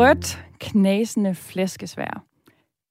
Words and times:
Rødt, 0.00 0.44
knasende 0.60 1.34
flæskesvær. 1.34 2.24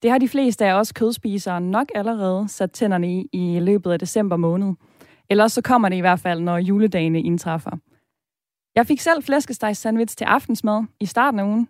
Det 0.01 0.11
har 0.11 0.17
de 0.17 0.27
fleste 0.27 0.65
af 0.65 0.73
os 0.73 0.91
kødspisere 0.91 1.61
nok 1.61 1.87
allerede 1.95 2.47
sat 2.47 2.71
tænderne 2.71 3.11
i 3.11 3.29
i 3.33 3.59
løbet 3.59 3.91
af 3.91 3.99
december 3.99 4.37
måned. 4.37 4.73
Ellers 5.29 5.51
så 5.51 5.61
kommer 5.61 5.89
det 5.89 5.95
i 5.95 5.99
hvert 5.99 6.19
fald, 6.19 6.41
når 6.41 6.57
juledagene 6.57 7.21
indtræffer. 7.21 7.71
Jeg 8.75 8.87
fik 8.87 8.99
selv 8.99 9.23
flæskesteg 9.23 9.77
sandwich 9.77 10.17
til 10.17 10.25
aftensmad 10.25 10.83
i 10.99 11.05
starten 11.05 11.39
af 11.39 11.43
ugen, 11.43 11.67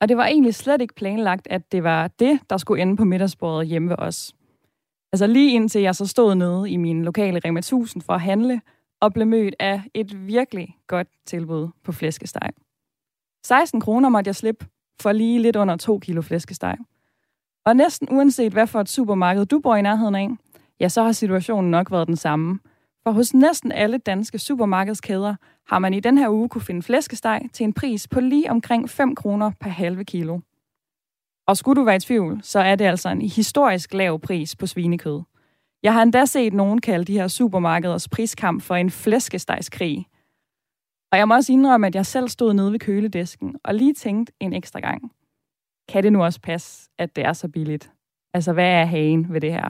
og 0.00 0.08
det 0.08 0.16
var 0.16 0.26
egentlig 0.26 0.54
slet 0.54 0.80
ikke 0.80 0.94
planlagt, 0.94 1.46
at 1.50 1.72
det 1.72 1.84
var 1.84 2.08
det, 2.08 2.40
der 2.50 2.56
skulle 2.56 2.82
ende 2.82 2.96
på 2.96 3.04
middagsbordet 3.04 3.68
hjemme 3.68 3.88
ved 3.88 3.96
os. 3.98 4.34
Altså 5.12 5.26
lige 5.26 5.52
indtil 5.52 5.82
jeg 5.82 5.94
så 5.94 6.06
stod 6.06 6.34
nede 6.34 6.70
i 6.70 6.76
min 6.76 7.04
lokale 7.04 7.40
Rema 7.44 7.58
1000 7.58 8.02
for 8.02 8.12
at 8.12 8.20
handle, 8.20 8.60
og 9.00 9.12
blev 9.12 9.26
mødt 9.26 9.54
af 9.58 9.82
et 9.94 10.26
virkelig 10.26 10.76
godt 10.86 11.08
tilbud 11.26 11.68
på 11.84 11.92
flæskesteg. 11.92 12.50
16 13.46 13.80
kroner 13.80 14.08
måtte 14.08 14.28
jeg 14.28 14.36
slippe 14.36 14.66
for 15.00 15.12
lige 15.12 15.38
lidt 15.38 15.56
under 15.56 15.76
2 15.76 15.98
kilo 15.98 16.22
flæskesteg. 16.22 16.76
Og 17.66 17.76
næsten 17.76 18.08
uanset 18.10 18.52
hvad 18.52 18.66
for 18.66 18.80
et 18.80 18.88
supermarked 18.88 19.46
du 19.46 19.58
bor 19.58 19.76
i 19.76 19.82
nærheden 19.82 20.14
af, 20.14 20.28
ja, 20.80 20.88
så 20.88 21.02
har 21.02 21.12
situationen 21.12 21.70
nok 21.70 21.90
været 21.90 22.08
den 22.08 22.16
samme. 22.16 22.58
For 23.02 23.10
hos 23.10 23.34
næsten 23.34 23.72
alle 23.72 23.98
danske 23.98 24.38
supermarkedskæder 24.38 25.34
har 25.68 25.78
man 25.78 25.94
i 25.94 26.00
den 26.00 26.18
her 26.18 26.28
uge 26.28 26.48
kunne 26.48 26.62
finde 26.62 26.82
flæskesteg 26.82 27.42
til 27.52 27.64
en 27.64 27.72
pris 27.72 28.08
på 28.08 28.20
lige 28.20 28.50
omkring 28.50 28.90
5 28.90 29.14
kroner 29.14 29.50
per 29.60 29.70
halve 29.70 30.04
kilo. 30.04 30.40
Og 31.46 31.56
skulle 31.56 31.80
du 31.80 31.84
være 31.84 31.96
i 31.96 32.00
tvivl, 32.00 32.40
så 32.42 32.60
er 32.60 32.74
det 32.74 32.84
altså 32.84 33.08
en 33.08 33.22
historisk 33.22 33.94
lav 33.94 34.20
pris 34.20 34.56
på 34.56 34.66
svinekød. 34.66 35.20
Jeg 35.82 35.94
har 35.94 36.02
endda 36.02 36.24
set 36.24 36.52
nogen 36.52 36.80
kalde 36.80 37.04
de 37.04 37.12
her 37.12 37.28
supermarkeders 37.28 38.08
priskamp 38.08 38.62
for 38.62 38.74
en 38.74 38.90
flæskestegskrig. 38.90 40.06
Og 41.12 41.18
jeg 41.18 41.28
må 41.28 41.34
også 41.34 41.52
indrømme, 41.52 41.86
at 41.86 41.94
jeg 41.94 42.06
selv 42.06 42.28
stod 42.28 42.54
nede 42.54 42.72
ved 42.72 42.78
køledisken 42.78 43.56
og 43.64 43.74
lige 43.74 43.94
tænkte 43.94 44.32
en 44.40 44.52
ekstra 44.52 44.80
gang. 44.80 45.12
Kan 45.88 46.02
det 46.02 46.12
nu 46.12 46.22
også 46.24 46.40
passe, 46.40 46.90
at 46.98 47.16
det 47.16 47.24
er 47.24 47.32
så 47.32 47.48
billigt? 47.48 47.92
Altså, 48.34 48.52
hvad 48.52 48.68
er 48.68 48.84
hagen 48.84 49.32
ved 49.32 49.40
det 49.40 49.52
her? 49.52 49.68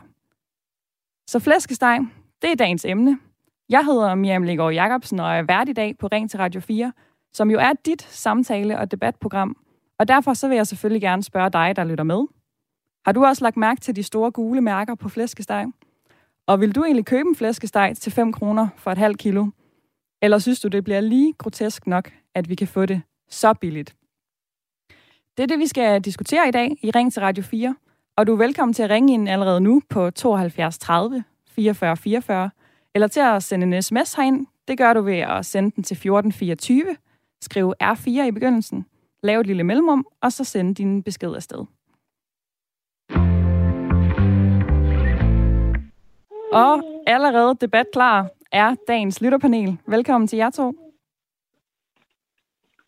Så 1.31 1.39
flæskesteg, 1.39 1.99
det 2.43 2.51
er 2.51 2.55
dagens 2.55 2.85
emne. 2.85 3.19
Jeg 3.69 3.85
hedder 3.85 4.15
Miriam 4.15 4.43
Legaard 4.43 4.73
Jacobsen 4.73 5.21
og 5.21 5.37
er 5.37 5.43
vært 5.43 5.69
i 5.69 5.73
dag 5.73 5.99
på 5.99 6.07
Ring 6.07 6.31
til 6.31 6.39
Radio 6.39 6.61
4, 6.61 6.93
som 7.33 7.51
jo 7.51 7.59
er 7.59 7.73
dit 7.87 8.03
samtale- 8.03 8.79
og 8.79 8.91
debatprogram. 8.91 9.57
Og 9.99 10.09
derfor 10.09 10.35
så 10.35 10.49
vil 10.49 10.57
jeg 10.57 10.67
selvfølgelig 10.67 11.03
gerne 11.03 11.23
spørge 11.23 11.51
dig, 11.51 11.77
der 11.77 11.85
lytter 11.85 12.05
med. 12.05 12.27
Har 13.05 13.13
du 13.13 13.25
også 13.25 13.45
lagt 13.45 13.57
mærke 13.57 13.81
til 13.81 13.97
de 13.97 14.03
store 14.03 14.31
gule 14.31 14.61
mærker 14.61 14.95
på 14.95 15.09
flæskesteg? 15.09 15.67
Og 16.47 16.61
vil 16.61 16.75
du 16.75 16.85
egentlig 16.85 17.07
købe 17.07 17.29
en 17.29 17.37
flæskesteg 17.37 17.97
til 17.97 18.13
5 18.13 18.33
kroner 18.33 18.69
for 18.77 18.91
et 18.91 18.99
halvt 18.99 19.19
kilo? 19.19 19.47
Eller 20.23 20.39
synes 20.39 20.61
du, 20.61 20.69
det 20.69 20.85
bliver 20.85 21.01
lige 21.01 21.33
grotesk 21.39 21.87
nok, 21.87 22.13
at 22.35 22.49
vi 22.49 22.55
kan 22.55 22.69
få 22.69 22.87
det 22.87 23.03
så 23.29 23.55
billigt? 23.55 23.97
Det 25.37 25.43
er 25.43 25.47
det, 25.47 25.59
vi 25.59 25.67
skal 25.67 26.01
diskutere 26.01 26.49
i 26.49 26.51
dag 26.51 26.77
i 26.83 26.91
Ring 26.91 27.13
til 27.13 27.23
Radio 27.23 27.43
4. 27.43 27.77
Og 28.17 28.27
du 28.27 28.33
er 28.33 28.37
velkommen 28.37 28.73
til 28.73 28.83
at 28.83 28.91
ringe 28.91 29.15
ind 29.15 29.29
allerede 29.29 29.61
nu 29.61 29.83
på 29.89 30.11
72 30.11 30.79
30 30.79 31.25
44 31.49 31.97
44, 31.97 32.51
eller 32.95 33.09
til 33.09 33.21
at 33.21 33.43
sende 33.43 33.77
en 33.77 33.83
sms 33.83 34.15
herind. 34.15 34.47
Det 34.69 34.79
gør 34.79 34.93
du 34.93 35.01
ved 35.01 35.19
at 35.19 35.47
sende 35.47 35.71
den 35.71 35.85
til 35.85 35.95
1424, 35.95 36.97
skrive 37.43 37.75
R4 37.83 38.09
i 38.09 38.31
begyndelsen, 38.31 38.87
lave 39.23 39.41
et 39.41 39.47
lille 39.47 39.65
mellemrum, 39.65 40.07
og 40.23 40.33
så 40.33 40.45
sende 40.45 40.75
din 40.75 41.03
besked 41.03 41.35
afsted. 41.35 41.65
Og 46.53 46.83
allerede 47.07 47.55
debat 47.61 47.87
klar 47.93 48.29
er 48.53 48.75
dagens 48.89 49.21
lytterpanel. 49.21 49.79
Velkommen 49.87 50.29
til 50.29 50.37
jer 50.37 50.51
to. 50.51 50.75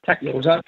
Tak. 0.06 0.22
Jo, 0.22 0.42
tak. 0.42 0.60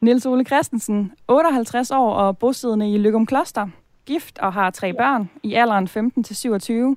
Niels 0.00 0.26
Ole 0.26 0.44
Christensen, 0.44 1.12
58 1.28 1.90
år 1.90 2.14
og 2.14 2.38
bosiddende 2.38 2.94
i 2.94 2.98
Lykum 2.98 3.26
Kloster. 3.26 3.68
Gift 4.06 4.38
og 4.38 4.52
har 4.52 4.70
tre 4.70 4.92
børn 4.92 5.30
i 5.42 5.54
alderen 5.54 5.88
15 5.88 6.24
til 6.24 6.36
27. 6.36 6.96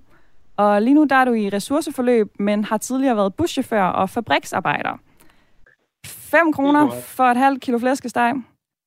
Og 0.58 0.82
lige 0.82 0.94
nu 0.94 1.04
der 1.04 1.16
er 1.16 1.26
du 1.26 1.34
i 1.34 1.50
ressourceforløb, 1.50 2.40
men 2.40 2.64
har 2.64 2.78
tidligere 2.78 3.16
været 3.16 3.36
buschauffør 3.36 3.84
og 3.84 4.10
fabriksarbejder. 4.10 4.98
5 6.06 6.54
kroner 6.54 6.90
for 6.90 7.24
et 7.24 7.38
halvt 7.38 7.62
kilo 7.62 7.78
flæskesteg. 7.80 8.34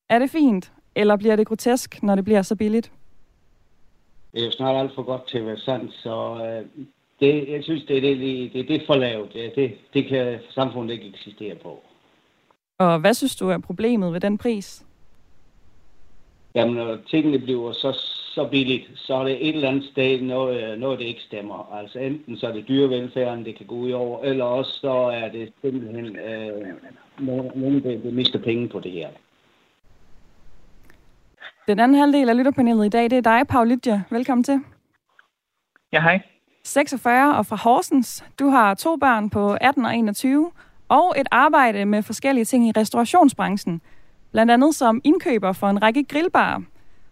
Er 0.09 0.19
det 0.19 0.29
fint, 0.29 0.71
eller 0.95 1.15
bliver 1.15 1.35
det 1.35 1.47
grotesk, 1.47 2.03
når 2.03 2.15
det 2.15 2.23
bliver 2.23 2.41
så 2.41 2.55
billigt? 2.55 2.91
Det 4.33 4.41
er 4.41 4.45
jo 4.45 4.51
snart 4.51 4.75
alt 4.75 4.95
for 4.95 5.03
godt 5.03 5.27
til 5.27 5.37
at 5.37 5.45
være 5.45 5.57
sandt, 5.57 5.93
så 5.93 6.37
øh, 6.45 6.85
det, 7.21 7.49
jeg 7.49 7.63
synes, 7.63 7.83
det 7.83 7.97
er, 7.97 8.01
det, 8.01 8.53
det, 8.53 8.67
det 8.67 8.81
er 8.81 8.85
for 8.85 8.95
lavt. 8.95 9.33
Det, 9.33 9.55
det, 9.55 9.77
det 9.93 10.05
kan 10.05 10.39
samfundet 10.49 10.93
ikke 10.93 11.07
eksistere 11.07 11.55
på. 11.55 11.83
Og 12.79 12.99
hvad 12.99 13.13
synes 13.13 13.35
du 13.35 13.49
er 13.49 13.57
problemet 13.57 14.13
ved 14.13 14.19
den 14.19 14.37
pris? 14.37 14.85
Jamen, 16.55 16.75
når 16.75 16.97
tingene 17.09 17.39
bliver 17.39 17.71
så, 17.71 17.91
så 18.35 18.47
billigt, 18.51 18.91
så 18.95 19.15
er 19.15 19.23
det 19.23 19.49
et 19.49 19.55
eller 19.55 19.69
andet 19.69 19.85
sted 19.91 20.21
noget, 20.21 20.79
noget, 20.79 20.99
det 20.99 21.05
ikke 21.05 21.21
stemmer. 21.21 21.75
Altså 21.75 21.99
enten 21.99 22.37
så 22.37 22.47
er 22.47 22.51
det 22.51 22.67
dyrevelfærden, 22.67 23.45
det 23.45 23.55
kan 23.57 23.65
gå 23.65 23.75
ud 23.75 23.91
over, 23.91 24.23
eller 24.23 24.45
også 24.45 24.71
så 24.71 24.91
er 24.91 25.31
det 25.31 25.53
simpelthen 25.61 26.15
øh, 26.15 26.67
nogen, 27.55 27.83
der, 27.83 27.97
der 27.97 28.11
mister 28.11 28.39
penge 28.39 28.69
på 28.69 28.79
det 28.79 28.91
her. 28.91 29.09
Den 31.67 31.79
anden 31.79 31.97
halvdel 31.97 32.29
af 32.29 32.37
lytterpanelet 32.37 32.85
i 32.85 32.89
dag, 32.89 33.03
det 33.03 33.13
er 33.13 33.21
dig, 33.21 33.47
Paul 33.47 33.67
Lydia. 33.67 34.03
Velkommen 34.09 34.43
til. 34.43 34.59
Ja, 35.93 36.01
hej. 36.01 36.19
46 36.63 37.37
og 37.37 37.45
fra 37.45 37.55
Horsens. 37.55 38.25
Du 38.39 38.49
har 38.49 38.73
to 38.73 38.95
børn 38.95 39.29
på 39.29 39.57
18 39.61 39.85
og 39.85 39.95
21, 39.95 40.51
og 40.89 41.13
et 41.17 41.27
arbejde 41.31 41.85
med 41.85 42.03
forskellige 42.03 42.45
ting 42.45 42.67
i 42.67 42.71
restaurationsbranchen. 42.77 43.81
Blandt 44.31 44.51
andet 44.51 44.75
som 44.75 45.01
indkøber 45.03 45.51
for 45.51 45.67
en 45.67 45.81
række 45.81 46.03
grillbarer. 46.03 46.61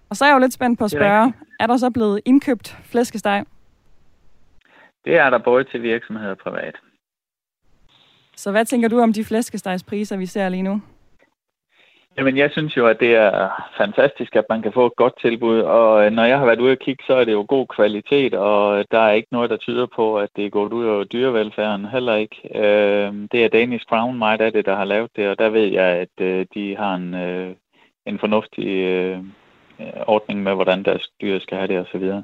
Og 0.10 0.16
så 0.16 0.26
er 0.26 0.30
jeg 0.30 0.34
jo 0.36 0.40
lidt 0.40 0.54
spændt 0.54 0.80
på 0.80 0.86
at 0.86 0.92
spørge, 0.92 1.28
er, 1.28 1.32
er 1.60 1.68
der 1.68 1.78
så 1.78 1.90
blevet 1.90 2.22
indkøbt 2.26 2.78
flæskesteg? 2.84 3.46
Det 5.06 5.18
er 5.18 5.30
der 5.30 5.38
både 5.38 5.64
til 5.64 5.84
virksomheder 5.84 6.32
og 6.32 6.38
privat. 6.38 6.76
Så 8.36 8.52
hvad 8.52 8.66
tænker 8.66 8.88
du 8.88 9.00
om 9.00 9.14
de 9.14 9.26
flæskestegspriser, 9.26 10.18
vi 10.18 10.26
ser 10.26 10.50
lige 10.50 10.64
nu? 10.64 10.82
Jamen, 12.18 12.38
jeg 12.38 12.52
synes 12.52 12.78
jo, 12.78 12.88
at 12.88 13.00
det 13.00 13.16
er 13.16 13.70
fantastisk, 13.78 14.36
at 14.36 14.46
man 14.50 14.62
kan 14.62 14.74
få 14.74 14.86
et 14.86 14.96
godt 14.96 15.14
tilbud, 15.22 15.60
og 15.60 16.06
øh, 16.06 16.12
når 16.12 16.24
jeg 16.24 16.38
har 16.40 16.46
været 16.46 16.60
ude 16.60 16.72
og 16.72 16.80
kigge, 16.80 17.04
så 17.08 17.14
er 17.14 17.26
det 17.26 17.32
jo 17.32 17.46
god 17.48 17.68
kvalitet, 17.68 18.34
og 18.34 18.80
øh, 18.80 18.86
der 18.92 19.00
er 19.00 19.12
ikke 19.12 19.28
noget, 19.32 19.50
der 19.50 19.58
tyder 19.58 19.86
på, 19.96 20.18
at 20.18 20.30
det 20.36 20.46
er 20.46 20.50
gået 20.50 20.74
ud 20.74 20.86
over 20.86 21.04
dyrevelfærden, 21.04 21.86
heller 21.86 22.16
ikke. 22.16 22.36
Øh, 22.56 23.14
det 23.32 23.46
er 23.46 23.50
Danish 23.50 23.86
Crown 23.86 24.18
meget 24.18 24.42
af 24.42 24.52
det, 24.52 24.66
der 24.66 24.76
har 24.76 24.86
lavet 24.86 25.12
det, 25.16 25.30
og 25.30 25.40
der 25.40 25.50
ved 25.50 25.66
jeg, 25.66 25.86
at 25.86 26.22
øh, 26.22 26.46
de 26.54 26.76
har 26.76 26.96
en, 26.96 27.14
øh, 27.14 27.56
en 28.06 28.20
fornuftig 28.20 28.68
ordning 30.08 30.44
med, 30.44 30.56
hvordan 30.56 30.84
deres 30.84 31.10
dyr 31.22 31.40
skal 31.40 31.58
have 31.58 31.68
det 31.68 31.80
osv. 31.80 32.06
Så, 32.06 32.22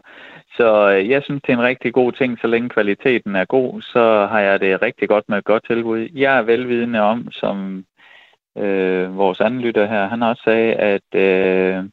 så 0.58 0.88
jeg 0.88 1.24
synes, 1.24 1.42
det 1.42 1.54
er 1.54 1.58
en 1.58 1.64
rigtig 1.64 1.94
god 1.94 2.12
ting, 2.12 2.40
så 2.42 2.48
længe 2.48 2.70
kvaliteten 2.70 3.36
er 3.36 3.46
god, 3.46 3.82
så 3.82 4.28
har 4.32 4.40
jeg 4.40 4.60
det 4.60 4.82
rigtig 4.82 5.10
godt 5.10 5.30
med 5.30 5.38
et 5.38 5.44
godt 5.44 5.66
tilbud. 5.68 6.10
Jeg 6.14 6.38
er 6.38 6.42
velvidende 6.42 7.00
om, 7.00 7.32
som 7.32 7.86
øh, 8.58 9.18
vores 9.18 9.40
anden 9.42 9.62
lytter 9.62 9.86
her, 9.86 10.08
han 10.08 10.24
også 10.24 10.42
sagde, 10.44 10.74
at, 10.74 11.16
øh, 11.16 11.84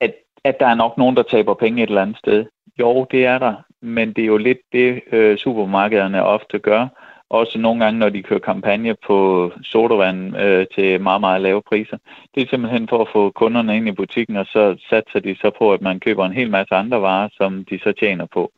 at, 0.00 0.14
at 0.44 0.60
der 0.60 0.66
er 0.66 0.74
nok 0.74 0.98
nogen, 0.98 1.16
der 1.16 1.22
taber 1.22 1.54
penge 1.54 1.82
et 1.82 1.88
eller 1.88 2.02
andet 2.02 2.18
sted. 2.18 2.46
Jo, 2.80 3.06
det 3.10 3.26
er 3.26 3.38
der, 3.38 3.54
men 3.80 4.12
det 4.12 4.22
er 4.22 4.26
jo 4.26 4.36
lidt 4.36 4.58
det, 4.72 5.02
øh, 5.12 5.38
supermarkederne 5.38 6.24
ofte 6.24 6.58
gør. 6.58 6.88
Også 7.30 7.58
nogle 7.58 7.84
gange, 7.84 7.98
når 7.98 8.08
de 8.08 8.22
kører 8.22 8.40
kampagne 8.40 8.96
på 9.06 9.50
sodavand 9.62 10.36
øh, 10.36 10.66
til 10.74 11.00
meget, 11.00 11.20
meget 11.20 11.40
lave 11.40 11.62
priser. 11.62 11.98
Det 12.34 12.42
er 12.42 12.46
simpelthen 12.48 12.88
for 12.88 13.02
at 13.02 13.08
få 13.12 13.30
kunderne 13.30 13.76
ind 13.76 13.88
i 13.88 13.92
butikken, 13.92 14.36
og 14.36 14.46
så 14.46 14.76
satser 14.90 15.20
de 15.20 15.36
så 15.36 15.50
på, 15.58 15.72
at 15.72 15.82
man 15.82 16.00
køber 16.00 16.26
en 16.26 16.32
hel 16.32 16.50
masse 16.50 16.74
andre 16.74 17.02
varer, 17.02 17.28
som 17.32 17.64
de 17.64 17.78
så 17.78 17.92
tjener 17.92 18.26
på. 18.26 18.52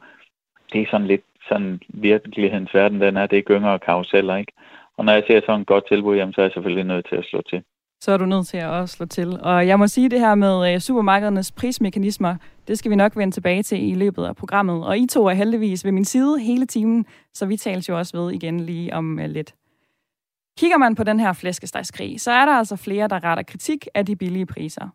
Det 0.73 0.83
er 0.83 0.87
sådan 0.91 1.07
lidt 1.07 1.23
sådan 1.49 1.81
virkelighedens 1.89 2.75
verden, 2.75 3.01
den 3.01 3.17
er. 3.17 3.27
Det 3.27 3.39
er 3.39 3.43
gynger 3.43 3.71
og 3.71 3.81
karuseller, 3.81 4.37
ikke? 4.37 4.53
Og 4.99 5.05
når 5.05 5.13
jeg 5.13 5.25
ser 5.27 5.41
sådan 5.47 5.61
et 5.61 5.67
godt 5.67 5.85
tilbud, 5.89 6.17
jamen, 6.17 6.33
så 6.33 6.41
er 6.41 6.45
jeg 6.45 6.53
selvfølgelig 6.53 6.85
nødt 6.85 7.07
til 7.09 7.17
at 7.17 7.25
slå 7.25 7.43
til. 7.51 7.63
Så 8.01 8.13
er 8.13 8.17
du 8.17 8.27
nødt 8.27 8.47
til 8.47 8.57
at 8.57 8.69
også 8.69 8.97
slå 8.97 9.07
til. 9.07 9.41
Og 9.41 9.67
jeg 9.67 9.79
må 9.79 9.87
sige 9.87 10.09
det 10.09 10.21
her 10.21 10.35
med 10.35 10.73
øh, 10.73 10.81
supermarkedernes 10.81 11.53
prismekanismer, 11.53 12.37
det 12.69 12.79
skal 12.79 12.91
vi 12.91 12.97
nok 12.97 13.17
vende 13.17 13.35
tilbage 13.35 13.63
til 13.63 13.91
i 13.91 13.95
løbet 13.95 14.25
af 14.25 14.37
programmet. 14.37 14.87
Og 14.87 14.99
I 14.99 15.07
to 15.07 15.27
er 15.27 15.33
heldigvis 15.33 15.85
ved 15.85 15.93
min 15.93 16.05
side 16.05 16.39
hele 16.41 16.67
timen, 16.67 17.07
så 17.35 17.47
vi 17.47 17.57
tales 17.57 17.89
jo 17.89 17.99
også 17.99 18.17
ved 18.17 18.33
igen 18.33 18.61
lige 18.61 18.95
om 18.95 19.19
øh, 19.19 19.31
lidt. 19.31 19.55
Kigger 20.59 20.79
man 20.79 20.95
på 20.95 21.05
den 21.05 21.21
her 21.21 21.33
flæskestegskrig, 21.33 22.21
så 22.21 22.31
er 22.31 22.45
der 22.45 22.53
altså 22.53 22.77
flere, 22.77 23.09
der 23.09 23.25
retter 23.25 23.43
kritik 23.43 23.87
af 23.95 24.07
de 24.07 24.17
billige 24.17 24.47
priser. 24.47 24.89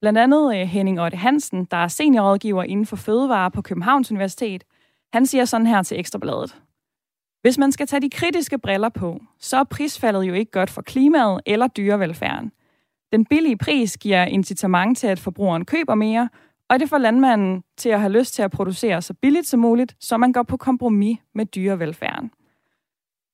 Blandt 0.00 0.18
andet 0.18 0.60
øh, 0.60 0.66
Henning 0.66 1.00
Otte 1.00 1.16
Hansen, 1.16 1.64
der 1.64 1.76
er 1.76 1.88
seniorrådgiver 1.88 2.62
inden 2.62 2.86
for 2.86 2.96
fødevare 2.96 3.50
på 3.50 3.62
Københavns 3.62 4.10
Universitet. 4.10 4.64
Han 5.12 5.26
siger 5.26 5.44
sådan 5.44 5.66
her 5.66 5.82
til 5.82 5.98
Ekstrabladet. 5.98 6.56
Hvis 7.42 7.58
man 7.58 7.72
skal 7.72 7.86
tage 7.86 8.00
de 8.00 8.10
kritiske 8.10 8.58
briller 8.58 8.88
på, 8.88 9.20
så 9.38 9.56
er 9.56 9.64
prisfaldet 9.64 10.22
jo 10.22 10.34
ikke 10.34 10.50
godt 10.50 10.70
for 10.70 10.82
klimaet 10.82 11.40
eller 11.46 11.66
dyrevelfærden. 11.66 12.52
Den 13.12 13.24
billige 13.24 13.56
pris 13.56 13.96
giver 13.96 14.24
incitament 14.24 14.98
til, 14.98 15.06
at 15.06 15.18
forbrugeren 15.18 15.64
køber 15.64 15.94
mere, 15.94 16.28
og 16.70 16.80
det 16.80 16.88
får 16.88 16.98
landmanden 16.98 17.62
til 17.76 17.88
at 17.88 18.00
have 18.00 18.12
lyst 18.12 18.34
til 18.34 18.42
at 18.42 18.50
producere 18.50 19.02
så 19.02 19.14
billigt 19.14 19.46
som 19.46 19.60
muligt, 19.60 19.96
så 20.00 20.16
man 20.16 20.32
går 20.32 20.42
på 20.42 20.56
kompromis 20.56 21.18
med 21.34 21.46
dyrevelfærden. 21.46 22.30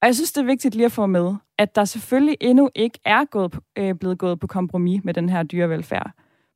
Og 0.02 0.06
jeg 0.06 0.14
synes, 0.14 0.32
det 0.32 0.40
er 0.40 0.46
vigtigt 0.46 0.74
lige 0.74 0.86
at 0.86 0.92
få 0.92 1.06
med. 1.06 1.34
at 1.58 1.74
der 1.76 1.84
selvfølgelig 1.84 2.36
endnu 2.40 2.70
ikke 2.74 2.98
er 3.04 3.24
gået, 3.24 3.58
øh, 3.78 3.94
blevet 3.94 4.18
gået 4.18 4.40
på 4.40 4.46
kompromis 4.46 5.04
med 5.04 5.14
den 5.14 5.28
her 5.28 5.42
dyrevelfærd. 5.42 6.10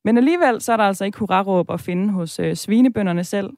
Men 0.04 0.16
alligevel 0.16 0.60
så 0.60 0.72
er 0.72 0.76
der 0.76 0.84
altså 0.84 1.04
ikke 1.04 1.18
hurraråb 1.18 1.70
at 1.70 1.80
finde 1.80 2.12
hos 2.12 2.38
øh, 2.38 2.56
svinebønderne 2.56 3.24
selv. 3.24 3.50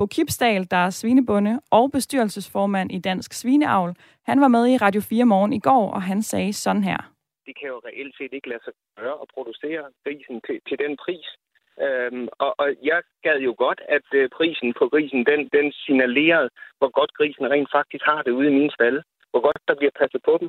Bo 0.00 0.06
Kipsdal, 0.06 0.64
der 0.70 0.80
er 0.86 0.90
svinebonde 0.90 1.60
og 1.70 1.92
bestyrelsesformand 1.92 2.92
i 2.92 2.98
Dansk 2.98 3.32
Svineavl, 3.32 3.92
han 4.30 4.40
var 4.40 4.48
med 4.48 4.64
i 4.72 4.76
Radio 4.76 5.00
4 5.00 5.24
morgen 5.24 5.52
i 5.52 5.58
går, 5.58 5.90
og 5.96 6.02
han 6.02 6.22
sagde 6.22 6.52
sådan 6.52 6.84
her. 6.84 7.00
Det 7.46 7.54
kan 7.58 7.68
jo 7.68 7.78
reelt 7.88 8.14
set 8.18 8.32
ikke 8.32 8.48
lade 8.48 8.62
sig 8.64 8.72
gøre 8.96 9.16
at 9.22 9.28
producere 9.34 9.82
grisen 10.04 10.36
til, 10.46 10.56
til 10.68 10.76
den 10.84 10.92
pris. 11.04 11.26
Øhm, 11.84 12.28
og, 12.44 12.50
og 12.60 12.68
jeg 12.90 13.00
gad 13.26 13.38
jo 13.48 13.54
godt, 13.64 13.80
at 13.96 14.08
øh, 14.18 14.28
prisen 14.36 14.74
på 14.78 14.84
grisen, 14.92 15.20
den, 15.30 15.40
den 15.56 15.66
signalerede, 15.72 16.48
hvor 16.78 16.90
godt 16.98 17.12
grisen 17.18 17.44
rent 17.52 17.70
faktisk 17.78 18.04
har 18.10 18.22
det 18.22 18.32
ude 18.38 18.48
i 18.50 18.54
min 18.58 18.70
stald. 18.76 18.98
Hvor 19.30 19.40
godt 19.46 19.58
der 19.68 19.74
bliver 19.80 19.94
passet 20.00 20.20
på 20.28 20.34
dem. 20.40 20.48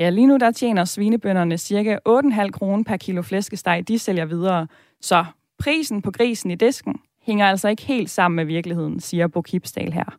Ja, 0.00 0.10
lige 0.10 0.26
nu 0.26 0.36
der 0.36 0.50
tjener 0.50 0.84
svinebønderne 0.84 1.58
cirka 1.58 1.98
8,5 2.08 2.50
kroner 2.50 2.84
per 2.88 2.96
kilo 2.96 3.22
flæskesteg, 3.22 3.88
de 3.88 3.98
sælger 3.98 4.26
videre. 4.26 4.66
Så 5.00 5.24
prisen 5.58 6.02
på 6.02 6.10
grisen 6.10 6.50
i 6.50 6.54
disken 6.54 7.00
hænger 7.28 7.46
altså 7.46 7.68
ikke 7.68 7.82
helt 7.82 8.10
sammen 8.10 8.36
med 8.36 8.44
virkeligheden, 8.44 9.00
siger 9.00 9.26
Bo 9.26 9.42
Kipsdal 9.42 9.92
her. 9.92 10.18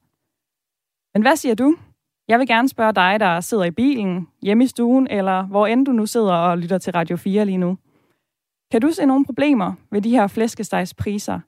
Men 1.14 1.22
hvad 1.22 1.36
siger 1.36 1.56
du? 1.56 1.76
Jeg 2.28 2.40
vil 2.40 2.48
gerne 2.48 2.70
spørge 2.70 2.94
dig, 2.94 3.20
der 3.20 3.42
sidder 3.42 3.64
i 3.64 3.72
bilen, 3.72 4.28
hjemme 4.42 4.64
i 4.64 4.68
stuen, 4.68 5.08
eller 5.08 5.44
hvor 5.44 5.68
end 5.68 5.86
du 5.86 5.92
nu 5.92 6.06
sidder 6.06 6.34
og 6.34 6.58
lytter 6.58 6.78
til 6.78 6.94
Radio 6.94 7.18
4 7.18 7.46
lige 7.46 7.58
nu. 7.58 7.78
Kan 8.72 8.82
du 8.82 8.92
se 8.92 9.06
nogle 9.06 9.26
problemer 9.26 9.74
ved 9.92 10.02
de 10.02 10.10
her 10.10 10.28
flæskestegspriser? 10.28 11.40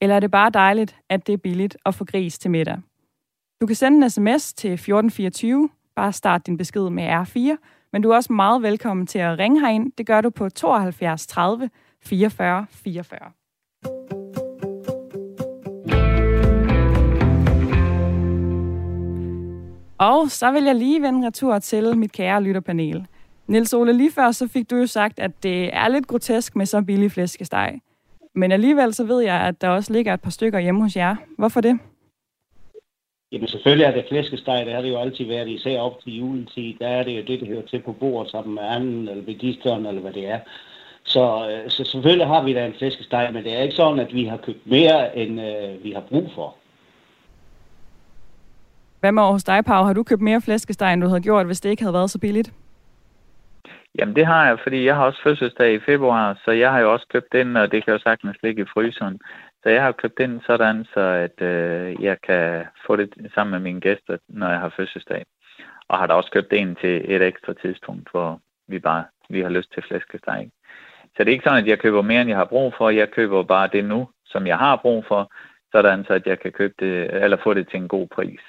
Eller 0.00 0.16
er 0.16 0.20
det 0.20 0.30
bare 0.30 0.50
dejligt, 0.50 0.96
at 1.08 1.26
det 1.26 1.32
er 1.32 1.36
billigt 1.36 1.76
at 1.86 1.94
få 1.94 2.04
gris 2.04 2.38
til 2.38 2.50
middag? 2.50 2.78
Du 3.60 3.66
kan 3.66 3.76
sende 3.76 4.04
en 4.04 4.10
sms 4.10 4.54
til 4.54 4.72
1424. 4.72 5.68
Bare 5.96 6.12
start 6.12 6.46
din 6.46 6.56
besked 6.56 6.90
med 6.90 7.08
R4. 7.08 7.56
Men 7.92 8.02
du 8.02 8.10
er 8.10 8.16
også 8.16 8.32
meget 8.32 8.62
velkommen 8.62 9.06
til 9.06 9.18
at 9.18 9.38
ringe 9.38 9.60
herind. 9.60 9.92
Det 9.98 10.06
gør 10.06 10.20
du 10.20 10.30
på 10.30 10.48
72 10.48 11.26
30 11.26 11.70
44 12.02 12.66
44. 12.70 13.45
Og 19.98 20.30
så 20.30 20.50
vil 20.50 20.64
jeg 20.64 20.74
lige 20.74 21.02
vende 21.02 21.26
retur 21.26 21.58
til 21.58 21.96
mit 21.96 22.12
kære 22.12 22.42
lytterpanel. 22.42 23.06
Nils 23.46 23.74
Ole, 23.74 23.92
lige 23.92 24.12
før 24.12 24.30
så 24.30 24.48
fik 24.48 24.70
du 24.70 24.76
jo 24.76 24.86
sagt, 24.86 25.18
at 25.18 25.30
det 25.42 25.74
er 25.74 25.88
lidt 25.88 26.06
grotesk 26.06 26.56
med 26.56 26.66
så 26.66 26.82
billig 26.82 27.12
flæskesteg. 27.12 27.80
Men 28.34 28.52
alligevel 28.52 28.94
så 28.94 29.04
ved 29.04 29.20
jeg, 29.20 29.40
at 29.40 29.60
der 29.60 29.68
også 29.68 29.92
ligger 29.92 30.14
et 30.14 30.20
par 30.20 30.30
stykker 30.30 30.58
hjemme 30.58 30.82
hos 30.82 30.96
jer. 30.96 31.16
Hvorfor 31.38 31.60
det? 31.60 31.78
Jamen 33.32 33.48
selvfølgelig 33.48 33.84
er 33.84 33.90
det 33.90 34.04
flæskesteg, 34.08 34.66
det 34.66 34.74
har 34.74 34.82
det 34.82 34.90
jo 34.90 34.98
altid 34.98 35.24
været, 35.24 35.48
især 35.48 35.80
op 35.80 36.00
til 36.02 36.16
juletid. 36.16 36.74
Der 36.80 36.88
er 36.88 37.02
det 37.02 37.16
jo 37.16 37.22
det, 37.26 37.40
der 37.40 37.46
hører 37.46 37.66
til 37.66 37.82
på 37.82 37.92
bordet 37.92 38.30
sammen 38.30 38.54
med 38.54 38.62
anden, 38.62 39.08
eller 39.08 39.24
begisteren, 39.24 39.86
eller 39.86 40.00
hvad 40.00 40.12
det 40.12 40.28
er. 40.28 40.38
Så, 41.04 41.50
øh, 41.50 41.70
så 41.70 41.84
selvfølgelig 41.84 42.26
har 42.26 42.42
vi 42.42 42.54
da 42.54 42.66
en 42.66 42.74
flæskesteg, 42.78 43.30
men 43.32 43.44
det 43.44 43.52
er 43.52 43.62
ikke 43.62 43.74
sådan, 43.74 43.98
at 43.98 44.14
vi 44.14 44.24
har 44.24 44.36
købt 44.36 44.66
mere, 44.66 45.18
end 45.18 45.40
øh, 45.40 45.84
vi 45.84 45.92
har 45.92 46.00
brug 46.00 46.30
for. 46.34 46.54
Hvad 49.06 49.12
med 49.12 49.22
hos 49.22 49.44
dig, 49.44 49.64
Pau? 49.64 49.84
Har 49.84 49.92
du 49.92 50.02
købt 50.02 50.20
mere 50.20 50.40
flæskesteg, 50.40 50.92
end 50.92 51.02
du 51.02 51.08
havde 51.08 51.20
gjort, 51.20 51.46
hvis 51.46 51.60
det 51.60 51.70
ikke 51.70 51.82
havde 51.82 51.94
været 51.94 52.10
så 52.10 52.18
billigt? 52.18 52.52
Jamen 53.98 54.16
det 54.16 54.26
har 54.26 54.46
jeg, 54.46 54.58
fordi 54.62 54.84
jeg 54.84 54.96
har 54.96 55.04
også 55.04 55.22
fødselsdag 55.22 55.74
i 55.74 55.80
februar, 55.80 56.40
så 56.44 56.50
jeg 56.50 56.72
har 56.72 56.80
jo 56.80 56.92
også 56.92 57.06
købt 57.12 57.32
den, 57.32 57.56
og 57.56 57.72
det 57.72 57.84
kan 57.84 57.92
jo 57.92 57.98
sagtens 57.98 58.36
ligge 58.42 58.62
i 58.62 58.70
fryseren. 58.74 59.18
Så 59.62 59.68
jeg 59.68 59.82
har 59.82 59.92
købt 59.92 60.18
den 60.18 60.40
sådan, 60.46 60.84
så 60.94 61.00
at 61.00 61.42
øh, 61.42 62.02
jeg 62.04 62.16
kan 62.22 62.64
få 62.86 62.96
det 62.96 63.08
sammen 63.34 63.50
med 63.50 63.60
mine 63.60 63.80
gæster, 63.80 64.16
når 64.28 64.48
jeg 64.48 64.60
har 64.60 64.72
fødselsdag. 64.76 65.24
Og 65.88 65.98
har 65.98 66.06
da 66.06 66.14
også 66.14 66.30
købt 66.30 66.52
en 66.52 66.76
til 66.80 67.14
et 67.14 67.22
ekstra 67.22 67.52
tidspunkt, 67.62 68.10
hvor 68.10 68.40
vi 68.68 68.78
bare 68.78 69.04
vi 69.28 69.40
har 69.40 69.48
lyst 69.48 69.72
til 69.72 69.82
flæskesteg. 69.88 70.50
Så 71.16 71.18
det 71.18 71.28
er 71.28 71.36
ikke 71.36 71.48
sådan, 71.48 71.62
at 71.64 71.70
jeg 71.70 71.78
køber 71.78 72.02
mere, 72.02 72.20
end 72.20 72.30
jeg 72.30 72.38
har 72.38 72.52
brug 72.54 72.74
for. 72.78 72.90
Jeg 72.90 73.10
køber 73.10 73.42
bare 73.42 73.68
det 73.72 73.84
nu, 73.84 74.08
som 74.24 74.46
jeg 74.46 74.58
har 74.58 74.76
brug 74.76 75.04
for, 75.08 75.32
sådan 75.72 76.04
så 76.04 76.12
at 76.12 76.26
jeg 76.26 76.40
kan 76.40 76.52
købe 76.52 76.74
det, 76.78 77.24
eller 77.24 77.36
få 77.44 77.54
det 77.54 77.68
til 77.68 77.80
en 77.80 77.88
god 77.88 78.06
pris. 78.06 78.40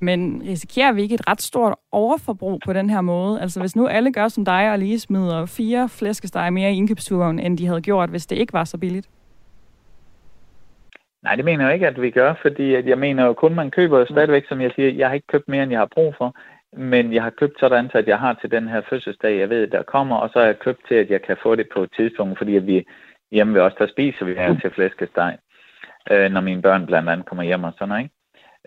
Men 0.00 0.42
risikerer 0.48 0.92
vi 0.92 1.02
ikke 1.02 1.14
et 1.14 1.28
ret 1.28 1.42
stort 1.42 1.74
overforbrug 1.92 2.60
på 2.64 2.72
den 2.72 2.90
her 2.90 3.00
måde? 3.00 3.40
Altså 3.40 3.60
hvis 3.60 3.76
nu 3.76 3.86
alle 3.86 4.12
gør 4.12 4.28
som 4.28 4.44
dig 4.44 4.72
og 4.72 4.78
lige 4.78 5.00
smider 5.00 5.46
fire 5.46 5.88
flæskesteg 5.88 6.52
mere 6.52 6.72
i 6.72 6.76
indkøbsturen, 6.76 7.38
end 7.38 7.58
de 7.58 7.66
havde 7.66 7.80
gjort, 7.80 8.10
hvis 8.10 8.26
det 8.26 8.36
ikke 8.38 8.52
var 8.52 8.64
så 8.64 8.78
billigt? 8.78 9.08
Nej, 11.22 11.34
det 11.34 11.44
mener 11.44 11.64
jeg 11.64 11.74
ikke, 11.74 11.86
at 11.86 12.02
vi 12.02 12.10
gør, 12.10 12.34
fordi 12.42 12.74
at 12.74 12.86
jeg 12.86 12.98
mener 12.98 13.26
jo 13.26 13.32
kun, 13.32 13.54
man 13.54 13.70
køber 13.70 14.04
stadigvæk, 14.04 14.44
som 14.48 14.60
jeg 14.60 14.72
siger, 14.74 14.92
jeg 14.92 15.08
har 15.08 15.14
ikke 15.14 15.26
købt 15.26 15.48
mere, 15.48 15.62
end 15.62 15.72
jeg 15.72 15.80
har 15.80 15.88
brug 15.94 16.14
for, 16.18 16.36
men 16.76 17.14
jeg 17.14 17.22
har 17.22 17.30
købt 17.30 17.60
sådan, 17.60 17.90
at 17.94 18.08
jeg 18.08 18.18
har 18.18 18.34
til 18.40 18.50
den 18.50 18.68
her 18.68 18.82
fødselsdag, 18.90 19.38
jeg 19.38 19.50
ved, 19.50 19.66
der 19.66 19.82
kommer, 19.82 20.16
og 20.16 20.30
så 20.32 20.38
har 20.38 20.46
jeg 20.46 20.58
købt 20.58 20.80
til, 20.88 20.94
at 20.94 21.10
jeg 21.10 21.22
kan 21.22 21.36
få 21.42 21.54
det 21.54 21.66
på 21.74 21.82
et 21.82 21.90
tidspunkt, 21.96 22.38
fordi 22.38 22.56
at 22.56 22.66
vi 22.66 22.86
hjemme 23.30 23.54
ved 23.54 23.60
os, 23.60 23.74
der 23.78 23.86
spiser 23.86 24.24
vi 24.24 24.34
her 24.34 24.60
til 24.60 24.70
flæskesteg, 24.70 25.38
øh, 26.10 26.30
når 26.30 26.40
mine 26.40 26.62
børn 26.62 26.86
blandt 26.86 27.08
andet 27.08 27.26
kommer 27.26 27.44
hjem 27.44 27.64
og 27.64 27.72
sådan 27.72 27.88
noget, 27.88 28.02
ikke? 28.02 28.15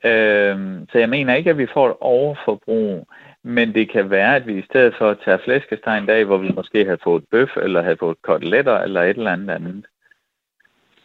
Øh, 0.04 0.57
så 0.92 0.98
jeg 0.98 1.10
mener 1.10 1.34
ikke, 1.36 1.50
at 1.50 1.57
vi 1.57 1.68
får 1.74 1.90
et 1.90 1.96
overforbrug, 2.00 3.07
men 3.44 3.74
det 3.74 3.92
kan 3.92 4.10
være, 4.10 4.36
at 4.36 4.48
vi 4.48 4.60
i 4.60 4.66
stedet 4.69 4.94
for 4.98 5.10
at 5.10 5.18
tage 5.25 5.40
flæskesteg 5.44 5.98
en 5.98 6.06
dag, 6.06 6.25
hvor 6.25 6.38
vi 6.38 6.51
måske 6.56 6.86
havde 6.86 7.00
fået 7.04 7.24
bøf, 7.31 7.50
eller 7.57 7.81
havde 7.81 7.98
fået 8.00 8.22
koteletter, 8.22 8.80
eller 8.80 9.01
et 9.01 9.18
eller 9.18 9.31
andet 9.31 9.50
andet. 9.50 9.86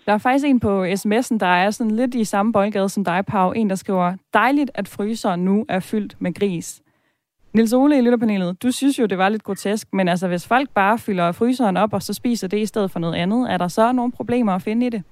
Der 0.06 0.12
er 0.12 0.18
faktisk 0.18 0.46
en 0.46 0.60
på 0.60 0.84
sms'en, 0.84 1.38
der 1.38 1.46
er 1.46 1.70
sådan 1.70 1.90
lidt 1.90 2.14
i 2.14 2.24
samme 2.24 2.52
boldgade 2.52 2.88
som 2.88 3.04
dig, 3.04 3.24
Pau. 3.26 3.52
En, 3.52 3.70
der 3.70 3.76
skriver, 3.76 4.14
dejligt, 4.34 4.70
at 4.74 4.88
fryseren 4.88 5.44
nu 5.44 5.66
er 5.68 5.80
fyldt 5.80 6.16
med 6.20 6.34
gris. 6.34 6.82
Nils 7.52 7.72
Ole 7.72 7.98
i 7.98 8.00
lytterpanelet, 8.00 8.62
du 8.62 8.72
synes 8.72 8.98
jo, 8.98 9.06
det 9.06 9.18
var 9.18 9.28
lidt 9.28 9.42
grotesk, 9.42 9.88
men 9.92 10.08
altså, 10.08 10.28
hvis 10.28 10.46
folk 10.46 10.70
bare 10.70 10.98
fylder 10.98 11.32
fryseren 11.32 11.76
op, 11.76 11.92
og 11.92 12.02
så 12.02 12.14
spiser 12.14 12.48
det 12.48 12.58
i 12.58 12.66
stedet 12.66 12.90
for 12.90 13.00
noget 13.00 13.14
andet, 13.14 13.52
er 13.52 13.56
der 13.56 13.68
så 13.68 13.92
nogle 13.92 14.12
problemer 14.12 14.52
at 14.52 14.62
finde 14.62 14.86
i 14.86 14.90
det? 14.90 15.02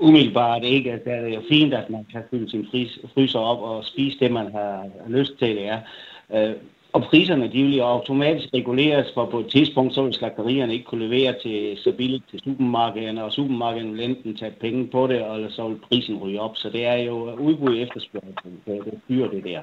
Umiddelbart 0.00 0.64
ikke. 0.64 0.92
Altså, 0.92 1.10
Det 1.10 1.18
er 1.18 1.34
jo 1.34 1.42
fint, 1.48 1.74
at 1.74 1.90
man 1.90 2.06
kan 2.12 2.22
fylde 2.30 2.50
sin 2.50 2.66
fryser 3.14 3.38
op 3.38 3.62
og 3.62 3.84
spise 3.84 4.18
det, 4.18 4.32
man 4.32 4.52
har 4.52 4.84
lyst 5.08 5.38
til. 5.38 5.56
Det 5.56 5.68
er. 5.68 5.80
Øh, 6.34 6.54
og 6.92 7.02
priserne, 7.02 7.52
de 7.52 7.62
vil 7.62 7.76
jo 7.76 7.84
automatisk 7.84 8.48
reguleres, 8.54 9.06
for 9.14 9.26
på 9.26 9.38
et 9.40 9.46
tidspunkt, 9.46 9.94
så 9.94 10.02
vil 10.02 10.14
slagterierne 10.14 10.72
ikke 10.72 10.84
kunne 10.84 11.08
levere 11.08 11.34
til 11.42 11.76
så 11.76 11.92
billigt 11.92 12.24
til 12.30 12.40
supermarkederne, 12.44 13.24
og 13.24 13.32
supermarkederne 13.32 13.92
vil 13.92 14.04
enten 14.04 14.36
tage 14.36 14.54
penge 14.60 14.86
på 14.86 15.06
det, 15.06 15.16
eller 15.16 15.50
så 15.50 15.68
vil 15.68 15.78
prisen 15.88 16.16
ryge 16.16 16.40
op. 16.40 16.56
Så 16.56 16.70
det 16.70 16.86
er 16.86 16.96
jo 16.96 17.34
udbud 17.34 17.76
efterspørgsel. 17.78 18.50
Det 18.66 19.22
er 19.22 19.28
det 19.28 19.44
der. 19.44 19.60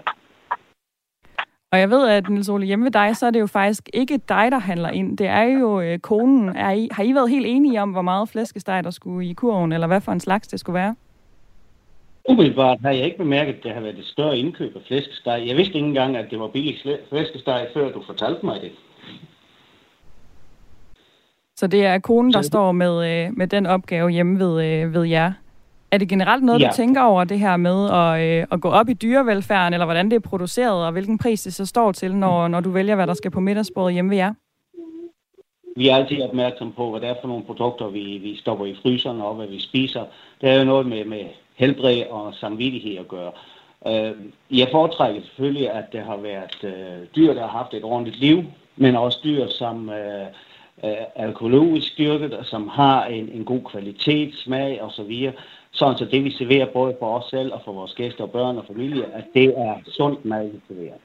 Og 1.74 1.80
jeg 1.80 1.90
ved, 1.90 2.08
at 2.08 2.30
Niels 2.30 2.50
Ole, 2.50 2.66
hjemme 2.66 2.86
ved 2.86 2.92
dig, 2.92 3.18
så 3.18 3.26
er 3.26 3.32
det 3.32 3.40
jo 3.40 3.48
faktisk 3.48 3.90
ikke 3.94 4.18
dig, 4.18 4.52
der 4.52 4.60
handler 4.60 4.90
ind. 4.90 5.18
Det 5.18 5.28
er 5.28 5.44
jo 5.44 5.82
øh, 5.82 6.00
konen. 6.00 6.50
Er 6.56 6.72
I, 6.72 6.88
har 6.92 7.04
I 7.04 7.14
været 7.14 7.30
helt 7.30 7.46
enige 7.46 7.82
om, 7.82 7.92
hvor 7.92 8.02
meget 8.02 8.30
flæskesteg 8.30 8.84
der 8.84 8.90
skulle 8.90 9.30
i 9.30 9.34
kurven, 9.34 9.72
eller 9.72 9.88
hvad 9.88 10.02
for 10.02 10.12
en 10.12 10.20
slags 10.20 10.48
det 10.48 10.60
skulle 10.60 10.74
være? 10.74 10.96
Umiddelbart 12.30 12.78
har 12.82 12.92
jeg 12.92 13.06
ikke 13.06 13.18
bemærket, 13.18 13.54
at 13.54 13.64
det 13.64 13.74
har 13.74 13.82
været 13.82 14.00
et 14.00 14.06
større 14.06 14.38
indkøb 14.38 14.76
af 14.76 14.82
flæskesteg. 14.88 15.44
Jeg 15.48 15.58
vidste 15.58 15.76
ikke 15.76 15.88
engang, 15.88 16.18
at 16.18 16.26
det 16.32 16.40
var 16.40 16.48
billig 16.48 16.76
flæskesteg, 17.10 17.68
før 17.74 17.92
du 17.92 18.04
fortalte 18.06 18.46
mig 18.46 18.62
det. 18.62 18.72
Så 21.56 21.68
det 21.68 21.86
er 21.86 22.00
konen, 22.00 22.34
der 22.34 22.42
står 22.42 22.72
med, 22.72 23.26
øh, 23.26 23.38
med 23.38 23.48
den 23.48 23.66
opgave 23.66 24.10
hjemme 24.10 24.40
ved, 24.40 24.66
øh, 24.66 24.94
ved 24.94 25.04
jer? 25.04 25.34
Er 25.94 25.98
det 25.98 26.10
generelt 26.10 26.44
noget, 26.44 26.62
ja. 26.62 26.68
du 26.68 26.74
tænker 26.76 27.02
over 27.02 27.24
det 27.24 27.40
her 27.40 27.58
med 27.58 27.90
at, 27.90 28.40
øh, 28.40 28.48
at 28.52 28.62
gå 28.62 28.70
op 28.70 28.90
i 28.90 28.94
dyrevelfærden, 28.94 29.74
eller 29.74 29.86
hvordan 29.86 30.10
det 30.10 30.16
er 30.16 30.30
produceret, 30.30 30.86
og 30.86 30.92
hvilken 30.92 31.18
pris 31.18 31.42
det 31.42 31.54
så 31.54 31.66
står 31.66 31.92
til, 31.92 32.16
når, 32.16 32.48
når 32.48 32.60
du 32.60 32.70
vælger, 32.70 32.96
hvad 32.96 33.08
der 33.08 33.14
skal 33.14 33.32
på 33.32 33.40
middagsbordet 33.40 33.94
hjemme 33.94 34.12
ved 34.12 34.18
jer? 34.18 34.34
Vi 35.76 35.90
er 35.90 35.96
altid 35.96 36.22
opmærksom 36.22 36.72
på, 36.72 36.90
hvad 36.92 37.02
det 37.02 37.10
er 37.10 37.16
for 37.22 37.28
nogle 37.28 37.44
produkter, 37.44 37.88
vi, 37.88 38.00
vi 38.00 38.38
stopper 38.38 38.66
i 38.66 38.76
fryseren, 38.82 39.22
og 39.22 39.36
hvad 39.36 39.48
vi 39.48 39.60
spiser. 39.60 40.04
Det 40.42 40.50
er 40.50 40.60
jo 40.60 40.66
noget 40.66 40.86
med, 40.86 41.06
med 41.06 41.24
helbred 41.56 42.04
og 42.10 42.34
samvittighed 42.34 42.98
at 42.98 43.08
gøre. 43.08 43.32
Øh, 43.88 44.16
jeg 44.52 44.68
foretrækker 44.72 45.22
selvfølgelig, 45.22 45.72
at 45.72 45.86
det 45.92 46.02
har 46.02 46.18
været 46.18 46.64
øh, 46.64 47.08
dyr, 47.16 47.34
der 47.34 47.42
har 47.42 47.58
haft 47.58 47.74
et 47.74 47.84
ordentligt 47.84 48.20
liv, 48.20 48.44
men 48.76 48.96
også 48.96 49.20
dyr, 49.24 49.48
som 49.48 49.90
øh, 49.90 50.28
er 51.16 51.30
økologisk 51.30 51.98
dyrket, 51.98 52.34
og 52.34 52.46
som 52.46 52.68
har 52.68 53.06
en, 53.06 53.30
en 53.30 53.46
god 53.46 53.62
kvalitet, 53.72 54.36
smag 54.36 54.82
osv., 54.82 55.32
sådan 55.74 55.98
så 55.98 56.06
det 56.06 56.24
vi 56.24 56.32
serverer 56.32 56.74
både 56.74 56.96
for 57.00 57.18
os 57.18 57.30
selv 57.30 57.54
og 57.54 57.62
for 57.66 57.74
vores 57.74 57.94
gæster 57.94 58.24
og 58.24 58.32
børn 58.32 58.58
og 58.58 58.66
familie, 58.68 59.06
at 59.14 59.24
det 59.34 59.54
er 59.58 59.76
sundt 59.88 60.26
mad, 60.26 60.52
vi 60.52 60.60
serverer. 60.68 60.98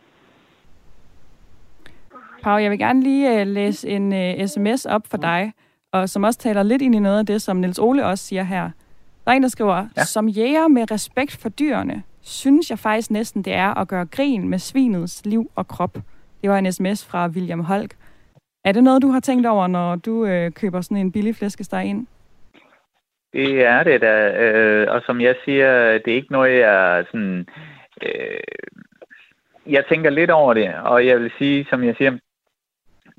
Pau, 2.43 2.57
jeg 2.57 2.71
vil 2.71 2.79
gerne 2.79 3.03
lige 3.03 3.41
uh, 3.41 3.47
læse 3.47 3.89
en 3.89 4.13
uh, 4.13 4.19
øh, 4.19 4.47
sms 4.47 4.87
op 4.87 5.03
for 5.07 5.17
dig, 5.17 5.53
og 5.93 6.09
som 6.09 6.25
også 6.25 6.39
taler 6.39 6.63
lidt 6.63 6.83
ind 6.83 6.95
i 6.95 6.99
noget 6.99 7.19
af 7.19 7.27
det, 7.27 7.43
som 7.43 7.57
Nils 7.57 7.79
Ole 7.79 8.07
også 8.07 8.25
siger 8.25 8.43
her. 8.43 8.71
Der 9.25 9.33
er 9.33 9.37
en, 9.37 9.43
der 9.43 9.49
skriver, 9.49 9.87
ja. 9.97 10.05
som 10.05 10.29
jæger 10.29 10.69
med 10.69 10.91
respekt 10.91 11.37
for 11.37 11.49
dyrene, 11.49 12.03
synes 12.21 12.71
jeg 12.71 12.79
faktisk 12.79 13.11
næsten, 13.11 13.43
det 13.43 13.53
er 13.53 13.75
at 13.75 13.89
gøre 13.89 14.07
grin 14.07 14.49
med 14.49 14.59
svinets 14.59 15.27
liv 15.27 15.51
og 15.55 15.69
krop. 15.69 15.99
Det 16.43 16.51
var 16.51 16.59
en 16.59 16.73
sms 16.73 17.05
fra 17.05 17.27
William 17.27 17.61
Holk. 17.61 17.97
Er 18.65 18.73
det 18.73 18.85
noget, 18.85 19.03
du 19.03 19.09
har 19.09 19.21
tænkt 19.21 19.47
over, 19.47 19.67
når 19.67 19.97
du 19.97 20.25
øh, 20.25 20.53
køber 20.53 20.81
sådan 20.81 20.97
en 20.97 21.13
billig 21.13 21.37
flæskesteg 21.37 21.85
ind? 21.85 22.07
Det 23.33 23.65
er 23.65 23.83
det 23.83 24.01
da, 24.01 24.33
øh, 24.45 24.87
og 24.91 25.03
som 25.07 25.21
jeg 25.21 25.37
siger, 25.45 25.99
det 25.99 26.09
er 26.09 26.17
ikke 26.17 26.33
noget, 26.33 26.59
jeg 26.59 27.05
sådan... 27.07 27.47
Øh, 28.03 28.41
jeg 29.67 29.85
tænker 29.87 30.11
lidt 30.11 30.31
over 30.31 30.55
det, 30.55 30.75
og 30.75 31.07
jeg 31.07 31.21
vil 31.21 31.33
sige, 31.39 31.67
som 31.71 31.85
jeg 31.85 31.95
siger, 31.97 32.19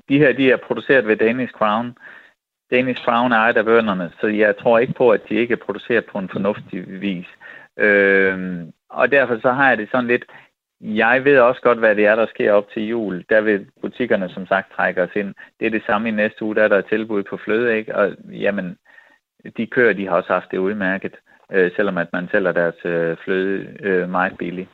de 0.08 0.18
her, 0.18 0.32
de 0.32 0.50
er 0.50 0.56
produceret 0.56 1.06
ved 1.06 1.16
Danish 1.16 1.52
Crown. 1.52 1.96
Danish 2.70 3.04
Crown 3.04 3.32
er 3.32 3.36
ejet 3.36 3.56
af 3.56 3.64
bønderne, 3.64 4.12
så 4.20 4.26
jeg 4.26 4.56
tror 4.56 4.78
ikke 4.78 4.92
på, 4.92 5.10
at 5.10 5.28
de 5.28 5.34
ikke 5.34 5.52
er 5.52 5.64
produceret 5.66 6.04
på 6.04 6.18
en 6.18 6.28
fornuftig 6.28 7.00
vis. 7.00 7.26
Øh, 7.76 8.60
og 8.88 9.12
derfor 9.12 9.38
så 9.40 9.52
har 9.52 9.68
jeg 9.68 9.78
det 9.78 9.88
sådan 9.90 10.06
lidt, 10.06 10.24
jeg 10.80 11.24
ved 11.24 11.38
også 11.38 11.60
godt, 11.60 11.78
hvad 11.78 11.96
det 11.96 12.06
er, 12.06 12.16
der 12.16 12.26
sker 12.26 12.52
op 12.52 12.70
til 12.70 12.88
jul. 12.88 13.24
Der 13.28 13.40
vil 13.40 13.66
butikkerne 13.80 14.28
som 14.28 14.46
sagt 14.46 14.72
trække 14.72 15.02
os 15.02 15.16
ind. 15.16 15.34
Det 15.60 15.66
er 15.66 15.70
det 15.70 15.82
samme 15.86 16.08
i 16.08 16.12
næste 16.12 16.44
uge, 16.44 16.54
der 16.54 16.62
er 16.62 16.68
der 16.68 16.80
tilbud 16.80 17.22
på 17.22 17.36
fløde, 17.36 17.76
ikke? 17.78 17.96
Og 17.96 18.16
jamen, 18.30 18.76
de 19.56 19.66
kører, 19.66 19.92
de 19.92 20.06
har 20.08 20.16
også 20.16 20.32
haft 20.32 20.50
det 20.50 20.58
udmærket, 20.58 21.14
øh, 21.52 21.70
selvom 21.76 21.98
at 21.98 22.12
man 22.12 22.28
sælger 22.32 22.52
deres 22.52 22.84
øh, 22.84 23.16
fløde 23.24 23.66
øh, 23.80 24.10
meget 24.10 24.38
billigt. 24.38 24.68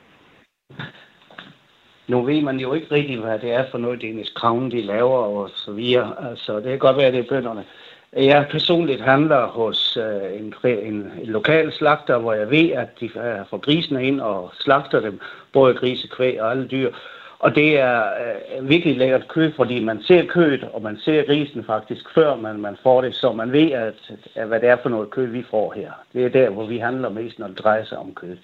Nu 2.09 2.23
ved 2.23 2.43
man 2.43 2.57
jo 2.57 2.75
ikke 2.75 2.87
rigtig, 2.93 3.19
hvad 3.19 3.39
det 3.39 3.53
er 3.53 3.65
for 3.71 3.79
noget, 3.79 4.03
Dennis 4.03 4.29
Crown 4.29 4.71
de 4.71 4.83
laver 4.83 5.19
og 5.19 5.51
så 5.55 5.73
videre. 5.73 6.31
Altså, 6.31 6.57
det 6.57 6.65
kan 6.65 6.79
godt 6.79 6.97
være, 6.97 7.13
det 7.13 7.19
er 7.19 7.29
bønderne. 7.29 7.65
Jeg 8.13 8.47
personligt 8.51 9.01
handler 9.01 9.47
hos 9.47 9.97
øh, 9.97 10.41
en, 10.41 10.55
en, 10.65 10.95
en 10.95 11.27
lokal 11.27 11.73
slagter, 11.73 12.19
hvor 12.19 12.33
jeg 12.33 12.51
ved, 12.51 12.71
at 12.71 13.01
de 13.01 13.11
får 13.51 13.59
grisene 13.59 14.07
ind 14.07 14.21
og 14.21 14.53
slagter 14.61 15.01
dem, 15.01 15.21
både 15.53 15.75
grise, 15.75 16.09
kvæg 16.09 16.43
og 16.43 16.51
alle 16.51 16.69
dyr. 16.69 16.93
Og 17.39 17.55
det 17.55 17.81
er 17.81 18.03
øh, 18.03 18.69
virkelig 18.69 18.97
lækkert 18.97 19.29
kød, 19.29 19.53
fordi 19.57 19.85
man 19.85 20.03
ser 20.03 20.27
kødet, 20.27 20.65
og 20.65 20.83
man 20.83 20.97
ser 20.97 21.27
grisen 21.27 21.65
faktisk, 21.65 22.15
før 22.15 22.37
man, 22.37 22.61
man 22.61 22.77
får 22.83 23.01
det, 23.01 23.15
så 23.15 23.33
man 23.33 23.53
ved, 23.53 23.71
at, 23.71 24.13
at, 24.35 24.47
hvad 24.47 24.61
det 24.61 24.69
er 24.69 24.77
for 24.83 24.89
noget 24.89 25.11
kød, 25.11 25.27
vi 25.27 25.45
får 25.51 25.73
her. 25.77 25.91
Det 26.13 26.25
er 26.25 26.29
der, 26.29 26.51
hvor 26.51 26.67
vi 26.67 26.79
handler 26.79 27.09
mest, 27.09 27.39
når 27.39 27.47
det 27.47 27.59
drejer 27.59 27.85
sig 27.85 27.99
om 27.99 28.15
kød. 28.15 28.37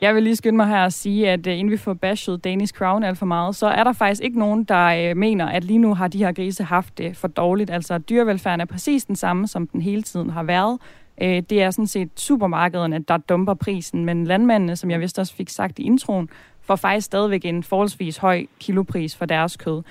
Jeg 0.00 0.14
vil 0.14 0.22
lige 0.22 0.36
skynde 0.36 0.56
mig 0.56 0.66
her 0.66 0.84
og 0.84 0.92
sige, 0.92 1.30
at 1.30 1.46
øh, 1.46 1.58
inden 1.58 1.70
vi 1.70 1.76
får 1.76 1.94
bashed 1.94 2.38
Danish 2.38 2.74
Crown 2.74 3.04
alt 3.04 3.18
for 3.18 3.26
meget, 3.26 3.56
så 3.56 3.66
er 3.66 3.84
der 3.84 3.92
faktisk 3.92 4.22
ikke 4.22 4.38
nogen, 4.38 4.64
der 4.64 5.10
øh, 5.10 5.16
mener, 5.16 5.46
at 5.46 5.64
lige 5.64 5.78
nu 5.78 5.94
har 5.94 6.08
de 6.08 6.18
her 6.18 6.32
grise 6.32 6.64
haft 6.64 6.98
det 6.98 7.16
for 7.16 7.28
dårligt. 7.28 7.70
Altså 7.70 7.98
dyrevelfærden 7.98 8.60
er 8.60 8.64
præcis 8.64 9.04
den 9.04 9.16
samme, 9.16 9.48
som 9.48 9.66
den 9.66 9.82
hele 9.82 10.02
tiden 10.02 10.30
har 10.30 10.42
været. 10.42 10.78
Øh, 11.22 11.42
det 11.50 11.62
er 11.62 11.70
sådan 11.70 11.86
set 11.86 12.08
supermarkederne, 12.16 12.98
der 12.98 13.16
dumper 13.16 13.54
prisen, 13.54 14.04
men 14.04 14.24
landmændene, 14.24 14.76
som 14.76 14.90
jeg 14.90 15.00
vist 15.00 15.18
også 15.18 15.34
fik 15.34 15.48
sagt 15.48 15.78
i 15.78 15.82
introen, 15.82 16.28
får 16.70 16.76
faktisk 16.76 17.06
stadigvæk 17.06 17.44
en 17.44 17.62
forholdsvis 17.62 18.16
høj 18.16 18.46
kilopris 18.60 19.16
for 19.16 19.26
deres 19.26 19.56
kød. 19.56 19.82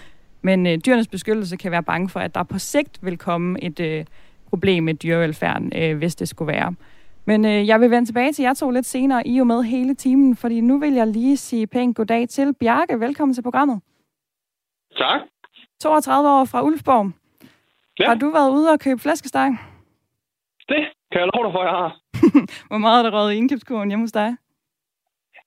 Men 0.41 0.67
uh, 0.67 0.73
dyrenes 0.85 1.07
beskyttelse 1.07 1.57
kan 1.57 1.71
være 1.71 1.83
bange 1.83 2.09
for, 2.09 2.19
at 2.19 2.35
der 2.35 2.43
på 2.43 2.59
sigt 2.59 2.99
vil 3.01 3.17
komme 3.17 3.63
et 3.63 3.79
uh, 3.79 4.05
problem 4.49 4.83
med 4.83 4.93
dyrevelfærden, 4.93 5.91
uh, 5.91 5.97
hvis 5.97 6.15
det 6.15 6.27
skulle 6.29 6.53
være. 6.53 6.75
Men 7.25 7.45
øh, 7.45 7.67
jeg 7.67 7.81
vil 7.81 7.91
vende 7.91 8.09
tilbage 8.09 8.31
til 8.33 8.43
jer 8.43 8.53
to 8.53 8.71
lidt 8.71 8.85
senere, 8.85 9.27
I 9.27 9.33
er 9.33 9.37
jo 9.37 9.43
med 9.43 9.63
hele 9.63 9.95
timen, 9.95 10.35
fordi 10.35 10.61
nu 10.61 10.79
vil 10.79 10.93
jeg 10.93 11.07
lige 11.07 11.37
sige 11.37 11.67
pænt 11.67 11.95
goddag 11.95 12.29
til 12.29 12.53
Bjarke. 12.53 12.99
Velkommen 12.99 13.33
til 13.33 13.41
programmet. 13.41 13.81
Tak. 14.97 15.21
32 15.81 16.29
år 16.29 16.45
fra 16.45 16.63
Ulfborg. 16.63 17.11
Ja. 17.99 18.07
Har 18.07 18.15
du 18.15 18.29
været 18.31 18.51
ude 18.51 18.69
og 18.69 18.79
købe 18.79 19.01
flæskesteg? 19.01 19.49
Det 20.69 20.81
kan 21.11 21.21
jeg 21.21 21.29
love 21.33 21.45
dig 21.45 21.53
for, 21.53 21.63
jeg 21.63 21.71
har. 21.71 21.91
Hvor 22.69 22.77
meget 22.77 23.05
er 23.05 23.09
der 23.09 23.17
røget 23.17 23.33
i 23.33 23.37
indkøbskurven 23.37 23.89
hjemme 23.89 24.03
hos 24.03 24.11
dig? 24.11 24.35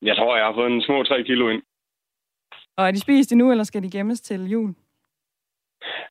Jeg 0.03 0.17
tror, 0.17 0.37
jeg 0.37 0.47
har 0.47 0.55
fået 0.55 0.73
en 0.73 0.83
små 0.83 1.03
3 1.03 1.23
kilo 1.23 1.49
ind. 1.49 1.63
Og 2.77 2.87
er 2.87 2.91
de 2.91 3.01
spist 3.01 3.33
endnu, 3.33 3.51
eller 3.51 3.65
skal 3.65 3.83
de 3.83 3.91
gemmes 3.91 4.21
til 4.21 4.51
jul? 4.51 4.69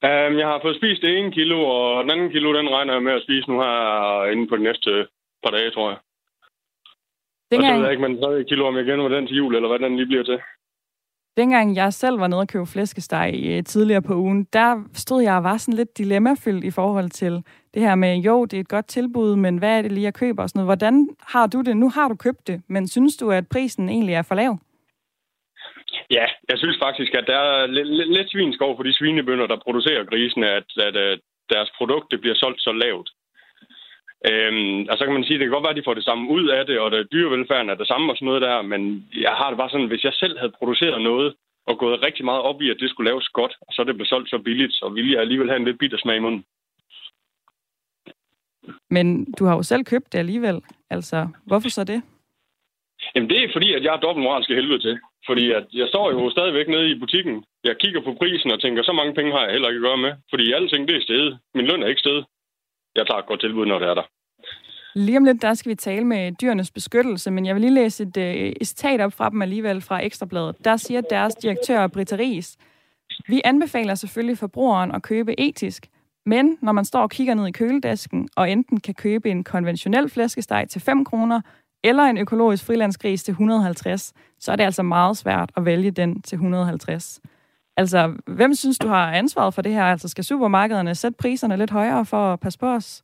Um, 0.08 0.34
jeg 0.42 0.48
har 0.52 0.60
fået 0.62 0.76
spist 0.76 1.04
ene 1.04 1.32
kilo, 1.32 1.58
og 1.76 2.04
den 2.04 2.12
anden 2.12 2.32
kilo, 2.32 2.58
den 2.58 2.70
regner 2.70 2.94
jeg 2.94 3.04
med 3.04 3.14
at 3.14 3.24
spise 3.24 3.50
nu 3.50 3.56
her 3.62 4.32
inden 4.32 4.48
på 4.50 4.56
de 4.58 4.64
næste 4.64 5.08
par 5.44 5.52
dage, 5.52 5.72
tror 5.72 5.90
jeg. 5.90 6.00
Dengang... 7.52 7.74
Og 7.74 7.76
så 7.76 7.80
ved 7.80 7.86
jeg 7.88 7.92
ikke, 7.92 8.08
man 8.08 8.22
tredje 8.22 8.44
kilo, 8.44 8.68
om 8.68 8.78
jeg 8.78 8.86
gemmer 8.86 9.10
den 9.10 9.28
til 9.28 9.38
jul, 9.38 9.56
eller 9.56 9.70
hvad 9.70 9.80
den 9.80 9.98
lige 9.98 10.06
bliver 10.08 10.24
til. 10.24 10.40
Dengang 11.38 11.76
jeg 11.76 11.94
selv 11.94 12.20
var 12.20 12.28
nede 12.28 12.42
og 12.42 12.48
købe 12.48 12.66
flæskesteg 12.66 13.34
øh, 13.50 13.64
tidligere 13.64 14.02
på 14.02 14.14
ugen, 14.16 14.44
der 14.44 14.84
stod 14.94 15.22
jeg 15.22 15.36
og 15.38 15.44
var 15.44 15.58
sådan 15.58 15.78
lidt 15.78 15.98
dilemmafyldt 15.98 16.64
i 16.64 16.72
forhold 16.72 17.10
til 17.10 17.44
det 17.74 17.82
her 17.82 17.96
med, 17.96 18.18
jo, 18.18 18.46
det 18.46 18.58
er 18.58 18.62
et 18.62 18.76
godt 18.76 18.88
tilbud, 18.88 19.36
men 19.36 19.58
hvad 19.58 19.78
er 19.78 19.82
det 19.82 19.92
lige, 19.92 20.04
jeg 20.04 20.14
køber 20.14 20.44
og 20.44 20.50
sådan 20.50 20.60
noget. 20.60 20.78
Hvordan 20.78 21.10
har 21.34 21.48
du 21.48 21.62
det? 21.62 21.78
Nu 21.78 21.90
har 21.90 22.08
du 22.08 22.16
købt 22.16 22.48
det, 22.48 22.62
men 22.68 22.88
synes 22.88 23.18
du, 23.18 23.32
at 23.32 23.48
prisen 23.48 23.90
egentlig 23.90 24.16
er 24.16 24.22
for 24.22 24.36
lav? 24.36 24.58
Ja, 26.12 26.26
jeg 26.50 26.58
synes 26.58 26.78
faktisk, 26.86 27.14
at 27.14 27.26
der 27.28 27.38
er 27.38 27.68
lidt, 27.68 27.88
lidt 28.18 28.32
svinskov 28.32 28.76
for 28.76 28.84
de 28.84 28.94
svinebønder, 28.94 29.48
der 29.48 29.64
producerer 29.66 30.04
grisene, 30.04 30.48
at, 30.50 30.68
at, 30.88 30.96
at 30.96 31.20
deres 31.50 31.70
produkt 31.78 32.12
det 32.12 32.22
bliver 32.22 32.36
solgt 32.36 32.62
så 32.62 32.72
lavt. 32.72 33.10
Øhm, 34.30 34.80
og 34.90 34.98
så 34.98 35.04
kan 35.06 35.14
man 35.14 35.24
sige, 35.24 35.36
at 35.36 35.40
det 35.40 35.46
kan 35.46 35.56
godt 35.56 35.64
være, 35.68 35.76
at 35.76 35.82
de 35.82 35.88
får 35.88 35.94
det 35.94 36.08
samme 36.10 36.30
ud 36.30 36.46
af 36.48 36.66
det, 36.66 36.80
og 36.80 36.92
det 36.92 37.12
dyrevelfærden 37.12 37.70
er 37.70 37.76
det 37.76 37.88
samme 37.88 38.12
og 38.12 38.18
sådan 38.18 38.26
noget 38.26 38.42
der, 38.42 38.62
men 38.62 38.82
jeg 39.26 39.34
har 39.40 39.50
det 39.50 39.58
bare 39.58 39.70
sådan, 39.70 39.92
hvis 39.92 40.04
jeg 40.04 40.14
selv 40.14 40.38
havde 40.40 40.58
produceret 40.60 41.02
noget, 41.02 41.34
og 41.68 41.78
gået 41.78 42.04
rigtig 42.06 42.26
meget 42.26 42.42
op 42.42 42.62
i, 42.62 42.70
at 42.70 42.78
det 42.80 42.90
skulle 42.90 43.10
laves 43.10 43.30
godt, 43.30 43.54
og 43.62 43.74
så 43.74 43.84
det 43.84 43.96
blev 43.96 44.06
solgt 44.06 44.30
så 44.30 44.38
billigt, 44.38 44.74
så 44.74 44.90
ville 44.96 45.12
jeg 45.12 45.22
alligevel 45.22 45.50
have 45.50 45.60
en 45.60 45.66
lidt 45.66 45.80
bitter 45.80 45.98
smag 45.98 46.16
i 46.18 46.26
munden. 46.26 46.44
Men 48.90 49.34
du 49.34 49.46
har 49.46 49.56
jo 49.56 49.64
selv 49.64 49.84
købt 49.84 50.14
det 50.14 50.20
alligevel. 50.20 50.62
Altså, 50.90 51.28
hvorfor 51.46 51.70
så 51.70 51.84
det? 51.84 52.02
Jamen, 53.16 53.30
det 53.30 53.44
er 53.44 53.50
fordi, 53.54 53.74
at 53.74 53.84
jeg 53.84 53.94
er 53.94 54.00
dobbeltmoralsk 54.00 54.50
helvede 54.50 54.82
til. 54.82 55.00
Fordi 55.28 55.52
at 55.52 55.66
jeg 55.74 55.88
står 55.88 56.12
jo 56.12 56.30
stadigvæk 56.30 56.68
nede 56.68 56.92
i 56.92 57.00
butikken. 57.00 57.44
Jeg 57.64 57.76
kigger 57.80 58.02
på 58.02 58.14
prisen 58.14 58.52
og 58.52 58.62
tænker, 58.62 58.84
så 58.84 58.92
mange 58.92 59.14
penge 59.14 59.32
har 59.32 59.44
jeg 59.44 59.52
heller 59.52 59.70
ikke 59.70 59.82
at 59.82 59.88
gøre 59.90 60.04
med. 60.06 60.14
Fordi 60.30 60.52
alting 60.52 60.88
det 60.88 60.96
er 60.98 61.02
stedet. 61.02 61.40
Min 61.56 61.66
løn 61.66 61.84
er 61.84 61.88
ikke 61.88 62.00
stedet 62.00 62.26
jeg 62.96 63.08
tager 63.08 63.20
et 63.20 63.26
godt 63.26 63.40
tilbud, 63.40 63.66
når 63.66 63.80
det 63.80 63.88
er 63.88 63.94
der. 63.94 64.04
Lige 64.96 65.18
om 65.18 65.24
lidt, 65.26 65.42
der 65.42 65.54
skal 65.54 65.70
vi 65.70 65.76
tale 65.76 66.06
med 66.06 66.32
dyrenes 66.32 66.72
beskyttelse, 66.72 67.32
men 67.32 67.46
jeg 67.46 67.56
vil 67.56 67.62
lige 67.62 67.74
læse 67.74 68.04
et, 68.04 68.18
øh, 68.18 68.54
et 68.62 68.68
citat 68.68 69.02
op 69.02 69.14
fra 69.14 69.30
dem 69.30 69.42
alligevel 69.42 69.82
fra 69.82 70.06
Ekstrabladet. 70.06 70.66
Der 70.66 70.78
siger 70.78 71.02
deres 71.02 71.36
direktør, 71.36 71.88
Britta 71.88 72.16
Ries, 72.16 72.58
vi 73.28 73.42
anbefaler 73.44 73.96
selvfølgelig 73.96 74.38
forbrugeren 74.38 74.92
at 74.92 75.04
købe 75.04 75.40
etisk, 75.40 75.88
men 76.26 76.58
når 76.62 76.72
man 76.72 76.86
står 76.86 77.02
og 77.02 77.10
kigger 77.10 77.34
ned 77.34 77.48
i 77.48 77.52
køledasken, 77.52 78.30
og 78.36 78.50
enten 78.52 78.80
kan 78.80 78.94
købe 78.94 79.30
en 79.30 79.44
konventionel 79.44 80.10
flæskesteg 80.10 80.66
til 80.70 80.82
5 80.82 81.06
kroner, 81.06 81.42
eller 81.84 82.04
en 82.04 82.18
økologisk 82.18 82.66
frilandsgris 82.66 83.24
til 83.24 83.32
150, 83.32 84.14
så 84.40 84.52
er 84.52 84.56
det 84.56 84.64
altså 84.64 84.84
meget 84.84 85.18
svært 85.18 85.52
at 85.58 85.66
vælge 85.66 85.92
den 85.92 86.22
til 86.22 86.36
150. 86.36 87.22
Altså, 87.78 88.14
hvem 88.28 88.54
synes 88.54 88.78
du 88.78 88.88
har 88.88 89.12
ansvaret 89.12 89.54
for 89.54 89.62
det 89.62 89.72
her? 89.72 89.84
Altså, 89.84 90.08
skal 90.08 90.24
supermarkederne 90.24 90.96
sætte 90.96 91.18
priserne 91.22 91.58
lidt 91.58 91.72
højere 91.72 92.06
for 92.06 92.34
at 92.34 92.40
passe 92.40 92.60
på 92.60 92.68
os? 92.68 93.04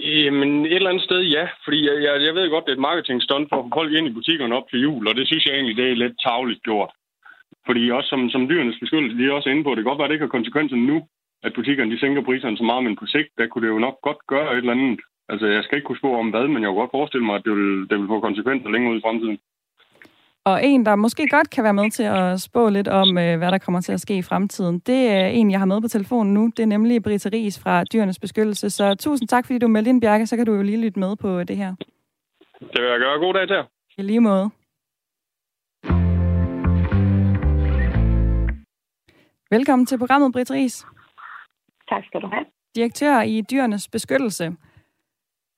Jamen, 0.00 0.66
et 0.66 0.74
eller 0.74 0.90
andet 0.90 1.04
sted, 1.04 1.20
ja. 1.20 1.44
Fordi 1.64 1.78
jeg, 1.88 2.02
jeg, 2.02 2.22
jeg 2.26 2.34
ved 2.34 2.50
godt, 2.50 2.64
det 2.64 2.72
er 2.72 2.78
et 2.80 2.88
marketingstunt 2.90 3.48
for 3.48 3.56
at 3.58 3.64
få 3.64 3.70
folk 3.78 3.92
ind 3.92 4.06
i 4.08 4.16
butikkerne 4.18 4.56
op 4.56 4.68
til 4.70 4.80
jul, 4.80 5.08
og 5.08 5.14
det 5.14 5.26
synes 5.26 5.46
jeg 5.46 5.54
egentlig, 5.54 5.76
det 5.76 5.90
er 5.90 6.02
lidt 6.04 6.16
tavligt 6.26 6.62
gjort. 6.62 6.90
Fordi 7.66 7.90
også 7.90 8.08
som, 8.08 8.30
som 8.30 8.48
dyrenes 8.48 8.78
beskyttelse, 8.80 9.18
de 9.18 9.26
er 9.26 9.32
også 9.32 9.48
inde 9.48 9.64
på, 9.64 9.70
det 9.70 9.80
kan 9.80 9.90
godt 9.90 9.98
være, 9.98 10.08
det 10.08 10.14
ikke 10.14 10.28
har 10.28 10.38
konsekvenser 10.38 10.76
nu, 10.76 10.96
at 11.42 11.52
butikkerne 11.54 11.92
de 11.92 12.00
sænker 12.00 12.22
priserne 12.22 12.56
så 12.56 12.64
meget, 12.64 12.84
men 12.84 12.96
på 12.96 13.06
sigt, 13.06 13.28
der 13.38 13.46
kunne 13.46 13.66
det 13.66 13.72
jo 13.74 13.78
nok 13.78 13.96
godt 14.02 14.20
gøre 14.26 14.52
et 14.52 14.58
eller 14.58 14.72
andet. 14.72 15.00
Altså, 15.28 15.46
jeg 15.46 15.62
skal 15.64 15.76
ikke 15.76 15.86
kunne 15.86 16.02
spå 16.02 16.10
om 16.18 16.30
hvad, 16.30 16.46
men 16.48 16.62
jeg 16.62 16.68
kunne 16.68 16.82
godt 16.82 16.96
forestille 16.98 17.26
mig, 17.26 17.34
at 17.36 17.44
det 17.44 17.52
vil, 17.56 17.90
det 17.90 17.98
vil 17.98 18.12
få 18.12 18.20
konsekvenser 18.20 18.70
længere 18.70 18.92
ud 18.92 18.98
i 18.98 19.04
fremtiden. 19.04 19.38
Og 20.44 20.64
en, 20.64 20.86
der 20.86 20.96
måske 20.96 21.28
godt 21.28 21.50
kan 21.50 21.64
være 21.64 21.74
med 21.74 21.90
til 21.90 22.02
at 22.02 22.40
spå 22.40 22.68
lidt 22.68 22.88
om, 22.88 23.18
øh, 23.18 23.38
hvad 23.38 23.52
der 23.52 23.58
kommer 23.58 23.80
til 23.80 23.92
at 23.92 24.00
ske 24.00 24.16
i 24.16 24.22
fremtiden, 24.22 24.78
det 24.78 25.08
er 25.08 25.26
en, 25.26 25.50
jeg 25.50 25.58
har 25.58 25.66
med 25.66 25.80
på 25.80 25.88
telefonen 25.88 26.34
nu. 26.34 26.52
Det 26.56 26.62
er 26.62 26.66
nemlig 26.66 27.02
Britta 27.02 27.28
Ries 27.32 27.60
fra 27.62 27.84
Dyrenes 27.84 28.18
Beskyttelse. 28.18 28.70
Så 28.70 28.94
tusind 28.94 29.28
tak, 29.28 29.46
fordi 29.46 29.58
du 29.58 29.68
meldte 29.68 29.88
ind, 29.90 30.00
Bjarke. 30.00 30.26
Så 30.26 30.36
kan 30.36 30.46
du 30.46 30.54
jo 30.54 30.62
lige 30.62 30.80
lytte 30.80 30.98
med 30.98 31.16
på 31.16 31.44
det 31.44 31.56
her. 31.56 31.74
Det 32.60 32.82
vil 32.82 32.90
jeg 32.90 32.98
gøre. 32.98 33.18
God 33.18 33.34
dag 33.34 33.48
til 33.48 33.54
jer. 33.54 33.64
I 33.98 34.02
lige 34.02 34.20
måde. 34.20 34.50
Velkommen 39.50 39.86
til 39.86 39.98
programmet, 39.98 40.32
Britta 40.32 40.54
Ries. 40.54 40.86
Tak 41.92 42.04
skal 42.04 42.20
du 42.20 42.26
have. 42.26 42.44
Direktør 42.76 43.20
i 43.20 43.40
Dyrenes 43.50 43.88
Beskyttelse. 43.88 44.44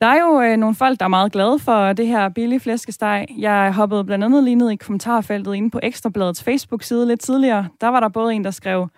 Der 0.01 0.07
er 0.07 0.21
jo 0.21 0.41
øh, 0.41 0.57
nogle 0.57 0.75
folk, 0.75 1.01
der 1.01 1.05
er 1.05 1.09
meget 1.19 1.33
glade 1.33 1.59
for 1.59 1.93
det 1.93 2.07
her 2.07 2.29
billige 2.29 2.61
flæskesteg. 2.61 3.27
Jeg 3.39 3.75
hoppede 3.75 4.05
blandt 4.05 4.25
andet 4.25 4.45
lige 4.45 4.55
ned 4.55 4.71
i 4.71 4.77
kommentarfeltet 4.77 5.55
inde 5.55 5.71
på 5.71 5.81
Ekstrabladets 5.83 6.45
Facebook-side 6.45 7.07
lidt 7.07 7.21
tidligere. 7.21 7.69
Der 7.81 7.89
var 7.89 8.01
der 8.01 8.09
både 8.09 8.35
en, 8.35 8.45
der 8.45 8.51
skrev, 8.51 8.89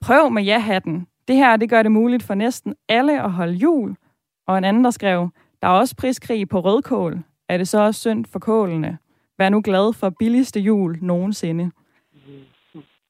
prøv 0.00 0.30
med 0.30 0.42
ja-hatten. 0.42 1.06
Det 1.28 1.36
her 1.36 1.56
det 1.56 1.70
gør 1.70 1.82
det 1.82 1.92
muligt 1.92 2.22
for 2.22 2.34
næsten 2.34 2.74
alle 2.88 3.22
at 3.22 3.30
holde 3.30 3.54
jul. 3.54 3.96
Og 4.46 4.58
en 4.58 4.64
anden, 4.64 4.84
der 4.84 4.90
skrev, 4.90 5.30
der 5.62 5.68
er 5.68 5.72
også 5.72 5.96
priskrig 5.96 6.48
på 6.48 6.60
rødkål. 6.60 7.18
Er 7.48 7.58
det 7.58 7.68
så 7.68 7.80
også 7.80 8.00
synd 8.00 8.24
for 8.24 8.38
kålene? 8.38 8.98
Vær 9.38 9.48
nu 9.48 9.60
glad 9.64 9.92
for 9.92 10.10
billigste 10.10 10.60
jul 10.60 10.98
nogensinde. 11.02 11.70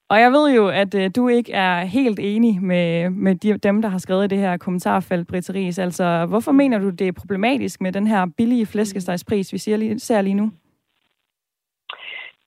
Og 0.09 0.21
jeg 0.21 0.33
ved 0.33 0.55
jo, 0.55 0.69
at 0.69 0.95
øh, 0.95 1.11
du 1.17 1.29
ikke 1.29 1.53
er 1.53 1.85
helt 1.85 2.19
enig 2.23 2.63
med, 2.63 3.11
med 3.11 3.35
de, 3.35 3.59
dem, 3.59 3.83
der 3.83 3.89
har 3.89 3.99
skrevet 3.99 4.31
det 4.31 4.39
her 4.39 4.57
kommentarfelt, 4.57 5.29
Britta 5.29 5.53
Ries. 5.53 5.79
Altså, 5.79 6.27
hvorfor 6.29 6.53
mener 6.53 6.79
du, 6.79 6.91
det 6.91 7.09
er 7.09 7.13
problematisk 7.13 7.81
med 7.81 7.93
den 7.93 8.07
her 8.07 8.27
billige 8.37 8.67
flæskestegspris, 8.67 9.53
vi 9.53 9.59
ser 9.59 9.77
lige, 9.77 9.99
ser 9.99 10.23
lige 10.23 10.35
nu? 10.35 10.51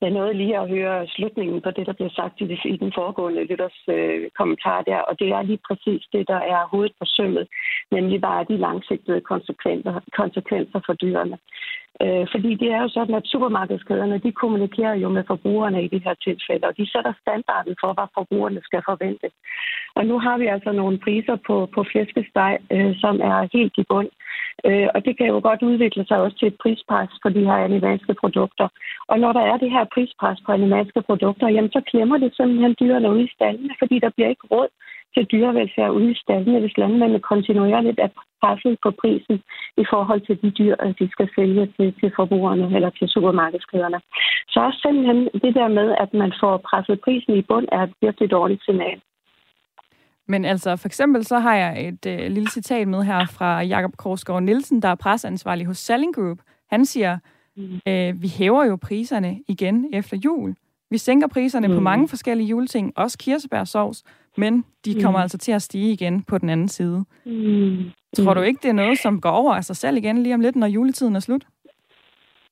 Jeg 0.02 0.10
nåede 0.10 0.34
lige 0.34 0.58
at 0.58 0.70
høre 0.70 1.08
slutningen 1.08 1.62
på 1.62 1.72
det, 1.72 1.88
der 1.88 1.94
blev 1.94 2.10
sagt 2.10 2.42
i, 2.42 2.48
det, 2.48 2.60
i 2.66 2.78
den 2.78 2.92
foregående 2.96 3.44
lytters 3.44 3.80
øh, 3.90 4.30
kommentar 4.38 4.82
der, 4.82 4.98
og 4.98 5.20
det 5.20 5.30
er 5.30 5.42
lige 5.42 5.62
præcis 5.68 6.04
det, 6.14 6.28
der 6.28 6.40
er 6.54 6.68
hovedet 6.72 6.94
på 7.00 7.06
sømmet, 7.06 7.48
nemlig 7.92 8.22
bare 8.22 8.46
de 8.50 8.58
langsigtede 8.58 9.22
konsekvenser, 9.22 10.00
konsekvenser 10.22 10.80
for 10.86 10.94
dyrene. 10.94 11.38
Øh, 12.04 12.26
fordi 12.34 12.52
det 12.62 12.70
er 12.76 12.82
jo 12.82 12.90
sådan, 12.90 13.16
at 13.16 13.30
supermarkedskæderne, 13.32 14.18
de 14.26 14.32
kommunikerer 14.32 14.94
jo 14.94 15.10
med 15.10 15.24
forbrugerne 15.28 15.84
i 15.84 15.88
de 15.88 16.02
her 16.06 16.14
tilfælde, 16.14 16.68
og 16.68 16.78
de 16.78 16.92
sætter 16.92 17.14
standarden 17.22 17.76
for, 17.82 17.94
hvad 17.94 18.08
forbrugerne 18.18 18.62
skal 18.64 18.82
forvente. 18.90 19.28
Og 19.96 20.06
nu 20.06 20.20
har 20.20 20.38
vi 20.38 20.46
altså 20.46 20.72
nogle 20.72 20.98
priser 21.06 21.38
på, 21.48 21.56
på 21.76 21.86
flæskesteg, 21.92 22.58
øh, 22.72 22.96
som 23.04 23.16
er 23.22 23.48
helt 23.54 23.74
i 23.78 23.84
bund. 23.90 24.10
Øh, 24.68 24.88
og 24.96 25.06
det 25.06 25.18
kan 25.18 25.28
jo 25.28 25.40
godt 25.44 25.62
udvikle 25.62 26.06
sig 26.06 26.18
også 26.18 26.38
til 26.38 26.48
et 26.48 26.58
prispres 26.64 27.12
på 27.24 27.30
de 27.30 27.46
her 27.50 27.60
animalske 27.70 28.14
produkter. 28.22 28.68
Og 29.08 29.20
når 29.20 29.32
der 29.34 29.44
er 29.52 29.58
det 29.58 29.72
her 29.72 29.86
prispres 29.94 30.40
på 30.46 30.52
animalske 30.52 31.02
produkter, 31.02 31.48
jamen 31.48 31.72
så 31.72 31.82
klemmer 31.92 32.18
det 32.18 32.36
simpelthen 32.36 32.76
dyrene 32.80 33.12
ude 33.12 33.24
i 33.24 33.34
stallene, 33.36 33.74
fordi 33.80 34.00
der 34.00 34.10
bliver 34.16 34.30
ikke 34.30 34.48
råd 34.52 34.70
til 35.14 35.24
dyrevelfærd 35.32 35.92
ude 35.92 36.12
i 36.12 36.22
stallene, 36.24 36.60
hvis 36.60 36.78
landmændene 36.78 37.20
kontinuerligt 37.20 38.00
er 38.00 38.10
presset 38.42 38.78
på 38.84 38.92
prisen 39.02 39.38
i 39.78 39.86
forhold 39.92 40.22
til 40.22 40.42
de 40.42 40.52
dyr, 40.60 40.76
de 41.00 41.10
skal 41.12 41.30
sælge 41.36 41.74
til, 41.76 41.94
til 42.00 42.12
forbrugerne 42.16 42.76
eller 42.76 42.90
til 42.90 43.08
supermarkedskæderne. 43.10 44.00
Så 44.50 44.60
også 44.68 44.80
simpelthen 44.86 45.20
det 45.44 45.54
der 45.60 45.68
med, 45.68 45.96
at 46.04 46.14
man 46.14 46.32
får 46.42 46.58
presset 46.58 47.02
prisen 47.06 47.34
i 47.36 47.42
bund, 47.42 47.68
er 47.72 47.82
et 47.84 47.94
virkelig 48.02 48.32
dårligt 48.32 48.64
signal. 48.66 49.02
Men 50.28 50.46
altså, 50.46 50.76
for 50.76 50.88
eksempel 50.88 51.26
så 51.26 51.40
har 51.40 51.56
jeg 51.56 51.88
et 51.88 52.06
øh, 52.06 52.32
lille 52.32 52.50
citat 52.50 52.88
med 52.88 53.04
her 53.04 53.26
fra 53.38 53.62
Jakob 53.62 53.98
Korsgaard 53.98 54.44
Nielsen, 54.44 54.82
der 54.82 54.88
er 54.88 54.96
presansvarlig 54.96 55.68
hos 55.68 55.78
Selling 55.78 56.16
Group. 56.16 56.38
Han 56.70 56.86
siger, 56.86 57.18
mm. 57.58 57.80
øh, 57.88 58.22
vi 58.22 58.28
hæver 58.38 58.66
jo 58.66 58.76
priserne 58.76 59.40
igen 59.48 59.90
efter 59.94 60.18
jul. 60.18 60.56
Vi 60.92 60.98
sænker 60.98 61.28
priserne 61.28 61.68
mm. 61.68 61.74
på 61.74 61.80
mange 61.80 62.08
forskellige 62.08 62.48
juleting, 62.48 62.94
også 62.96 63.18
kirsebærsovs, 63.18 64.04
men 64.40 64.66
de 64.86 65.02
kommer 65.04 65.20
mm. 65.20 65.24
altså 65.24 65.38
til 65.38 65.52
at 65.52 65.62
stige 65.62 65.94
igen 65.94 66.24
på 66.24 66.38
den 66.38 66.50
anden 66.50 66.68
side. 66.68 67.06
Mm. 67.26 67.78
Tror 68.16 68.34
du 68.34 68.42
ikke, 68.42 68.60
det 68.64 68.70
er 68.70 68.82
noget, 68.84 68.98
som 69.00 69.22
går 69.22 69.30
over 69.30 69.54
af 69.56 69.64
sig 69.64 69.76
selv 69.76 69.98
igen 69.98 70.24
lige 70.24 70.36
om 70.36 70.42
lidt, 70.42 70.56
når 70.56 70.68
juletiden 70.68 71.16
er 71.16 71.20
slut? 71.20 71.46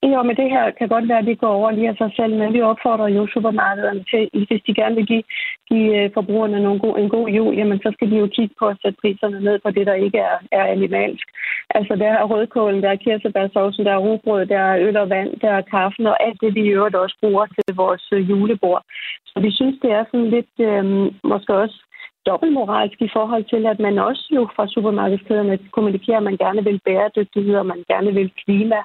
Jo, 0.03 0.24
men 0.24 0.36
det 0.36 0.50
her 0.50 0.72
kan 0.72 0.88
godt 0.88 1.08
være, 1.10 1.20
at 1.20 1.25
det 1.25 1.39
går 1.39 1.53
over 1.60 1.72
lige 1.72 1.89
af 1.89 1.96
sig 1.98 2.12
selv, 2.15 2.34
men 2.39 2.53
vi 2.53 2.62
opfordrer 2.62 3.08
jo 3.08 3.27
supermarkederne 3.34 4.03
til, 4.12 4.29
hvis 4.48 4.62
de 4.67 4.74
gerne 4.74 4.96
vil 4.96 5.06
give, 5.06 5.24
give 5.70 6.03
øh, 6.03 6.10
forbrugerne 6.13 6.63
nogle 6.63 6.79
god, 6.79 6.98
en 7.00 7.10
god 7.10 7.27
jul, 7.29 7.56
jamen 7.56 7.79
så 7.79 7.89
skal 7.94 8.12
de 8.12 8.15
jo 8.15 8.27
kigge 8.27 8.56
på 8.60 8.65
at 8.67 8.77
sætte 8.82 8.98
priserne 9.01 9.39
ned 9.39 9.60
på 9.60 9.72
det, 9.72 9.88
der 9.88 9.94
ikke 9.94 10.17
er, 10.17 10.38
er 10.51 10.63
animalsk. 10.65 11.27
Altså 11.69 11.95
der 11.95 12.12
er 12.12 12.24
rødkålen, 12.24 12.83
der 12.83 12.89
er 12.89 12.95
kirsebærsovsen, 12.95 13.86
der 13.86 13.91
er 13.91 14.05
rugbrød, 14.07 14.45
der 14.45 14.59
er 14.59 14.79
øl 14.88 14.97
og 14.97 15.09
vand, 15.09 15.39
der 15.39 15.50
er 15.50 15.62
kaffen 15.62 16.07
og 16.07 16.24
alt 16.24 16.41
det, 16.41 16.55
vi 16.55 16.62
i 16.65 16.75
øvrigt 16.77 16.95
også 16.95 17.17
bruger 17.21 17.45
til 17.45 17.75
vores 17.75 18.05
øh, 18.13 18.29
julebord. 18.29 18.83
Så 19.25 19.39
vi 19.39 19.51
synes, 19.51 19.75
det 19.81 19.91
er 19.91 20.03
sådan 20.12 20.29
lidt, 20.29 20.53
øh, 20.59 20.86
måske 21.24 21.53
også 21.53 21.77
dobbeltmoralsk 22.25 23.01
i 23.01 23.09
forhold 23.13 23.43
til, 23.43 23.65
at 23.65 23.79
man 23.79 23.97
også 24.00 24.25
jo 24.38 24.50
fra 24.55 24.67
supermarkedskæderne 24.67 25.59
kommunikerer, 25.71 26.17
at 26.17 26.24
man 26.29 26.38
gerne 26.38 26.63
vil 26.63 26.79
bæredygtighed, 26.86 27.55
og 27.55 27.65
man 27.65 27.83
gerne 27.88 28.12
vil 28.13 28.31
klima. 28.43 28.79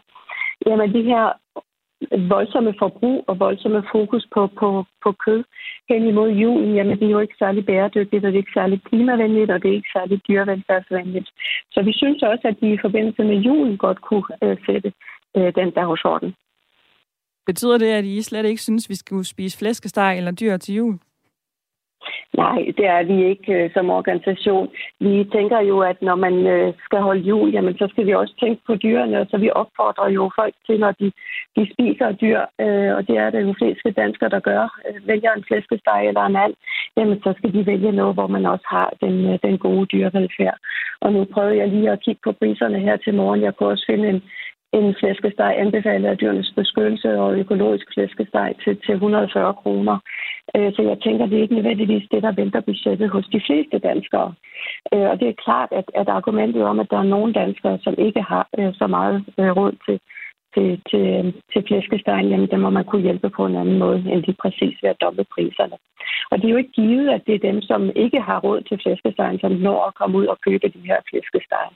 Jamen 0.66 0.94
de 0.94 1.02
her 1.02 1.24
voldsomme 2.34 2.74
forbrug 2.78 3.24
og 3.28 3.38
voldsomme 3.38 3.82
fokus 3.92 4.24
på, 4.34 4.46
på, 4.60 4.84
på 5.04 5.12
kød 5.24 5.44
hen 5.88 6.02
imod 6.06 6.30
julen, 6.30 6.74
jamen 6.74 6.98
det 6.98 7.06
er 7.06 7.10
jo 7.16 7.24
ikke 7.24 7.34
særlig 7.38 7.66
bæredygtigt, 7.66 8.24
og 8.24 8.28
det 8.32 8.38
er 8.38 8.44
ikke 8.44 8.58
særlig 8.60 8.82
klimavenligt, 8.88 9.50
og 9.50 9.62
det 9.62 9.68
er 9.70 9.74
ikke 9.74 9.96
særlig 9.98 10.20
dyrevelfærdsvenligt. 10.28 11.28
Så 11.72 11.82
vi 11.82 11.92
synes 11.92 12.22
også, 12.22 12.44
at 12.48 12.56
de 12.60 12.72
i 12.72 12.78
forbindelse 12.84 13.24
med 13.24 13.36
julen 13.36 13.76
godt 13.78 14.00
kunne 14.00 14.28
øh, 14.42 14.56
sætte 14.66 14.92
øh, 15.36 15.54
den 15.54 15.70
der 15.76 15.84
hos 15.84 16.04
orden. 16.04 16.34
Betyder 17.46 17.78
det, 17.78 17.86
at 17.86 18.04
I 18.04 18.22
slet 18.22 18.46
ikke 18.46 18.62
synes, 18.62 18.88
vi 18.88 18.94
skulle 18.94 19.24
spise 19.24 19.58
flæskesteg 19.58 20.16
eller 20.16 20.32
dyr 20.32 20.56
til 20.56 20.74
jul? 20.74 20.98
Nej, 22.36 22.72
det 22.78 22.86
er 22.86 23.02
vi 23.02 23.24
ikke 23.24 23.52
øh, 23.52 23.70
som 23.74 23.90
organisation. 23.90 24.68
Vi 25.00 25.28
tænker 25.32 25.60
jo, 25.60 25.80
at 25.80 26.02
når 26.02 26.14
man 26.14 26.46
øh, 26.46 26.72
skal 26.84 26.98
holde 26.98 27.20
jul, 27.20 27.50
jamen, 27.50 27.78
så 27.78 27.86
skal 27.90 28.06
vi 28.06 28.14
også 28.14 28.34
tænke 28.40 28.62
på 28.66 28.76
dyrene, 28.76 29.26
så 29.30 29.36
vi 29.38 29.50
opfordrer 29.50 30.08
jo 30.08 30.30
folk 30.36 30.54
til, 30.66 30.80
når 30.80 30.92
de, 31.00 31.12
de 31.56 31.72
spiser 31.72 32.12
dyr, 32.12 32.40
øh, 32.60 32.94
og 32.96 33.08
det 33.08 33.16
er 33.16 33.30
det 33.30 33.42
jo 33.42 33.54
fleste 33.58 33.90
danskere, 33.90 34.30
der 34.30 34.40
gør, 34.40 34.62
øh, 34.88 35.08
vælger 35.08 35.32
en 35.32 35.44
flæskesteg 35.48 36.08
eller 36.08 36.24
en 36.26 36.36
and, 36.36 36.54
jamen 36.96 37.18
så 37.24 37.34
skal 37.38 37.52
de 37.52 37.66
vælge 37.66 37.92
noget, 37.92 38.14
hvor 38.14 38.26
man 38.26 38.46
også 38.46 38.66
har 38.68 38.92
den, 39.00 39.32
øh, 39.32 39.38
den 39.42 39.58
gode 39.58 39.86
dyrevelfærd. 39.86 40.58
Og 41.00 41.12
nu 41.12 41.24
prøvede 41.24 41.56
jeg 41.56 41.68
lige 41.68 41.90
at 41.90 42.02
kigge 42.04 42.20
på 42.24 42.32
priserne 42.32 42.78
her 42.78 42.96
til 42.96 43.14
morgen. 43.14 43.42
Jeg 43.42 43.54
kunne 43.54 43.68
også 43.68 43.84
finde 43.90 44.08
en, 44.08 44.22
en 44.72 44.94
flæskesteg 45.00 45.54
anbefalet 45.58 46.08
af 46.08 46.18
dyrenes 46.18 46.52
beskyttelse 46.56 47.10
og 47.20 47.38
økologisk 47.38 47.86
flæskesteg 47.94 48.54
til, 48.64 48.80
til 48.86 48.94
140 48.94 49.54
kroner. 49.54 49.98
Øh, 50.56 50.72
så 50.74 50.82
jeg 50.82 50.98
tænker, 51.00 51.26
det 51.26 51.38
er 51.38 51.42
ikke 51.42 51.54
nødvendigvis 51.54 52.08
det, 52.10 52.22
der 52.22 52.32
vælter 52.32 52.60
budgettet 52.60 53.10
hos 53.10 53.26
de 53.32 53.40
fleste 53.46 53.78
danskere. 53.78 54.34
Øh, 54.94 55.06
og 55.10 55.20
det 55.20 55.28
er 55.28 55.42
klart, 55.44 55.68
at, 55.72 55.84
at 55.94 56.08
argumentet 56.08 56.62
om, 56.62 56.80
at 56.80 56.90
der 56.90 56.98
er 56.98 57.12
nogle 57.14 57.32
danskere, 57.32 57.78
som 57.82 57.94
ikke 57.98 58.22
har 58.22 58.48
øh, 58.58 58.74
så 58.74 58.86
meget 58.86 59.24
råd 59.38 59.72
til, 59.86 60.00
til, 60.54 60.80
til, 60.90 61.34
til 61.52 61.64
flæskestegen, 61.68 62.28
jamen 62.28 62.50
der 62.50 62.56
må 62.56 62.70
man 62.70 62.84
kunne 62.84 63.02
hjælpe 63.02 63.30
på 63.30 63.46
en 63.46 63.56
anden 63.56 63.78
måde, 63.78 63.98
end 63.98 64.20
lige 64.26 64.40
præcis 64.42 64.74
ved 64.82 64.90
at 64.90 65.00
doble 65.00 65.24
priserne. 65.34 65.76
Og 66.30 66.38
det 66.38 66.44
er 66.46 66.50
jo 66.50 66.62
ikke 66.62 66.78
givet, 66.82 67.08
at 67.10 67.22
det 67.26 67.34
er 67.34 67.48
dem, 67.50 67.62
som 67.62 67.90
ikke 67.96 68.20
har 68.20 68.38
råd 68.40 68.60
til 68.60 68.80
flæskestegen, 68.82 69.38
som 69.38 69.52
når 69.52 69.86
at 69.86 69.94
komme 69.94 70.18
ud 70.18 70.26
og 70.26 70.38
købe 70.46 70.68
de 70.68 70.86
her 70.90 70.98
flæskestegen. 71.10 71.74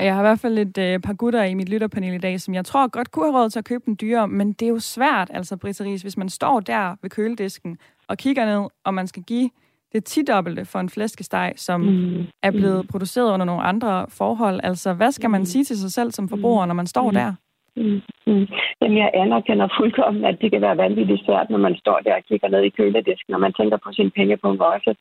Jeg 0.00 0.14
har 0.14 0.20
i 0.20 0.26
hvert 0.26 0.40
fald 0.40 0.58
et 0.58 0.78
øh, 0.78 1.00
par 1.00 1.12
gutter 1.12 1.42
i 1.42 1.54
mit 1.54 1.68
lytterpanel 1.68 2.14
i 2.14 2.18
dag, 2.18 2.40
som 2.40 2.54
jeg 2.54 2.64
tror 2.64 2.88
godt 2.88 3.10
kunne 3.10 3.32
have 3.32 3.42
råd 3.42 3.50
til 3.50 3.58
at 3.58 3.64
købe 3.64 3.82
den 3.86 3.96
dyre, 4.00 4.28
men 4.28 4.52
det 4.52 4.66
er 4.66 4.70
jo 4.70 4.78
svært, 4.78 5.30
altså 5.34 5.56
Britta 5.56 5.84
Ries, 5.84 6.02
hvis 6.02 6.16
man 6.16 6.28
står 6.28 6.60
der 6.60 6.96
ved 7.02 7.10
køledisken 7.10 7.78
og 8.08 8.18
kigger 8.18 8.46
ned, 8.46 8.68
og 8.84 8.94
man 8.94 9.06
skal 9.06 9.22
give 9.22 9.50
det 9.92 10.04
tidobbelte 10.04 10.64
for 10.64 10.80
en 10.80 10.88
flæskesteg, 10.88 11.52
som 11.56 11.80
mm. 11.80 12.24
er 12.42 12.50
blevet 12.50 12.88
produceret 12.88 13.32
under 13.32 13.46
nogle 13.46 13.62
andre 13.62 14.06
forhold. 14.08 14.60
Altså, 14.62 14.92
hvad 14.92 15.12
skal 15.12 15.30
man 15.30 15.40
mm. 15.40 15.44
sige 15.46 15.64
til 15.64 15.78
sig 15.78 15.92
selv 15.92 16.12
som 16.12 16.28
forbruger, 16.28 16.66
når 16.66 16.74
man 16.74 16.86
står 16.86 17.10
mm. 17.10 17.14
der? 17.14 17.34
Mm. 17.76 18.00
Mm. 18.26 18.46
Jamen, 18.80 18.98
jeg 18.98 19.10
anerkender 19.14 19.68
fuldkommen, 19.78 20.24
at 20.24 20.40
det 20.40 20.50
kan 20.52 20.62
være 20.62 20.76
vanvittigt 20.76 21.24
svært, 21.24 21.50
når 21.50 21.58
man 21.58 21.76
står 21.76 21.98
der 22.04 22.14
og 22.14 22.22
kigger 22.28 22.48
ned 22.48 22.62
i 22.62 22.76
køledisken, 22.78 23.34
og 23.34 23.40
man 23.40 23.52
tænker 23.52 23.76
på 23.76 23.92
sin 23.92 24.10
pengepunkt 24.10 24.62
også. 24.62 24.94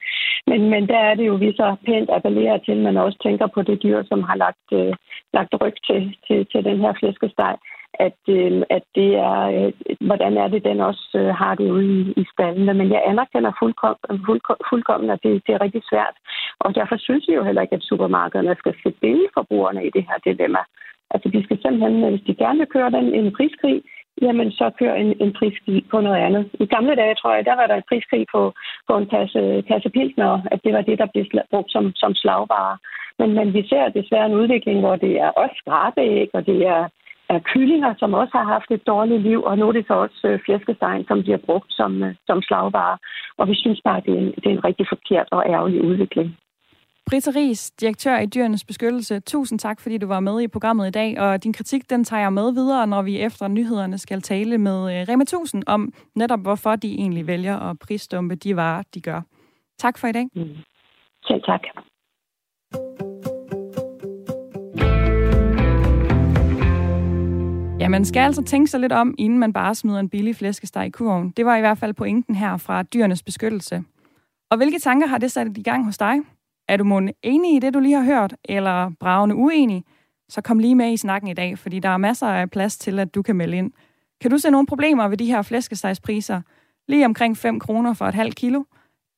Men, 0.48 0.70
men 0.70 0.88
der 0.88 0.98
er 0.98 1.16
det 1.16 1.28
jo, 1.28 1.36
vi 1.36 1.52
så 1.52 1.76
pænt 1.86 2.10
appellerer 2.10 2.58
til, 2.58 2.72
at 2.72 2.86
man 2.88 2.98
også 2.98 3.18
tænker 3.24 3.48
på 3.48 3.62
det 3.62 3.84
dyr, 3.84 4.04
som 4.04 4.24
har 4.24 4.36
lagt, 4.36 4.68
øh, 4.72 4.94
lagt 5.34 5.54
ryg 5.62 5.76
til, 5.88 6.16
til, 6.28 6.46
til 6.52 6.64
den 6.64 6.80
her 6.80 6.94
flæskesteg 7.00 7.56
at, 7.94 8.22
øh, 8.30 8.62
at 8.70 8.84
det 8.96 9.12
er, 9.16 9.42
øh, 9.58 9.96
hvordan 10.08 10.38
er 10.38 10.48
det, 10.48 10.64
den 10.64 10.80
også 10.80 11.06
øh, 11.16 11.36
har 11.42 11.56
det 11.56 11.70
ude 11.72 11.86
i, 12.00 12.14
i 12.22 12.26
stallene. 12.34 12.74
Men 12.74 12.92
jeg 12.92 13.04
anerkender 13.06 13.52
fuldkommen, 13.60 14.26
fuldkommen, 14.26 14.66
fuldkommen 14.70 15.10
at 15.10 15.20
det, 15.24 15.42
det 15.48 15.54
er 15.54 15.62
rigtig 15.62 15.84
svært. 15.92 16.16
Og 16.60 16.76
derfor 16.76 16.98
synes 16.98 17.28
jeg 17.28 17.36
jo 17.36 17.44
heller 17.44 17.62
ikke, 17.62 17.76
at 17.76 17.88
supermarkederne 17.90 18.56
skal 18.60 18.74
sætte 18.84 19.28
forbrugerne 19.34 19.86
i 19.86 19.90
det 19.96 20.04
her 20.10 20.18
dilemma. 20.26 20.64
Altså, 21.12 21.30
de 21.30 21.44
skal 21.44 21.58
simpelthen, 21.62 22.04
øh, 22.04 22.10
hvis 22.10 22.28
de 22.28 22.42
gerne 22.44 22.60
vil 22.60 22.74
køre 22.76 22.92
den 22.92 23.06
en 23.20 23.32
priskrig, 23.38 23.82
jamen 24.22 24.52
så 24.52 24.66
kører 24.80 24.96
en, 24.96 25.12
en 25.24 25.34
priskrig 25.34 25.86
på 25.92 26.02
noget 26.02 26.22
andet. 26.28 26.50
I 26.60 26.66
gamle 26.66 26.96
dage, 26.96 27.16
tror 27.16 27.34
jeg, 27.36 27.46
der 27.46 27.56
var 27.56 27.68
der 27.68 27.76
en 27.76 27.90
priskrig 27.90 28.26
på, 28.34 28.54
på 28.90 28.94
en 28.98 29.08
kasse, 29.14 29.64
kasse 29.68 29.90
pilsner, 29.90 30.42
at 30.52 30.60
det 30.64 30.74
var 30.74 30.82
det, 30.82 31.00
der 31.00 31.08
blev 31.14 31.26
brugt 31.52 31.72
som, 31.72 31.92
som 31.96 32.12
slagvare. 32.16 32.78
Men, 33.20 33.30
men 33.34 33.54
vi 33.54 33.68
ser 33.70 33.90
desværre 33.90 34.26
en 34.26 34.40
udvikling, 34.42 34.80
hvor 34.80 34.96
det 34.96 35.14
er 35.26 35.30
også 35.30 35.56
skrabeæg, 35.58 36.30
og 36.34 36.46
det 36.46 36.60
er, 36.68 36.88
er 37.30 37.40
kyllinger, 37.40 37.94
som 37.98 38.14
også 38.14 38.34
har 38.38 38.44
haft 38.44 38.72
et 38.72 38.88
dårligt 38.88 39.22
liv, 39.22 39.44
og 39.44 39.58
nu 39.58 39.68
er 39.68 39.72
det 39.72 39.86
så 39.88 39.94
også 39.94 40.28
øh, 40.28 40.40
flæskestegen, 40.46 41.06
som 41.08 41.22
bliver 41.24 41.38
brugt 41.38 41.72
som, 41.80 42.04
øh, 42.04 42.16
som 42.28 42.42
slagvare. 42.42 42.98
Og 43.38 43.48
vi 43.48 43.56
synes 43.56 43.82
bare, 43.84 43.98
at 43.98 44.06
det 44.06 44.14
er 44.14 44.18
en, 44.18 44.32
det 44.42 44.46
er 44.46 44.56
en 44.58 44.66
rigtig 44.66 44.86
forkert 44.90 45.28
og 45.32 45.44
ærgerlig 45.54 45.82
udvikling. 45.82 46.38
Britta 47.10 47.32
Ries, 47.36 47.72
direktør 47.72 48.18
i 48.18 48.26
Dyrenes 48.26 48.66
Beskyttelse. 48.66 49.20
Tusind 49.20 49.60
tak, 49.60 49.80
fordi 49.80 49.98
du 49.98 50.08
var 50.08 50.20
med 50.20 50.42
i 50.42 50.48
programmet 50.48 50.88
i 50.88 50.92
dag, 50.92 51.20
og 51.20 51.44
din 51.44 51.54
kritik, 51.54 51.90
den 51.90 52.04
tager 52.04 52.22
jeg 52.22 52.34
med 52.34 52.54
videre, 52.54 52.88
når 52.88 53.02
vi 53.02 53.20
efter 53.20 53.48
nyhederne 53.48 53.98
skal 53.98 54.22
tale 54.22 54.58
med 54.58 55.02
øh, 55.02 55.08
Rema 55.10 55.22
1000 55.22 55.64
om 55.68 55.94
netop, 56.16 56.40
hvorfor 56.40 56.76
de 56.76 56.94
egentlig 56.94 57.28
vælger 57.28 57.58
at 57.58 57.80
prisdumpe 57.80 58.36
de 58.36 58.56
varer, 58.56 58.84
de 58.94 59.02
gør. 59.02 59.22
Tak 59.80 59.98
for 59.98 60.08
i 60.08 60.12
dag. 60.12 60.28
Mm. 60.36 60.56
Selv 61.24 61.44
tak. 61.44 61.62
Ja, 67.80 67.88
man 67.90 68.06
skal 68.06 68.20
altså 68.20 68.44
tænke 68.44 68.72
sig 68.72 68.80
lidt 68.80 68.92
om, 68.92 69.16
inden 69.18 69.40
man 69.40 69.54
bare 69.54 69.76
smider 69.76 70.00
en 70.00 70.10
billig 70.10 70.36
flæskesteg 70.36 70.86
i 70.88 70.90
kurven. 70.90 71.34
Det 71.38 71.46
var 71.46 71.56
i 71.56 71.60
hvert 71.60 71.78
fald 71.78 71.94
pointen 71.94 72.36
her 72.36 72.58
fra 72.58 72.84
Dyrenes 72.84 73.24
Beskyttelse. 73.24 73.84
Og 74.52 74.58
hvilke 74.58 74.80
tanker 74.80 75.08
har 75.08 75.18
det 75.18 75.32
sat 75.32 75.58
i 75.58 75.64
gang 75.64 75.86
hos 75.86 75.98
dig? 75.98 76.16
Er 76.70 76.78
du 76.78 76.84
måske 76.84 77.14
enig 77.24 77.56
i 77.56 77.60
det, 77.60 77.74
du 77.74 77.80
lige 77.80 77.96
har 77.96 78.04
hørt, 78.04 78.36
eller 78.46 78.92
bravende 79.00 79.36
uenig? 79.36 79.84
Så 80.30 80.42
kom 80.42 80.60
lige 80.60 80.76
med 80.76 80.94
i 80.94 80.98
snakken 80.98 81.30
i 81.30 81.34
dag, 81.34 81.58
fordi 81.58 81.80
der 81.80 81.90
er 81.90 81.98
masser 81.98 82.28
af 82.28 82.52
plads 82.52 82.78
til, 82.78 83.00
at 83.00 83.16
du 83.16 83.22
kan 83.22 83.36
melde 83.36 83.58
ind. 83.58 83.72
Kan 84.22 84.32
du 84.32 84.38
se 84.38 84.52
nogle 84.52 84.68
problemer 84.68 85.08
ved 85.08 85.18
de 85.18 85.26
her 85.26 85.42
flæskestegspriser? 85.42 86.42
Lige 86.88 87.06
omkring 87.06 87.38
5 87.38 87.60
kroner 87.60 87.94
for 87.94 88.06
et 88.06 88.14
halvt 88.14 88.36
kilo? 88.36 88.64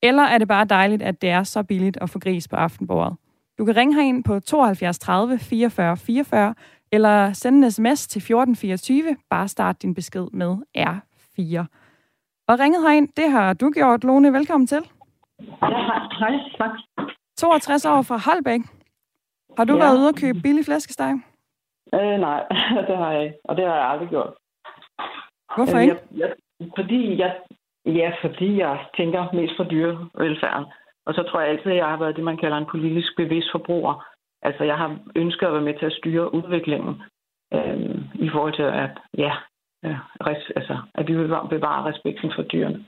Eller 0.02 0.22
er 0.22 0.38
det 0.38 0.48
bare 0.48 0.64
dejligt, 0.64 1.02
at 1.02 1.22
det 1.22 1.30
er 1.30 1.42
så 1.42 1.62
billigt 1.62 1.98
at 2.00 2.10
få 2.10 2.18
gris 2.18 2.48
på 2.48 2.56
aftenbordet? 2.56 3.16
Du 3.58 3.64
kan 3.64 3.76
ringe 3.76 3.94
herind 3.94 4.24
på 4.24 4.40
72 4.40 4.98
30 4.98 5.38
44 5.38 5.96
44, 5.96 6.54
eller 6.92 7.32
sende 7.32 7.66
en 7.66 7.70
sms 7.70 8.06
til 8.06 8.18
1424. 8.18 9.16
Bare 9.30 9.48
start 9.48 9.82
din 9.82 9.94
besked 9.94 10.26
med 10.32 10.56
R4. 10.78 11.64
Og 12.48 12.58
ringet 12.58 12.82
herind, 12.82 13.08
det 13.16 13.30
har 13.30 13.52
du 13.52 13.70
gjort, 13.70 14.04
Lone. 14.04 14.32
Velkommen 14.32 14.66
til. 14.66 14.80
Ja, 15.40 15.46
hej. 16.18 16.32
Tak. 16.58 16.70
62 17.42 17.84
år 17.84 18.02
fra 18.08 18.18
Holbæk. 18.26 18.62
Har 19.58 19.64
du 19.64 19.74
ja. 19.74 19.78
været 19.84 19.98
ude 20.00 20.08
og 20.12 20.16
købe 20.22 20.38
billig 20.44 20.64
flæskesteg? 20.64 21.12
Øh, 21.94 22.16
nej, 22.26 22.40
det 22.88 22.96
har 23.02 23.10
jeg 23.12 23.22
ikke. 23.24 23.38
Og 23.48 23.56
det 23.56 23.64
har 23.68 23.76
jeg 23.80 23.88
aldrig 23.92 24.08
gjort. 24.08 24.32
Hvorfor 25.54 25.76
Øh, 25.76 25.82
ikke? 25.82 25.96
Jeg, 26.16 26.20
jeg, 26.22 26.30
fordi 26.78 27.18
jeg, 27.22 27.32
ja, 28.00 28.08
fordi 28.24 28.48
jeg 28.64 28.74
tænker 28.96 29.32
mest 29.38 29.54
for 29.56 29.64
dyrevelfærden. 29.64 30.66
Og 31.06 31.14
så 31.14 31.22
tror 31.22 31.40
jeg 31.40 31.50
altid, 31.50 31.70
at 31.70 31.76
jeg 31.76 31.86
har 31.86 31.96
været 31.96 32.16
det, 32.16 32.24
man 32.24 32.40
kalder 32.42 32.58
en 32.58 32.72
politisk 32.74 33.10
bevidst 33.16 33.48
forbruger. 33.52 33.94
Altså, 34.42 34.64
jeg 34.64 34.76
har 34.78 34.98
ønsket 35.16 35.46
at 35.46 35.52
være 35.52 35.68
med 35.68 35.78
til 35.78 35.86
at 35.86 35.98
styre 36.00 36.34
udviklingen 36.34 36.94
øh, 37.54 37.78
i 38.26 38.28
forhold 38.34 38.54
til, 38.56 38.68
at, 38.84 38.94
ja, 39.18 39.32
ja 39.82 39.96
res, 40.26 40.44
altså, 40.56 40.76
at 40.94 41.08
vi 41.08 41.14
vil 41.16 41.28
bevare 41.50 41.84
respekten 41.90 42.32
for 42.36 42.42
dyrene. 42.42 42.84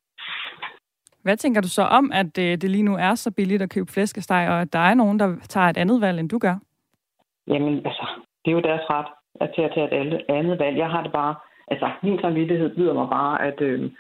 Hvad 1.24 1.36
tænker 1.36 1.60
du 1.60 1.68
så 1.68 1.82
om, 1.82 2.10
at 2.14 2.38
øh, 2.38 2.52
det 2.60 2.70
lige 2.70 2.82
nu 2.82 2.94
er 2.96 3.14
så 3.14 3.30
billigt 3.30 3.62
at 3.62 3.70
købe 3.70 3.92
flæskesteg, 3.92 4.46
og 4.48 4.60
at 4.60 4.72
der 4.72 4.78
er 4.78 4.94
nogen, 4.94 5.18
der 5.18 5.36
tager 5.48 5.66
et 5.68 5.76
andet 5.76 6.00
valg, 6.00 6.20
end 6.20 6.28
du 6.28 6.38
gør? 6.38 6.56
Jamen, 7.46 7.74
altså, 7.88 8.06
det 8.44 8.50
er 8.50 8.56
jo 8.58 8.60
deres 8.60 8.90
ret 8.90 9.06
at 9.40 9.50
til 9.54 9.62
at 9.62 9.70
tage 9.74 9.86
et 9.86 9.92
alle- 10.00 10.30
andet 10.38 10.58
valg. 10.58 10.76
Jeg 10.78 10.90
har 10.90 11.02
det 11.02 11.12
bare, 11.12 11.34
altså, 11.68 11.90
min 12.02 12.18
samvittighed 12.20 12.76
byder 12.76 12.94
mig 12.94 13.08
bare 13.08 13.42
at 13.42 13.60
øh, 13.60 13.90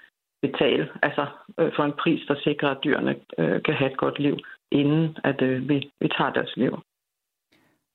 betale 0.42 0.88
altså, 1.02 1.26
øh, 1.60 1.72
for 1.76 1.82
en 1.84 1.92
pris, 2.02 2.20
der 2.28 2.36
sikrer, 2.44 2.68
at 2.70 2.78
dyrene 2.84 3.14
øh, 3.38 3.62
kan 3.62 3.74
have 3.74 3.90
et 3.90 3.96
godt 3.96 4.18
liv, 4.18 4.36
inden 4.70 5.16
at 5.24 5.42
øh, 5.42 5.68
vi, 5.68 5.90
vi 6.00 6.08
tager 6.18 6.32
deres 6.32 6.52
liv. 6.56 6.72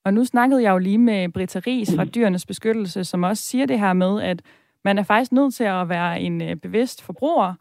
Og 0.06 0.14
nu 0.14 0.26
snakkede 0.26 0.64
jeg 0.64 0.72
jo 0.72 0.78
lige 0.78 0.98
med 0.98 1.30
Britta 1.34 1.60
Ries 1.68 1.96
fra 1.96 2.06
Dyrenes 2.06 2.46
Beskyttelse, 2.46 3.04
som 3.04 3.24
også 3.24 3.44
siger 3.44 3.66
det 3.66 3.80
her 3.80 3.94
med, 3.94 4.22
at 4.22 4.42
man 4.86 4.98
er 4.98 5.04
faktisk 5.04 5.32
nødt 5.32 5.54
til 5.54 5.64
at 5.64 5.90
være 5.90 6.20
en 6.20 6.42
øh, 6.42 6.56
bevidst 6.56 7.06
forbruger. 7.06 7.54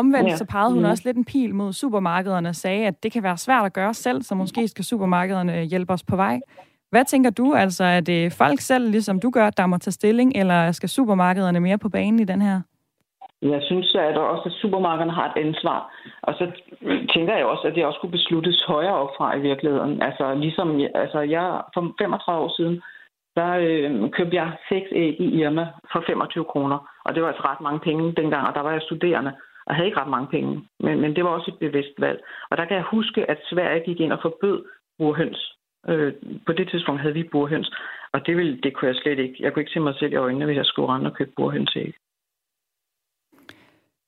Omvendt 0.00 0.30
Ja. 0.30 0.36
så 0.36 0.46
pegede 0.54 0.72
hun 0.72 0.82
Mhm. 0.82 0.90
også 0.90 1.02
lidt 1.06 1.16
en 1.16 1.24
pil 1.24 1.54
mod 1.54 1.72
supermarkederne 1.72 2.48
og 2.48 2.54
sagde, 2.54 2.86
at 2.86 3.02
det 3.02 3.12
kan 3.12 3.22
være 3.22 3.36
svært 3.36 3.64
at 3.66 3.72
gøre 3.72 3.94
selv, 3.94 4.22
så 4.22 4.34
måske 4.34 4.68
skal 4.68 4.84
supermarkederne 4.84 5.52
hjælpe 5.72 5.92
os 5.92 6.02
på 6.10 6.16
vej. 6.16 6.40
Hvad 6.90 7.04
tænker 7.04 7.30
du 7.30 7.54
altså, 7.54 7.84
er 7.84 8.00
det 8.00 8.32
folk 8.32 8.60
selv, 8.60 8.90
ligesom 8.90 9.20
du 9.20 9.30
gør, 9.30 9.50
der 9.50 9.66
må 9.66 9.76
tage 9.78 9.92
stilling, 9.92 10.32
eller 10.40 10.72
skal 10.72 10.88
supermarkederne 10.88 11.60
mere 11.60 11.78
på 11.78 11.88
banen 11.88 12.20
i 12.20 12.24
den 12.24 12.42
her? 12.42 12.60
Jeg 13.42 13.60
synes 13.62 13.94
at 13.94 14.16
også, 14.16 14.42
at 14.46 14.52
supermarkederne 14.62 15.12
har 15.12 15.26
et 15.32 15.40
ansvar. 15.46 15.78
Og 16.22 16.34
så 16.38 16.44
tænker 17.14 17.34
jeg 17.36 17.44
også, 17.46 17.64
at 17.68 17.74
det 17.74 17.84
også 17.84 17.98
kunne 18.00 18.10
besluttes 18.18 18.64
højere 18.66 18.94
op 19.02 19.10
fra 19.18 19.36
i 19.36 19.40
virkeligheden. 19.40 20.02
Altså 20.02 20.34
ligesom, 20.34 20.80
altså 20.94 21.20
jeg, 21.20 21.46
for 21.74 21.82
35 22.00 22.44
år 22.44 22.52
siden, 22.56 22.82
der 23.38 23.50
øh, 23.66 24.10
købte 24.10 24.36
jeg 24.36 24.48
seks 24.68 24.86
æg 24.92 25.20
i 25.20 25.26
Irma 25.40 25.66
for 25.92 26.02
25 26.06 26.44
kroner. 26.44 26.78
Og 27.04 27.14
det 27.14 27.22
var 27.22 27.28
altså 27.28 27.42
ret 27.50 27.60
mange 27.60 27.80
penge 27.80 28.12
dengang, 28.20 28.46
og 28.48 28.54
der 28.54 28.60
var 28.60 28.72
jeg 28.72 28.82
studerende 28.82 29.32
og 29.66 29.74
havde 29.74 29.86
ikke 29.86 30.00
ret 30.00 30.10
mange 30.16 30.28
penge. 30.28 30.68
Men, 30.80 31.00
men 31.00 31.16
det 31.16 31.24
var 31.24 31.30
også 31.30 31.50
et 31.50 31.58
bevidst 31.58 31.94
valg. 31.98 32.18
Og 32.50 32.56
der 32.56 32.64
kan 32.64 32.76
jeg 32.76 32.84
huske, 32.90 33.30
at 33.30 33.38
Sverige 33.50 33.84
gik 33.84 34.00
ind 34.00 34.12
og 34.12 34.18
forbød 34.22 34.64
burhøns. 34.98 35.52
Øh, 35.88 36.12
på 36.46 36.52
det 36.52 36.68
tidspunkt 36.70 37.00
havde 37.00 37.14
vi 37.14 37.28
burhøns, 37.32 37.70
og 38.12 38.26
det, 38.26 38.36
ville, 38.36 38.60
det 38.62 38.74
kunne 38.76 38.88
jeg 38.88 38.96
slet 38.96 39.18
ikke. 39.18 39.36
Jeg 39.40 39.52
kunne 39.52 39.62
ikke 39.62 39.72
se 39.72 39.80
mig 39.80 39.94
selv 39.98 40.12
i 40.12 40.16
øjnene, 40.16 40.44
hvis 40.44 40.56
jeg 40.56 40.64
skulle 40.66 40.88
rende 40.92 41.10
og 41.10 41.16
købe 41.16 41.32
burhønsæg. 41.36 41.94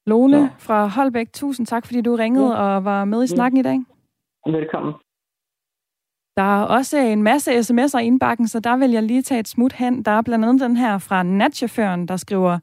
Lone 0.07 0.49
Så. 0.49 0.67
fra 0.67 0.87
Holbæk, 0.87 1.33
tusind 1.33 1.67
tak, 1.67 1.87
fordi 1.87 2.01
du 2.03 2.15
ringede 2.17 2.51
Ja. 2.53 2.63
og 2.63 2.85
var 2.85 3.05
med 3.05 3.25
i 3.25 3.27
snakken 3.27 3.61
i 3.61 3.63
dag. 3.63 3.79
Velkommen. 4.47 4.95
Der 6.37 6.43
er 6.43 6.65
også 6.65 6.99
en 6.99 7.23
masse 7.23 7.51
sms'er 7.51 7.99
i 7.99 8.07
indbakken, 8.07 8.49
så 8.49 8.61
der 8.61 8.77
vil 8.77 8.91
jeg 8.91 9.03
lige 9.03 9.23
tage 9.23 9.41
et 9.41 9.49
smut 9.49 9.73
hen. 9.73 10.03
Der 10.03 10.11
er 10.11 10.23
blandt 10.23 10.45
andet 10.45 10.61
den 10.61 10.77
her 10.77 10.99
fra 10.99 11.23
natchaufføren, 11.23 12.09
der 12.09 12.17
skriver, 12.17 12.59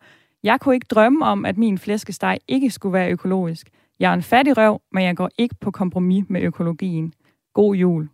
jeg 0.45 0.59
kunne 0.59 0.75
ikke 0.75 0.87
drømme 0.89 1.25
om, 1.25 1.45
at 1.45 1.57
min 1.57 1.77
flæskesteg 1.77 2.37
ikke 2.47 2.69
skulle 2.69 2.93
være 2.93 3.11
økologisk. 3.11 3.69
Jeg 3.99 4.09
er 4.09 4.13
en 4.13 4.23
fattig 4.23 4.57
røv, 4.57 4.81
men 4.91 5.03
jeg 5.03 5.17
går 5.17 5.29
ikke 5.37 5.55
på 5.61 5.71
kompromis 5.71 6.25
med 6.29 6.41
økologien. 6.41 7.13
God 7.53 7.75
jul. 7.75 8.09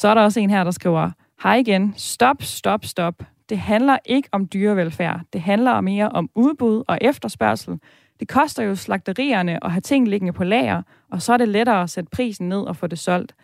Så 0.00 0.08
er 0.08 0.14
der 0.14 0.22
også 0.22 0.40
en 0.40 0.50
her, 0.50 0.64
der 0.64 0.70
skriver, 0.70 1.10
Hej 1.42 1.56
igen. 1.56 1.94
Stop, 1.96 2.42
stop, 2.42 2.84
stop. 2.84 3.22
Det 3.48 3.58
handler 3.58 3.98
ikke 4.04 4.28
om 4.32 4.46
dyrevelfærd. 4.46 5.20
Det 5.32 5.40
handler 5.40 5.80
mere 5.80 6.08
om 6.08 6.30
udbud 6.34 6.82
og 6.88 6.98
efterspørgsel. 7.00 7.78
Det 8.20 8.28
koster 8.28 8.62
jo 8.62 8.74
slagterierne 8.74 9.64
at 9.64 9.70
have 9.70 9.80
ting 9.80 10.08
liggende 10.08 10.32
på 10.32 10.44
lager, 10.44 10.82
og 11.10 11.22
så 11.22 11.32
er 11.32 11.36
det 11.36 11.48
lettere 11.48 11.82
at 11.82 11.90
sætte 11.90 12.10
prisen 12.12 12.48
ned 12.48 12.60
og 12.60 12.76
få 12.76 12.86
det 12.86 12.98
solgt. 12.98 13.34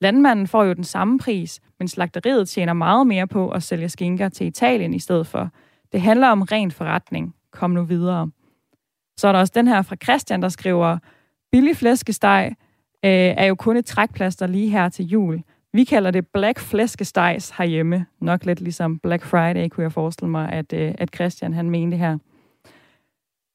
Landmanden 0.00 0.46
får 0.46 0.64
jo 0.64 0.72
den 0.72 0.84
samme 0.84 1.18
pris, 1.18 1.60
men 1.78 1.88
slagteriet 1.88 2.48
tjener 2.48 2.72
meget 2.72 3.06
mere 3.06 3.26
på 3.26 3.50
at 3.50 3.62
sælge 3.62 3.88
skinker 3.88 4.28
til 4.28 4.46
Italien 4.46 4.94
i 4.94 4.98
stedet 4.98 5.26
for. 5.26 5.50
Det 5.92 6.00
handler 6.00 6.28
om 6.28 6.42
ren 6.42 6.70
forretning. 6.70 7.35
Kom 7.56 7.70
nu 7.70 7.82
videre. 7.82 8.30
Så 9.16 9.28
er 9.28 9.32
der 9.32 9.38
også 9.38 9.52
den 9.56 9.68
her 9.68 9.82
fra 9.82 9.96
Christian, 9.96 10.42
der 10.42 10.48
skriver, 10.48 10.98
billig 11.52 11.76
flæskesteg 11.76 12.54
øh, 13.04 13.10
er 13.10 13.44
jo 13.44 13.54
kun 13.54 13.76
et 13.76 13.84
trækplaster 13.84 14.46
lige 14.46 14.70
her 14.70 14.88
til 14.88 15.06
jul. 15.06 15.42
Vi 15.72 15.84
kalder 15.84 16.10
det 16.10 16.26
Black 16.26 16.58
Flæskestegs 16.58 17.50
herhjemme. 17.50 18.06
Nok 18.20 18.44
lidt 18.44 18.60
ligesom 18.60 18.98
Black 18.98 19.24
Friday, 19.24 19.68
kunne 19.68 19.84
jeg 19.84 19.92
forestille 19.92 20.30
mig, 20.30 20.52
at, 20.52 20.72
øh, 20.72 20.94
at 20.98 21.14
Christian 21.14 21.54
han 21.54 21.70
mente 21.70 21.96
her. 21.96 22.18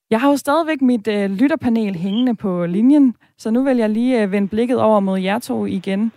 Jeg 0.10 0.22
har 0.22 0.30
jo 0.30 0.38
stadigvæk 0.38 0.82
mit 0.82 1.08
øh, 1.08 1.32
lytterpanel 1.32 1.96
hængende 1.96 2.36
på 2.36 2.66
linjen, 2.66 3.16
så 3.38 3.52
nu 3.52 3.64
vil 3.64 3.78
jeg 3.78 3.90
lige 3.90 4.22
øh, 4.22 4.32
vende 4.32 4.48
blikket 4.48 4.80
over 4.80 5.00
mod 5.00 5.20
jer 5.20 5.40
to 5.40 5.66
igen. 5.66 6.12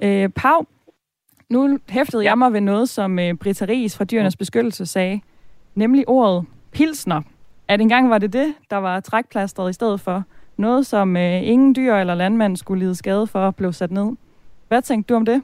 Øh, 0.00 0.28
Pau, 0.28 0.66
nu 1.50 1.78
hæftede 1.88 2.24
jeg 2.24 2.38
mig 2.38 2.52
ved 2.52 2.60
noget, 2.60 2.88
som 2.88 3.18
øh, 3.18 3.34
Britta 3.34 3.64
Ries 3.64 3.96
fra 3.96 4.04
Dyrenes 4.04 4.36
Beskyttelse 4.36 4.86
sagde, 4.86 5.20
nemlig 5.74 6.08
ordet 6.08 6.44
pilsner. 6.72 7.22
At 7.68 7.80
engang 7.80 8.10
var 8.10 8.18
det 8.18 8.32
det, 8.32 8.54
der 8.70 8.76
var 8.76 9.00
trækplasteret 9.00 9.70
i 9.70 9.72
stedet 9.72 10.00
for. 10.00 10.24
Noget, 10.56 10.86
som 10.86 11.16
øh, 11.16 11.48
ingen 11.48 11.74
dyr 11.74 11.94
eller 11.94 12.14
landmand 12.14 12.56
skulle 12.56 12.84
lide 12.84 12.94
skade 12.94 13.26
for, 13.26 13.50
blev 13.50 13.72
sat 13.72 13.90
ned. 13.90 14.16
Hvad 14.68 14.82
tænkte 14.82 15.14
du 15.14 15.16
om 15.16 15.24
det? 15.24 15.42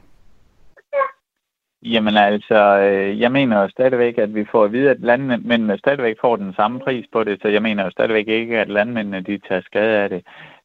Jamen 1.83 2.17
altså, 2.17 2.79
øh, 2.79 3.21
jeg 3.21 3.33
mener 3.33 3.63
jo 3.63 3.69
stadigvæk, 3.69 4.19
at 4.19 4.35
vi 4.35 4.45
får 4.53 4.65
at 4.65 4.73
vide, 4.73 4.91
at 4.91 5.01
landmændene 5.01 5.79
stadigvæk 5.79 6.17
får 6.21 6.37
den 6.37 6.55
samme 6.55 6.81
pris 6.81 7.07
på 7.13 7.25
det, 7.25 7.43
så 7.43 7.49
jeg 7.49 7.63
mener 7.63 7.85
jo 7.85 7.91
stadigvæk 7.91 8.29
ikke, 8.29 8.59
at 8.59 8.69
landmændene 8.69 9.21
de 9.21 9.39
tager 9.39 9.61
skade 9.61 9.99
af 9.99 10.09
det. 10.09 10.23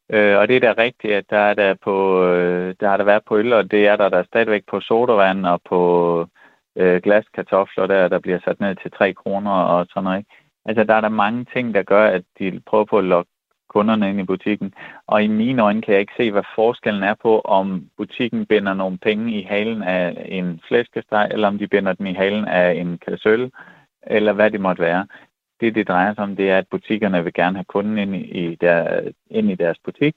Øh, 0.10 0.38
og 0.38 0.48
det 0.48 0.56
er 0.56 0.60
da 0.60 0.82
rigtigt, 0.82 1.14
at 1.14 1.26
der 1.30 1.38
er 1.38 1.54
der 1.54 1.74
på, 1.84 2.26
øh, 2.26 2.76
der 2.80 2.90
har 2.90 2.98
der 2.98 3.04
været 3.04 3.24
på 3.28 3.38
øl, 3.38 3.54
og 3.54 3.72
det 3.72 3.88
er 3.88 3.96
der, 3.96 4.10
der 4.10 4.24
stadigvæk 4.24 4.64
på 4.72 4.80
sodavand 4.80 5.46
og 5.46 5.62
på 5.70 5.82
øh, 6.76 7.02
glaskartofler, 7.02 7.88
der, 7.88 8.08
der 8.08 8.20
bliver 8.20 8.40
sat 8.46 8.60
ned 8.60 8.76
til 8.76 8.92
3 8.92 9.14
kroner 9.14 9.52
og 9.52 9.86
sådan 9.90 10.04
noget. 10.04 10.26
Altså, 10.66 10.84
der 10.84 10.94
er 10.94 11.02
der 11.02 11.10
mange 11.10 11.46
ting, 11.54 11.74
der 11.74 11.84
gør, 11.84 12.06
at 12.08 12.24
de 12.40 12.62
prøver 12.66 12.86
på 12.86 12.98
at 12.98 13.04
lokke 13.04 13.32
kunderne 13.68 14.10
ind 14.10 14.20
i 14.20 14.24
butikken. 14.24 14.74
Og 15.08 15.24
i 15.24 15.28
mine 15.28 15.62
øjne 15.62 15.82
kan 15.82 15.94
jeg 15.94 16.02
ikke 16.02 16.14
se, 16.18 16.32
hvad 16.32 16.44
forskellen 16.56 17.04
er 17.04 17.14
på, 17.14 17.42
om 17.42 17.90
butikken 17.98 18.46
binder 18.46 18.74
nogle 18.74 18.98
penge 18.98 19.32
i 19.40 19.42
halen 19.44 19.84
af 19.84 20.26
en 20.30 20.62
flæskesteg, 20.68 21.28
eller 21.32 21.48
om 21.48 21.58
de 21.58 21.68
binder 21.68 21.94
den 21.94 22.08
i 22.08 22.14
halen 22.14 22.46
af 22.46 22.74
en 22.74 22.98
kassøl, 22.98 23.52
eller 24.08 24.34
hvad 24.34 24.52
det 24.52 24.62
måtte 24.62 24.82
være. 24.82 25.08
Det, 25.62 25.76
det 25.76 25.88
drejer 25.88 26.14
sig 26.14 26.24
om, 26.24 26.36
det 26.36 26.50
er, 26.50 26.58
at 26.58 26.68
butikkerne 26.68 27.24
vil 27.24 27.34
gerne 27.34 27.58
have 27.58 27.66
kunden 27.66 27.98
ind 27.98 28.16
i, 28.16 28.56
der, 28.56 29.02
ind 29.30 29.52
i 29.52 29.56
deres 29.56 29.78
butik. 29.86 30.16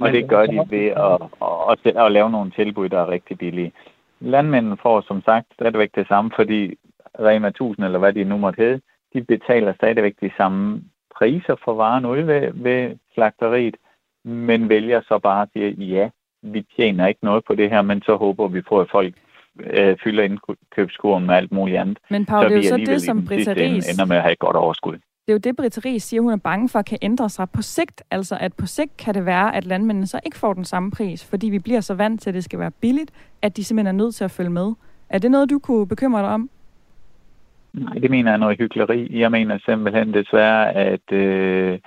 Og 0.00 0.12
det 0.12 0.28
gør 0.28 0.46
de 0.46 0.60
ved 0.70 0.86
at, 0.86 1.18
at, 1.42 1.78
at, 1.84 2.06
at 2.06 2.12
lave 2.12 2.30
nogle 2.30 2.50
tilbud, 2.50 2.88
der 2.88 3.00
er 3.00 3.10
rigtig 3.10 3.38
billige. 3.38 3.72
Landmændene 4.20 4.76
får 4.76 5.00
som 5.00 5.22
sagt 5.22 5.46
stadigvæk 5.54 5.90
det 5.94 6.08
samme, 6.08 6.30
fordi 6.36 6.74
Rema 7.20 7.48
1000, 7.48 7.84
eller 7.84 7.98
hvad 7.98 8.12
de 8.12 8.24
nu 8.24 8.36
måtte 8.36 8.62
hedde, 8.62 8.80
de 9.14 9.22
betaler 9.22 9.74
stadigvæk 9.74 10.14
de 10.20 10.30
samme 10.36 10.82
priser 11.18 11.56
for 11.64 11.74
varen 11.74 12.06
ude 12.06 12.26
ved, 12.26 12.52
ved 12.54 12.96
slagteriet, 13.14 13.76
men 14.24 14.68
vælger 14.68 15.00
så 15.00 15.18
bare 15.18 15.42
at 15.42 15.48
sige, 15.52 15.70
ja, 15.70 16.08
vi 16.42 16.66
tjener 16.76 17.06
ikke 17.06 17.24
noget 17.24 17.44
på 17.44 17.54
det 17.54 17.70
her, 17.70 17.82
men 17.82 18.02
så 18.02 18.16
håber 18.16 18.48
vi 18.48 18.60
på, 18.60 18.80
at 18.80 18.90
folk 18.90 19.14
øh, 19.60 19.96
fylder 20.04 20.22
indkøbskurven 20.22 21.26
med 21.26 21.34
alt 21.34 21.52
muligt 21.52 21.78
andet. 21.78 21.98
Men 22.10 22.26
Pau, 22.26 22.42
så 22.42 22.48
det 22.48 22.52
er 22.52 22.56
jo 22.56 22.62
så 22.62 22.92
det, 22.92 23.02
som 23.02 23.26
Britta 23.26 23.52
Ries... 23.52 23.92
ender 23.92 24.04
med 24.04 24.16
at 24.16 24.22
have 24.22 24.32
et 24.32 24.38
godt 24.38 24.56
overskud. 24.56 24.92
Det 24.92 25.32
er 25.32 25.32
jo 25.32 25.38
det, 25.38 25.56
Britta 25.56 25.80
Ries 25.84 26.02
siger, 26.02 26.20
hun 26.20 26.32
er 26.32 26.36
bange 26.36 26.68
for, 26.68 26.82
kan 26.82 26.98
ændre 27.02 27.28
sig 27.28 27.50
på 27.50 27.62
sigt. 27.62 28.02
Altså, 28.10 28.36
at 28.40 28.52
på 28.54 28.66
sigt 28.66 28.96
kan 28.96 29.14
det 29.14 29.26
være, 29.26 29.56
at 29.56 29.66
landmændene 29.66 30.06
så 30.06 30.20
ikke 30.24 30.38
får 30.38 30.52
den 30.52 30.64
samme 30.64 30.90
pris, 30.90 31.24
fordi 31.24 31.48
vi 31.48 31.58
bliver 31.58 31.80
så 31.80 31.94
vant 31.94 32.22
til, 32.22 32.30
at 32.30 32.34
det 32.34 32.44
skal 32.44 32.58
være 32.58 32.70
billigt, 32.70 33.10
at 33.42 33.56
de 33.56 33.64
simpelthen 33.64 33.94
er 33.94 34.04
nødt 34.04 34.14
til 34.14 34.24
at 34.24 34.30
følge 34.30 34.50
med. 34.50 34.72
Er 35.08 35.18
det 35.18 35.30
noget, 35.30 35.50
du 35.50 35.58
kunne 35.58 35.88
bekymre 35.88 36.22
dig 36.22 36.28
om? 36.28 36.50
Nej, 37.78 37.94
det 37.94 38.10
mener 38.10 38.30
jeg 38.30 38.38
noget 38.38 38.58
hyggeleri. 38.58 39.18
Jeg 39.20 39.30
mener 39.30 39.58
simpelthen 39.64 40.14
desværre, 40.14 40.72
at, 40.74 41.12
øh, 41.12 41.78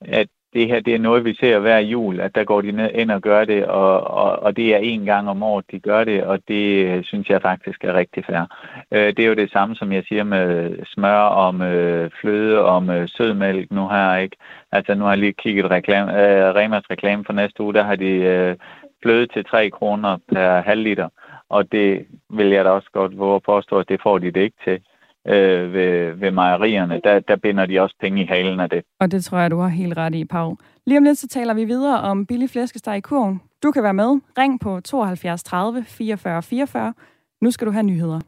at 0.00 0.28
det 0.54 0.68
her 0.68 0.80
det 0.80 0.94
er 0.94 0.98
noget, 0.98 1.24
vi 1.24 1.34
ser 1.34 1.58
hver 1.58 1.78
jul, 1.78 2.20
at 2.20 2.34
der 2.34 2.44
går 2.44 2.60
de 2.60 2.72
ned 2.72 2.90
ind 2.94 3.10
og 3.10 3.20
gør 3.20 3.44
det, 3.44 3.66
og, 3.66 4.00
og, 4.00 4.42
og 4.42 4.56
det 4.56 4.74
er 4.74 4.78
en 4.78 5.04
gang 5.04 5.28
om 5.28 5.42
året, 5.42 5.64
de 5.70 5.80
gør 5.80 6.04
det, 6.04 6.24
og 6.24 6.38
det 6.48 6.86
øh, 6.86 7.04
synes 7.04 7.28
jeg 7.28 7.42
faktisk 7.42 7.84
er 7.84 7.94
rigtig 7.94 8.24
fair. 8.24 8.46
Øh, 8.92 9.06
det 9.16 9.18
er 9.18 9.28
jo 9.28 9.34
det 9.34 9.50
samme, 9.50 9.76
som 9.76 9.92
jeg 9.92 10.04
siger 10.08 10.24
med 10.24 10.76
smør, 10.86 11.18
om 11.18 11.62
øh, 11.62 12.10
fløde, 12.20 12.64
om 12.64 12.90
øh, 12.90 13.08
sødmælk 13.08 13.70
nu 13.70 13.88
her, 13.88 14.16
ikke? 14.16 14.36
Altså 14.72 14.94
nu 14.94 15.04
har 15.04 15.10
jeg 15.10 15.18
lige 15.18 15.32
kigget 15.32 15.70
reklame, 15.70 16.12
øh, 16.12 16.54
Remas 16.54 16.90
reklame 16.90 17.24
for 17.24 17.32
næste 17.32 17.62
uge, 17.62 17.74
der 17.74 17.84
har 17.84 17.96
de 17.96 18.10
øh, 18.10 18.56
fløde 19.02 19.26
til 19.26 19.44
3 19.44 19.70
kroner 19.70 20.18
per 20.32 20.60
halv 20.60 20.82
liter, 20.82 21.08
og 21.48 21.72
det 21.72 22.06
vil 22.30 22.46
jeg 22.46 22.64
da 22.64 22.70
også 22.70 22.88
godt 22.92 23.18
våge 23.18 23.36
at 23.36 23.42
påstå, 23.42 23.78
at 23.78 23.88
det 23.88 24.00
får 24.02 24.18
de 24.18 24.30
det 24.30 24.40
ikke 24.40 24.56
til 24.64 24.80
øh, 25.28 25.72
ved, 25.72 26.12
ved 26.12 26.30
mejerierne, 26.30 27.00
der, 27.04 27.20
der 27.20 27.36
binder 27.36 27.66
de 27.66 27.80
også 27.80 27.96
penge 28.00 28.22
i 28.22 28.26
halen 28.26 28.60
af 28.60 28.70
det. 28.70 28.82
Og 29.00 29.10
det 29.10 29.24
tror 29.24 29.38
jeg, 29.38 29.50
du 29.50 29.58
har 29.58 29.68
helt 29.68 29.96
ret 29.96 30.14
i, 30.14 30.24
Pau. 30.24 30.56
Lige 30.86 30.98
om 30.98 31.04
lidt, 31.04 31.18
så 31.18 31.28
taler 31.28 31.54
vi 31.54 31.64
videre 31.64 32.00
om 32.00 32.26
billig 32.26 32.50
flæskesteg 32.50 32.96
i 32.96 33.00
kurven. 33.00 33.40
Du 33.62 33.70
kan 33.70 33.82
være 33.82 33.94
med. 33.94 34.20
Ring 34.38 34.60
på 34.60 34.80
72 34.80 35.42
30 35.42 35.84
44 35.84 36.42
44. 36.42 36.94
Nu 37.40 37.50
skal 37.50 37.66
du 37.66 37.72
have 37.72 37.82
nyheder. 37.82 38.20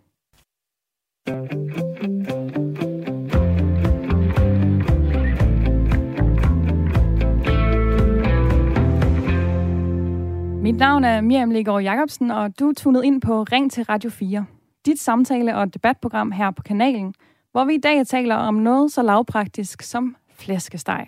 Mit 10.62 10.76
navn 10.76 11.04
er 11.04 11.20
Miriam 11.20 11.50
Legaard 11.50 11.82
Jacobsen, 11.82 12.30
og 12.30 12.60
du 12.60 12.68
er 12.68 12.72
tunet 12.72 13.04
ind 13.04 13.20
på 13.20 13.42
Ring 13.42 13.72
til 13.72 13.84
Radio 13.84 14.10
4. 14.10 14.46
Dit 14.86 15.00
samtale- 15.00 15.56
og 15.56 15.74
debatprogram 15.74 16.32
her 16.32 16.50
på 16.50 16.62
kanalen, 16.62 17.14
hvor 17.52 17.64
vi 17.64 17.74
i 17.74 17.78
dag 17.78 18.06
taler 18.06 18.34
om 18.34 18.54
noget 18.54 18.92
så 18.92 19.02
lavpraktisk 19.02 19.82
som 19.82 20.16
flæskesteg. 20.30 21.06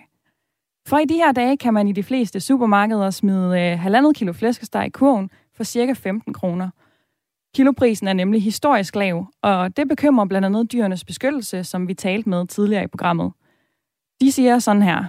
For 0.87 0.99
i 0.99 1.05
de 1.05 1.15
her 1.15 1.33
dage 1.33 1.57
kan 1.57 1.75
man 1.75 1.89
i 1.89 1.93
de 1.93 2.03
fleste 2.03 2.41
supermarkeder 2.41 3.11
smide 3.11 3.61
øh, 3.61 3.79
halvandet 3.79 4.17
kilo 4.17 4.33
flæskesteg 4.33 4.87
i 4.87 4.91
kurven 4.91 5.31
for 5.57 5.65
cirka 5.65 5.93
15 5.93 6.33
kroner. 6.33 6.71
Kiloprisen 7.55 8.09
er 8.09 8.13
nemlig 8.13 8.43
historisk 8.43 8.97
lav, 8.97 9.27
og 9.43 9.77
det 9.77 9.89
bekymrer 9.89 10.25
blandt 10.25 10.47
andet 10.47 10.73
dyrenes 10.73 11.05
beskyttelse, 11.05 11.65
som 11.65 11.89
vi 11.89 11.95
talte 11.95 12.29
med 12.29 12.47
tidligere 12.47 12.85
i 12.85 12.87
programmet. 12.87 13.33
De 14.21 14.33
siger 14.33 14.59
sådan 14.59 14.83
her. 14.83 15.05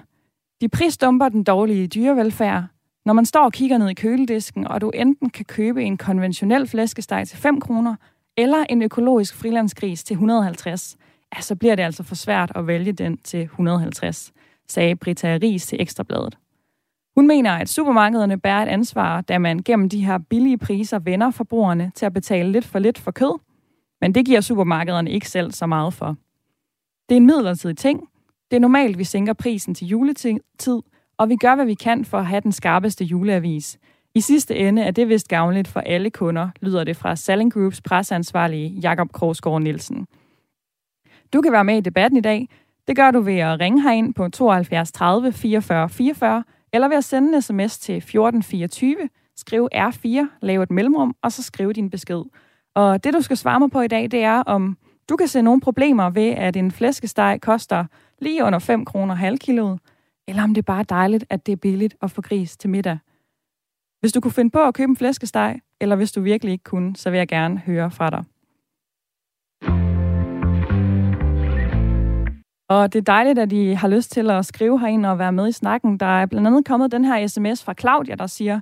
De 0.62 0.69
prisdumper 0.69 1.29
den 1.29 1.43
dårlige 1.43 1.88
dyrevelfærd, 1.88 2.63
når 3.05 3.13
man 3.13 3.25
står 3.25 3.43
og 3.43 3.53
kigger 3.53 3.77
ned 3.77 3.89
i 3.89 3.93
køledisken, 3.93 4.67
og 4.67 4.82
du 4.82 4.89
enten 4.89 5.29
kan 5.29 5.45
købe 5.45 5.84
en 5.84 5.97
konventionel 5.97 6.67
flæskesteg 6.67 7.27
til 7.27 7.38
5 7.38 7.62
kroner, 7.62 7.95
eller 8.38 8.65
en 8.70 8.82
økologisk 8.82 9.36
frilandsgris 9.36 10.04
til 10.04 10.13
150, 10.13 10.98
ja, 11.36 11.42
så 11.42 11.56
bliver 11.56 11.76
det 11.76 11.84
altså 11.84 12.04
for 12.04 12.15
svært 12.15 12.52
at 12.56 12.68
vælge 12.68 12.92
den 12.92 13.18
til 13.18 13.42
150, 13.42 14.32
sagde 14.68 14.96
Britta 14.96 15.39
Ries 15.44 15.68
til 15.68 15.82
Ekstrabladet. 15.82 16.38
Hun 17.15 17.28
mener, 17.28 17.52
at 17.52 17.70
supermarkederne 17.70 18.39
bærer 18.39 18.63
et 18.63 18.68
ansvar, 18.68 19.22
da 19.22 19.38
man 19.38 19.60
gennem 19.60 19.89
de 19.89 20.06
her 20.06 20.18
billige 20.18 20.58
priser 20.58 21.00
vender 21.00 21.32
forbrugerne 21.32 21.92
til 21.96 22.06
at 22.06 22.13
betale 22.13 22.52
lidt 22.52 22.65
for 22.65 22.80
lidt 22.80 23.00
for 23.00 23.12
kød, 23.12 23.39
men 24.02 24.15
det 24.15 24.26
giver 24.26 24.42
supermarkederne 24.42 25.12
ikke 25.12 25.30
selv 25.30 25.52
så 25.52 25.65
meget 25.65 25.94
for. 25.94 26.15
Det 27.10 27.15
er 27.15 27.18
en 27.18 27.26
midlertidig 27.26 27.78
ting. 27.78 28.10
Det 28.52 28.56
er 28.56 28.62
normalt, 28.62 28.98
vi 28.98 29.04
sænker 29.04 29.34
prisen 29.34 29.76
til 29.76 29.88
juletid, 29.88 30.82
og 31.18 31.30
vi 31.30 31.36
gør, 31.36 31.56
hvad 31.56 31.65
vi 31.65 31.74
kan 31.74 32.06
for 32.06 32.18
at 32.18 32.26
have 32.26 32.42
den 32.42 32.52
skarpeste 32.52 33.06
juleavis. 33.06 33.78
I 34.15 34.22
sidste 34.22 34.56
ende 34.56 34.82
er 34.82 34.91
det 34.91 35.10
vist 35.10 35.28
gavnligt 35.28 35.67
for 35.67 35.80
alle 35.80 36.10
kunder, 36.10 36.50
lyder 36.62 36.84
det 36.84 36.98
fra 36.98 37.15
Selling 37.15 37.54
Groups 37.54 37.82
presseansvarlige 37.82 38.69
Jakob 38.69 39.12
Krogsgaard 39.12 39.62
Nielsen. 39.62 40.08
Du 41.34 41.41
kan 41.41 41.52
være 41.52 41.63
med 41.63 41.78
i 41.78 41.82
debatten 41.82 42.17
i 42.17 42.22
dag. 42.22 42.48
Det 42.88 42.95
gør 42.95 43.12
du 43.12 43.22
ved 43.22 43.38
at 43.38 43.60
ringe 43.60 43.82
herind 43.82 44.13
på 44.13 44.30
72 44.30 44.91
30 44.91 45.32
44 45.32 45.89
44, 45.89 46.43
eller 46.74 46.88
ved 46.88 46.98
at 46.98 47.04
sende 47.04 47.36
en 47.36 47.41
sms 47.41 47.80
til 47.80 47.98
1424, 47.98 49.10
skriv 49.36 49.67
R4, 49.76 50.39
lav 50.41 50.62
et 50.62 50.72
mellemrum, 50.72 51.15
og 51.24 51.32
så 51.32 51.43
skriv 51.43 51.74
din 51.74 51.89
besked. 51.89 52.24
Og 52.76 53.04
det, 53.04 53.13
du 53.13 53.22
skal 53.22 53.38
svare 53.38 53.60
mig 53.60 53.72
på 53.72 53.82
i 53.82 53.88
dag, 53.88 54.12
det 54.12 54.24
er, 54.24 54.43
om 54.43 54.78
du 55.10 55.15
kan 55.15 55.28
se 55.28 55.41
nogle 55.41 55.62
problemer 55.62 56.10
ved, 56.10 56.30
at 56.30 56.56
en 56.56 56.72
flæskesteg 56.72 57.39
koster 57.41 57.86
lige 58.19 58.43
under 58.43 58.60
5 58.60 58.86
kroner 58.86 59.15
halvkiloet, 59.15 59.80
eller 60.28 60.43
om 60.43 60.54
det 60.54 60.62
er 60.62 60.74
bare 60.74 60.86
dejligt, 60.89 61.26
at 61.30 61.45
det 61.45 61.52
er 61.52 61.56
billigt 61.56 61.95
at 62.02 62.12
få 62.12 62.22
gris 62.22 62.58
til 62.58 62.69
middag. 62.69 62.98
Hvis 64.00 64.12
du 64.12 64.22
kunne 64.22 64.32
finde 64.32 64.52
på 64.52 64.60
at 64.60 64.74
købe 64.74 64.90
en 64.90 64.98
flæskesteg, 64.98 65.60
eller 65.82 65.96
hvis 65.96 66.12
du 66.12 66.22
virkelig 66.22 66.52
ikke 66.52 66.64
kunne, 66.64 66.96
så 66.96 67.10
vil 67.10 67.18
jeg 67.18 67.28
gerne 67.28 67.58
høre 67.58 67.92
fra 67.92 68.10
dig. 68.10 68.24
Og 72.70 72.94
det 72.94 73.00
er 73.00 73.04
dejligt, 73.04 73.40
at 73.40 73.52
I 73.52 73.72
har 73.74 73.88
lyst 73.88 74.12
til 74.12 74.30
at 74.30 74.46
skrive 74.46 74.80
herind 74.80 75.06
og 75.06 75.20
være 75.20 75.32
med 75.32 75.48
i 75.48 75.52
snakken. 75.52 75.98
Der 75.98 76.06
er 76.06 76.26
blandt 76.26 76.48
andet 76.48 76.66
kommet 76.66 76.92
den 76.92 77.06
her 77.06 77.28
sms 77.28 77.64
fra 77.64 77.74
Claudia, 77.80 78.16
der 78.16 78.28
siger, 78.28 78.60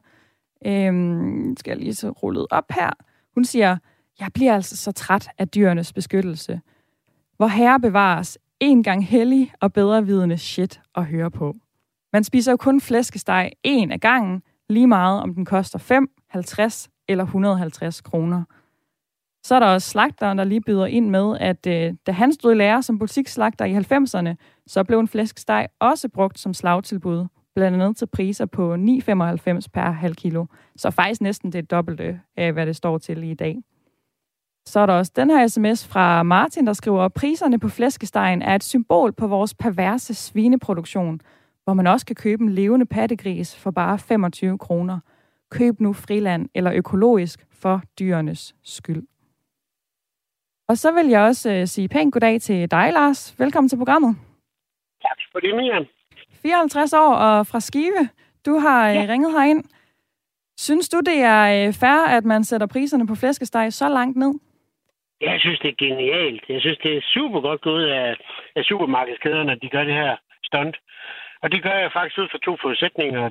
øhm, 0.65 1.56
skal 1.58 1.71
jeg 1.71 1.78
lige 1.78 1.95
så 1.95 2.10
rullet 2.10 2.47
op 2.50 2.71
her. 2.71 2.89
Hun 3.34 3.45
siger, 3.45 3.78
jeg 4.19 4.28
bliver 4.34 4.56
altså 4.56 4.78
så 4.78 4.91
træt 4.91 5.30
af 5.38 5.47
dyrenes 5.47 5.93
beskyttelse. 5.93 6.62
Hvor 7.38 7.47
herre 7.47 7.80
bevares 7.80 8.38
en 8.60 8.84
gang 8.84 9.06
hellig 9.06 9.54
og 9.62 9.73
bedrevidende 9.73 10.38
shit 10.38 10.82
at 10.95 11.06
høre 11.06 11.32
på. 11.32 11.56
Man 12.13 12.23
spiser 12.23 12.52
jo 12.52 12.58
kun 12.58 12.82
flæskesteg 12.82 13.52
en 13.63 13.91
af 13.91 14.00
gangen, 14.00 14.41
lige 14.69 14.88
meget 14.88 15.21
om 15.21 15.34
den 15.34 15.45
koster 15.45 15.80
5, 15.80 16.10
50 16.30 16.89
eller 17.08 17.23
150 17.23 18.01
kroner. 18.01 18.43
Så 19.43 19.56
er 19.56 19.60
der 19.60 19.67
også 19.67 19.89
slagteren, 19.89 20.38
der 20.38 20.43
lige 20.43 20.62
byder 20.62 20.86
ind 20.86 21.10
med, 21.10 21.38
at 21.39 21.67
øh, 21.67 21.93
da 22.08 22.12
han 22.12 22.34
stod 22.34 22.51
i 22.51 22.56
lære 22.56 22.84
som 22.84 22.99
butikslagter 22.99 23.65
i 23.65 23.75
90'erne, 23.75 24.36
så 24.67 24.84
blev 24.84 24.99
en 24.99 25.08
flæskesteg 25.08 25.67
også 25.80 26.10
brugt 26.10 26.39
som 26.39 26.53
slagtilbud, 26.53 27.25
blandt 27.56 27.82
andet 27.82 27.97
til 27.97 28.08
priser 28.08 28.45
på 28.45 28.73
9,95 28.73 28.80
per 29.73 29.91
halv 29.91 30.15
kilo. 30.15 30.45
Så 30.75 30.91
faktisk 30.91 31.21
næsten 31.21 31.51
det 31.51 31.71
dobbelte 31.71 32.21
af, 32.38 32.53
hvad 32.53 32.65
det 32.65 32.75
står 32.75 32.97
til 32.97 33.23
i 33.23 33.34
dag. 33.34 33.58
Så 34.65 34.80
er 34.80 34.86
der 34.86 34.93
også 34.93 35.12
den 35.15 35.30
her 35.30 35.47
sms 35.47 35.88
fra 35.88 36.23
Martin, 36.23 36.67
der 36.67 36.73
skriver, 36.73 37.06
at 37.06 37.13
priserne 37.13 37.60
på 37.60 37.69
flæskestegen 37.69 38.41
er 38.41 38.56
et 38.56 38.63
symbol 38.63 39.12
på 39.12 39.27
vores 39.27 39.53
perverse 39.53 40.13
svineproduktion, 40.13 41.21
hvor 41.67 41.73
man 41.73 41.88
også 41.88 42.06
kan 42.06 42.15
købe 42.15 42.43
en 42.43 42.49
levende 42.49 42.86
pattegris 42.86 43.63
for 43.63 43.71
bare 43.71 43.99
25 43.99 44.58
kroner. 44.58 44.99
Køb 45.51 45.80
nu 45.80 45.93
friland 45.93 46.49
eller 46.56 46.71
økologisk 46.73 47.39
for 47.62 47.82
dyrenes 47.99 48.56
skyld. 48.63 49.03
Og 50.69 50.77
så 50.77 50.91
vil 50.91 51.08
jeg 51.08 51.21
også 51.21 51.60
uh, 51.62 51.63
sige 51.65 51.88
pænt 51.89 52.13
goddag 52.13 52.41
til 52.41 52.71
dig, 52.71 52.93
Lars. 52.93 53.36
Velkommen 53.39 53.69
til 53.69 53.77
programmet. 53.77 54.15
Tak 55.01 55.19
for 55.32 55.39
det, 55.39 55.56
Miriam. 55.56 55.86
54 56.41 56.93
år 56.93 57.13
og 57.13 57.47
fra 57.47 57.60
Skive. 57.60 58.10
Du 58.45 58.53
har 58.58 58.89
uh, 58.89 58.95
ja. 58.95 59.06
ringet 59.10 59.32
herind. 59.32 59.63
Synes 60.58 60.89
du, 60.89 60.99
det 60.99 61.17
er 61.36 61.67
uh, 61.67 61.73
fair, 61.73 62.17
at 62.17 62.25
man 62.25 62.43
sætter 62.43 62.67
priserne 62.67 63.08
på 63.08 63.15
flæskesteg 63.15 63.73
så 63.73 63.89
langt 63.89 64.17
ned? 64.17 64.34
Jeg 65.21 65.39
synes, 65.39 65.60
det 65.60 65.69
er 65.69 65.86
genialt. 65.86 66.43
Jeg 66.49 66.62
synes, 66.62 66.77
det 66.77 66.97
er 66.97 67.01
super 67.01 67.41
godt 67.41 67.62
gået 67.62 67.88
af, 67.88 68.15
af 68.56 68.63
supermarkedskæderne, 68.63 69.51
at 69.51 69.60
de 69.62 69.69
gør 69.69 69.84
det 69.84 69.93
her 69.93 70.15
stunt. 70.43 70.77
Og 71.43 71.52
det 71.52 71.63
gør 71.63 71.78
jeg 71.84 71.91
faktisk 71.91 72.17
ud 72.17 72.28
fra 72.32 72.45
to 72.47 72.58
forudsætninger. 72.62 73.23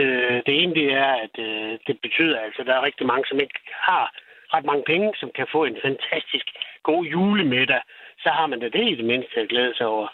Øh, 0.00 0.36
det 0.46 0.54
ene 0.62 0.74
det 0.74 0.88
er, 0.92 1.12
at 1.26 1.34
øh, 1.38 1.78
det 1.86 1.96
betyder, 2.02 2.38
altså, 2.40 2.60
at 2.60 2.66
der 2.66 2.74
er 2.74 2.86
rigtig 2.88 3.06
mange, 3.06 3.24
som 3.28 3.40
ikke 3.40 3.58
har 3.88 4.06
ret 4.54 4.64
mange 4.64 4.84
penge, 4.86 5.12
som 5.20 5.30
kan 5.34 5.46
få 5.52 5.64
en 5.64 5.78
fantastisk 5.82 6.46
god 6.82 7.04
julemiddag. 7.04 7.82
Så 8.22 8.28
har 8.28 8.46
man 8.46 8.60
da 8.60 8.68
det 8.68 8.86
i 8.90 8.94
det 8.94 9.04
mindste 9.04 9.40
at 9.40 9.48
glæde 9.48 9.74
sig 9.76 9.86
over. 9.86 10.06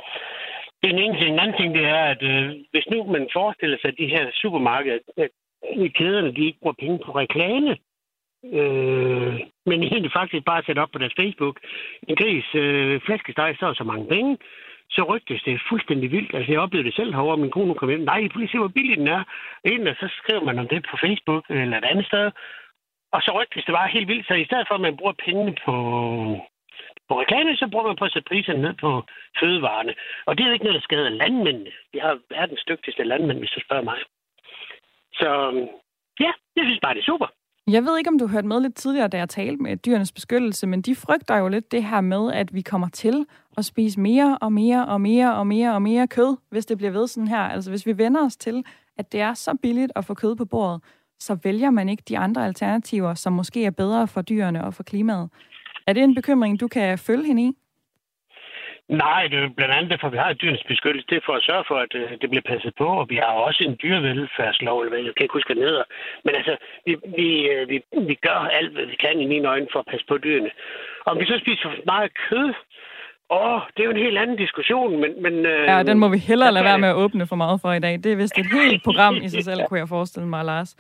Den 0.85 0.99
ene 0.99 1.15
ting. 1.19 1.31
Den 1.31 1.39
anden 1.39 1.57
ting, 1.57 1.75
det 1.75 1.85
er, 1.85 2.05
at 2.15 2.23
øh, 2.23 2.51
hvis 2.71 2.87
nu 2.91 3.05
man 3.05 3.29
forestiller 3.33 3.79
sig, 3.79 3.89
at 3.89 3.99
de 3.99 4.07
her 4.15 4.31
supermarkeder, 4.33 4.99
at 5.17 5.31
kæderne, 5.95 6.35
de 6.35 6.47
ikke 6.47 6.59
bruger 6.63 6.83
penge 6.83 6.99
på 7.05 7.11
reklame, 7.13 7.71
øh, 8.45 9.35
men 9.67 9.83
egentlig 9.83 10.13
faktisk 10.13 10.45
bare 10.45 10.63
sætter 10.67 10.83
op 10.83 10.91
på 10.93 10.99
deres 10.99 11.19
Facebook. 11.21 11.57
En 12.09 12.17
gris 12.17 12.45
øh, 12.55 13.01
flæskesteg, 13.01 13.57
så 13.59 13.75
så 13.75 13.85
mange 13.85 14.07
penge. 14.09 14.39
Så 14.90 15.03
rygtes 15.03 15.42
det 15.42 15.61
fuldstændig 15.68 16.11
vildt. 16.11 16.35
Altså, 16.35 16.53
jeg 16.53 16.61
oplevede 16.61 16.88
det 16.88 16.96
selv 16.96 17.14
herovre, 17.14 17.37
min 17.37 17.51
kone 17.51 17.74
kom 17.74 17.88
hjem. 17.88 18.01
Nej, 18.01 18.29
prøv 18.29 18.38
lige 18.38 18.53
se, 18.53 18.59
hvor 18.59 18.77
billig 18.77 18.96
den 18.96 19.09
er. 19.09 19.22
Inden, 19.64 19.94
så 19.94 20.09
skriver 20.18 20.44
man 20.44 20.59
om 20.59 20.68
det 20.68 20.87
på 20.90 20.96
Facebook 21.05 21.44
eller 21.51 21.79
et 21.79 21.85
andet 21.85 22.07
sted. 22.07 22.31
Og 23.12 23.22
så 23.22 23.31
rygtes 23.40 23.64
det 23.64 23.74
bare 23.74 23.88
helt 23.88 24.09
vildt. 24.09 24.27
Så 24.27 24.35
i 24.35 24.44
stedet 24.44 24.66
for, 24.68 24.74
at 24.74 24.81
man 24.81 24.96
bruger 24.96 25.22
pengene 25.24 25.55
på, 25.64 25.74
på 27.09 27.20
reklame, 27.20 27.57
så 27.57 27.68
bruger 27.70 27.87
man 27.87 27.96
på 27.96 28.05
at 28.05 28.12
sætte 28.12 28.29
priserne 28.29 28.62
ned 28.62 28.74
på 28.74 29.03
fødevarene. 29.40 29.94
Og 30.27 30.33
det 30.37 30.42
er 30.42 30.48
jo 30.48 30.53
ikke 30.53 30.64
noget, 30.64 30.81
der 30.81 30.88
skader 30.88 31.09
landmændene. 31.09 31.72
Vi 31.92 31.98
har 31.98 32.18
verdens 32.31 32.64
dygtigste 32.68 33.05
landmænd, 33.05 33.38
hvis 33.38 33.51
du 33.51 33.61
spørger 33.61 33.85
mig. 33.90 33.98
Så 35.12 35.29
ja, 36.20 36.33
jeg 36.57 36.64
synes 36.64 36.81
bare, 36.83 36.94
det 36.94 37.01
er 37.01 37.12
super. 37.12 37.27
Jeg 37.70 37.85
ved 37.85 37.98
ikke, 37.98 38.11
om 38.11 38.18
du 38.18 38.26
hørte 38.26 38.48
med 38.48 38.61
lidt 38.61 38.74
tidligere, 38.74 39.09
da 39.09 39.16
jeg 39.16 39.28
talte 39.28 39.62
med 39.62 39.76
dyrenes 39.76 40.12
beskyttelse, 40.12 40.66
men 40.66 40.83
de 40.83 40.94
frygter 40.94 41.37
jo 41.37 41.48
lidt 41.48 41.72
det 41.72 41.85
her 41.85 42.00
med, 42.00 42.33
at 42.33 42.54
vi 42.54 42.61
kommer 42.61 42.88
til 42.88 43.26
at 43.57 43.64
spise 43.64 44.00
mere 44.00 44.38
og 44.40 44.52
mere 44.52 44.87
og 44.87 45.00
mere 45.00 45.37
og 45.37 45.46
mere 45.46 45.74
og 45.74 45.83
mere 45.83 46.07
kød, 46.07 46.37
hvis 46.50 46.66
det 46.66 46.76
bliver 46.76 46.90
ved 46.90 47.07
sådan 47.07 47.28
her. 47.28 47.38
Altså 47.38 47.70
hvis 47.70 47.87
vi 47.87 47.98
vender 47.98 48.24
os 48.24 48.37
til, 48.37 48.64
at 48.98 49.12
det 49.12 49.20
er 49.20 49.35
så 49.35 49.54
billigt 49.62 49.92
at 49.96 50.04
få 50.04 50.14
kød 50.14 50.37
på 50.37 50.44
bordet, 50.44 50.83
så 51.20 51.35
vælger 51.35 51.70
man 51.70 51.88
ikke 51.88 52.02
de 52.09 52.18
andre 52.18 52.46
alternativer, 52.46 53.14
som 53.14 53.33
måske 53.33 53.64
er 53.64 53.70
bedre 53.70 54.09
for 54.09 54.22
dyrene 54.22 54.64
og 54.64 54.74
for 54.74 54.83
klimaet. 54.83 55.31
Er 55.87 55.92
det 55.92 56.02
en 56.02 56.14
bekymring, 56.14 56.61
du 56.61 56.68
kan 56.68 56.98
følge 56.98 57.26
hende 57.26 57.42
i? 57.42 57.52
Nej, 58.88 59.22
det 59.31 59.38
er 59.38 59.48
blandt 59.57 59.74
andet 59.74 59.90
derfor, 59.90 60.09
vi 60.09 60.16
har 60.16 60.31
et 60.31 60.40
dyrenes 60.42 60.64
beskyttelse. 60.68 61.07
Det 61.11 61.16
er 61.16 61.27
for 61.27 61.37
at 61.37 61.42
sørge 61.42 61.64
for, 61.68 61.79
at 61.87 61.94
øh, 61.94 62.11
det 62.20 62.31
bliver 62.31 62.48
passet 62.53 62.72
på, 62.79 62.87
og 63.01 63.07
vi 63.11 63.16
har 63.16 63.33
også 63.48 63.64
en 63.64 63.79
dyrevelfærdslov, 63.83 64.81
eller 64.81 64.90
hvad 64.90 65.05
jeg 65.05 65.14
kan 65.14 65.24
ikke 65.24 65.38
huske 65.38 65.55
ned. 65.55 65.77
Men 66.24 66.35
altså, 66.35 66.57
vi, 66.87 66.96
vi, 67.18 67.29
øh, 67.53 67.68
vi, 67.68 67.77
vi 68.11 68.14
gør 68.14 68.38
alt, 68.59 68.72
hvad 68.72 68.87
vi 68.87 68.96
kan 69.05 69.20
i 69.20 69.27
mine 69.27 69.48
øjne 69.48 69.68
for 69.72 69.79
at 69.79 69.90
passe 69.90 70.07
på 70.09 70.18
dyrene. 70.18 70.51
Om 71.07 71.18
vi 71.20 71.24
så 71.27 71.38
spiser 71.42 71.62
for 71.62 71.77
meget 71.87 72.11
kød, 72.29 72.48
Åh, 73.31 73.55
oh, 73.55 73.61
det 73.77 73.81
er 73.81 73.85
jo 73.85 73.91
en 73.91 74.05
helt 74.07 74.19
anden 74.19 74.37
diskussion, 74.37 75.01
men... 75.01 75.23
men 75.23 75.47
øh, 75.47 75.64
ja, 75.67 75.83
den 75.83 75.99
må 75.99 76.09
vi 76.09 76.19
hellere 76.19 76.53
lade 76.53 76.64
være 76.64 76.79
med 76.79 76.88
at 76.88 76.95
åbne 76.95 77.27
for 77.27 77.37
meget 77.37 77.61
for 77.61 77.73
i 77.73 77.79
dag. 77.79 77.93
Det 78.05 78.12
er 78.12 78.17
vist 78.17 78.38
et 78.38 78.47
helt 78.53 78.85
program 78.85 79.14
i 79.17 79.29
sig 79.29 79.45
selv, 79.45 79.61
kunne 79.69 79.81
jeg 79.81 79.88
forestille 79.88 80.29
mig, 80.29 80.45
Lars. 80.45 80.71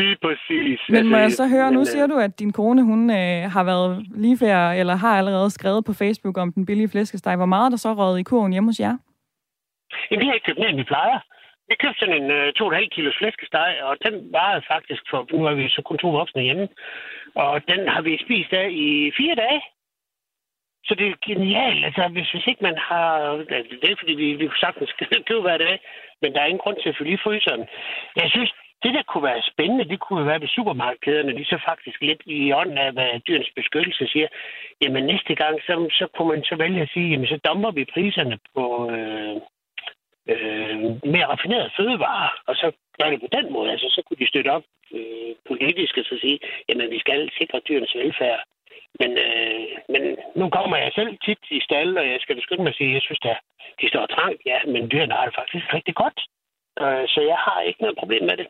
Lige 0.00 0.16
præcis. 0.22 0.80
Men 0.88 1.08
må 1.08 1.16
jeg 1.16 1.32
så 1.32 1.48
høre, 1.48 1.72
nu 1.72 1.84
siger 1.84 2.06
du, 2.06 2.16
at 2.18 2.38
din 2.38 2.52
kone, 2.52 2.82
hun 2.82 3.10
øh, 3.10 3.50
har 3.54 3.64
været 3.64 4.06
lige 4.16 4.38
før, 4.38 4.70
eller 4.70 4.94
har 4.94 5.18
allerede 5.18 5.50
skrevet 5.50 5.84
på 5.84 5.92
Facebook 5.92 6.38
om 6.38 6.52
den 6.52 6.66
billige 6.66 6.88
flæskesteg. 6.88 7.36
Hvor 7.36 7.46
meget 7.46 7.66
er 7.66 7.70
der 7.70 7.76
så 7.76 7.92
røget 7.92 8.18
i 8.20 8.22
kurven 8.22 8.52
hjemme 8.52 8.68
hos 8.68 8.80
jer? 8.80 8.96
Jamen, 10.10 10.20
vi 10.20 10.26
har 10.26 10.34
ikke 10.34 10.46
købt 10.46 10.58
mere, 10.58 10.68
end 10.68 10.76
vi 10.76 10.92
plejer. 10.92 11.18
Vi 11.68 11.74
købte 11.82 12.00
sådan 12.00 12.22
en 12.22 12.30
øh, 12.30 12.52
2,5 12.58 12.88
kilos 12.96 13.16
flæskesteg, 13.18 13.70
og 13.82 13.96
den 14.06 14.14
varede 14.32 14.62
faktisk 14.72 15.02
for, 15.10 15.26
nu 15.32 15.44
er 15.44 15.54
vi 15.54 15.68
så 15.68 15.82
kun 15.82 15.98
to 15.98 16.08
voksne 16.10 16.42
hjemme, 16.42 16.68
og 17.34 17.54
den 17.70 17.88
har 17.88 18.02
vi 18.02 18.12
spist 18.24 18.52
af 18.52 18.68
i 18.70 19.12
fire 19.18 19.34
dage. 19.34 19.60
Så 20.86 20.94
det 20.94 21.06
er 21.06 21.24
genialt. 21.28 21.84
Altså, 21.84 22.08
hvis, 22.08 22.30
hvis 22.30 22.46
ikke 22.46 22.62
man 22.68 22.78
har... 22.78 23.36
Det 23.82 23.90
er 23.90 24.00
fordi, 24.00 24.14
vi, 24.22 24.34
vi 24.34 24.50
sagtens 24.60 24.90
skal 24.90 25.06
købe 25.28 25.40
hver 25.40 25.58
dag, 25.58 25.80
men 26.22 26.32
der 26.32 26.40
er 26.40 26.46
ingen 26.46 26.64
grund 26.64 26.76
til 26.82 26.88
at 26.88 26.96
fylde 26.98 27.12
i 27.12 27.22
fryseren. 27.24 27.64
Jeg 28.16 28.30
synes, 28.30 28.52
det, 28.82 28.94
der 28.94 29.02
kunne 29.02 29.28
være 29.30 29.48
spændende, 29.52 29.88
det 29.92 30.00
kunne 30.00 30.26
være, 30.26 30.38
hvis 30.38 30.56
supermarkederne, 30.58 31.36
de 31.38 31.44
så 31.44 31.58
faktisk 31.68 31.98
lidt 32.00 32.22
i 32.26 32.52
ånden 32.52 32.78
af, 32.78 32.92
hvad 32.92 33.20
dyrens 33.20 33.50
beskyttelse 33.56 34.06
siger, 34.06 34.28
jamen 34.82 35.04
næste 35.04 35.34
gang, 35.34 35.54
så, 35.66 35.72
så 35.98 36.06
kunne 36.14 36.28
man 36.28 36.44
så 36.44 36.56
vælge 36.56 36.82
at 36.82 36.90
sige, 36.92 37.10
jamen 37.10 37.26
så 37.26 37.38
dommer 37.48 37.70
vi 37.70 37.92
priserne 37.94 38.38
på 38.54 38.90
øh, 38.90 39.36
øh, 40.30 40.78
mere 41.14 41.26
raffinerede 41.32 41.70
fødevarer, 41.76 42.30
og 42.46 42.54
så 42.56 42.72
gør 42.98 43.10
det 43.10 43.20
på 43.20 43.28
den 43.36 43.52
måde. 43.52 43.70
Altså, 43.70 43.88
så 43.90 44.02
kunne 44.02 44.20
de 44.20 44.28
støtte 44.28 44.48
op 44.56 44.64
øh, 44.94 45.32
politisk 45.48 45.98
og 45.98 46.04
så 46.04 46.18
sige, 46.20 46.38
jamen 46.68 46.90
vi 46.90 46.98
skal 46.98 47.30
sikre 47.38 47.60
dyrens 47.68 47.94
velfærd. 47.94 48.40
Men, 49.00 49.10
øh, 49.26 49.64
men 49.92 50.02
nu 50.40 50.44
kommer 50.56 50.76
jeg 50.76 50.90
selv 50.98 51.12
tit 51.26 51.42
i 51.56 51.60
stald, 51.66 51.92
og 52.00 52.06
jeg 52.12 52.20
skal 52.20 52.42
skynde 52.42 52.62
mig 52.62 52.72
at 52.74 52.78
sige, 52.78 52.90
at 52.90 52.94
jeg 52.94 53.02
synes, 53.02 53.20
at 53.32 53.38
de 53.80 53.86
står 53.92 54.06
trangt, 54.06 54.40
ja, 54.46 54.58
men 54.72 54.82
dyrene 54.92 55.14
har 55.18 55.24
det 55.28 55.34
faktisk 55.40 55.66
rigtig 55.76 55.94
godt. 56.02 56.18
Øh, 56.82 57.04
så 57.12 57.20
jeg 57.32 57.38
har 57.46 57.60
ikke 57.68 57.80
noget 57.82 57.96
problem 58.02 58.22
med 58.30 58.36
det. 58.40 58.46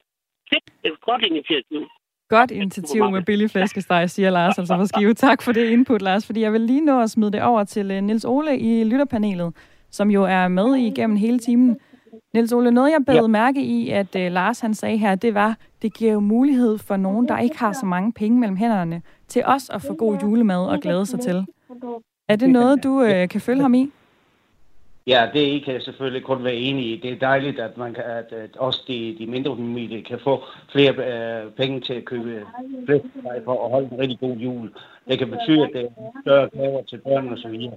Det 0.51 0.59
er 0.85 0.93
et 0.93 1.01
godt 1.01 1.23
initiativ. 1.33 1.81
Godt 2.29 2.51
initiativ 2.51 3.11
med 3.11 3.23
billig 3.23 3.51
flæskesteg, 3.51 4.11
siger 4.11 4.31
Lars 4.37 4.59
altså 4.59 4.75
for 4.77 4.85
Skive. 4.85 5.15
Tak 5.15 5.43
for 5.43 5.53
det 5.53 5.71
input, 5.71 6.03
Lars, 6.03 6.27
fordi 6.27 6.41
jeg 6.41 6.53
vil 6.53 6.61
lige 6.61 6.85
nå 6.85 7.03
at 7.03 7.11
smide 7.11 7.33
det 7.33 7.43
over 7.43 7.65
til 7.65 7.91
øh, 7.91 8.01
Nils 8.01 8.25
Ole 8.25 8.59
i 8.59 8.85
lytterpanelet, 8.85 9.55
som 9.91 10.11
jo 10.11 10.23
er 10.25 10.49
med 10.49 10.75
igennem 10.75 11.17
hele 11.17 11.39
timen. 11.39 11.81
Niels 12.35 12.53
Ole, 12.53 12.71
noget 12.71 12.91
jeg 12.91 13.05
bed 13.07 13.15
ja. 13.15 13.27
mærke 13.27 13.63
i, 13.63 13.91
at 13.91 14.17
uh, 14.17 14.33
Lars 14.33 14.61
han 14.61 14.75
sagde 14.75 14.99
her, 14.99 15.15
det 15.15 15.35
var, 15.35 15.57
det 15.83 15.95
giver 15.95 16.13
jo 16.13 16.21
mulighed 16.21 16.79
for 16.79 16.97
nogen, 16.97 17.29
der 17.29 17.39
ikke 17.39 17.59
har 17.59 17.73
så 17.73 17.87
mange 17.87 18.13
penge 18.13 18.41
mellem 18.41 18.57
hænderne, 18.57 19.03
til 19.29 19.43
os 19.47 19.71
at 19.71 19.83
få 19.83 19.95
god 19.95 20.19
julemad 20.23 20.67
og 20.67 20.81
glæde 20.81 21.07
sig 21.07 21.21
til. 21.21 21.47
Er 22.29 22.37
det 22.37 22.51
noget, 22.51 22.85
du 22.85 22.89
uh, 22.89 23.29
kan 23.33 23.41
følge 23.41 23.63
ham 23.63 23.75
i? 23.75 23.91
Ja, 25.07 25.31
det 25.35 25.65
kan 25.65 25.75
jeg 25.75 25.83
selvfølgelig 25.83 26.25
kun 26.25 26.45
være 26.45 26.55
enig 26.55 26.93
i. 26.93 27.01
Det 27.01 27.13
er 27.13 27.19
dejligt, 27.19 27.59
at 27.59 27.77
man 27.77 27.95
kan, 27.95 28.05
at, 28.05 28.33
at 28.33 28.57
også 28.57 28.83
de, 28.89 29.17
de 29.19 29.27
mindre 29.27 29.57
familier 29.57 30.03
kan 30.03 30.19
få 30.25 30.45
flere 30.73 30.93
øh, 30.93 31.53
penge 31.53 31.81
til 31.81 31.95
at 31.95 32.05
købe 32.05 32.47
flæskesteg 32.87 33.43
for 33.45 33.65
at 33.65 33.71
holde 33.71 33.89
en 33.93 33.99
rigtig 33.99 34.19
god 34.21 34.37
jul. 34.37 34.73
Det 35.09 35.19
kan 35.19 35.31
betyde, 35.31 35.63
at 35.63 35.71
det 35.73 35.83
er 35.83 36.21
større 36.23 36.49
gaver 36.49 36.83
til 36.83 36.99
børn 36.99 37.29
og 37.29 37.39
så 37.39 37.49
videre. 37.49 37.77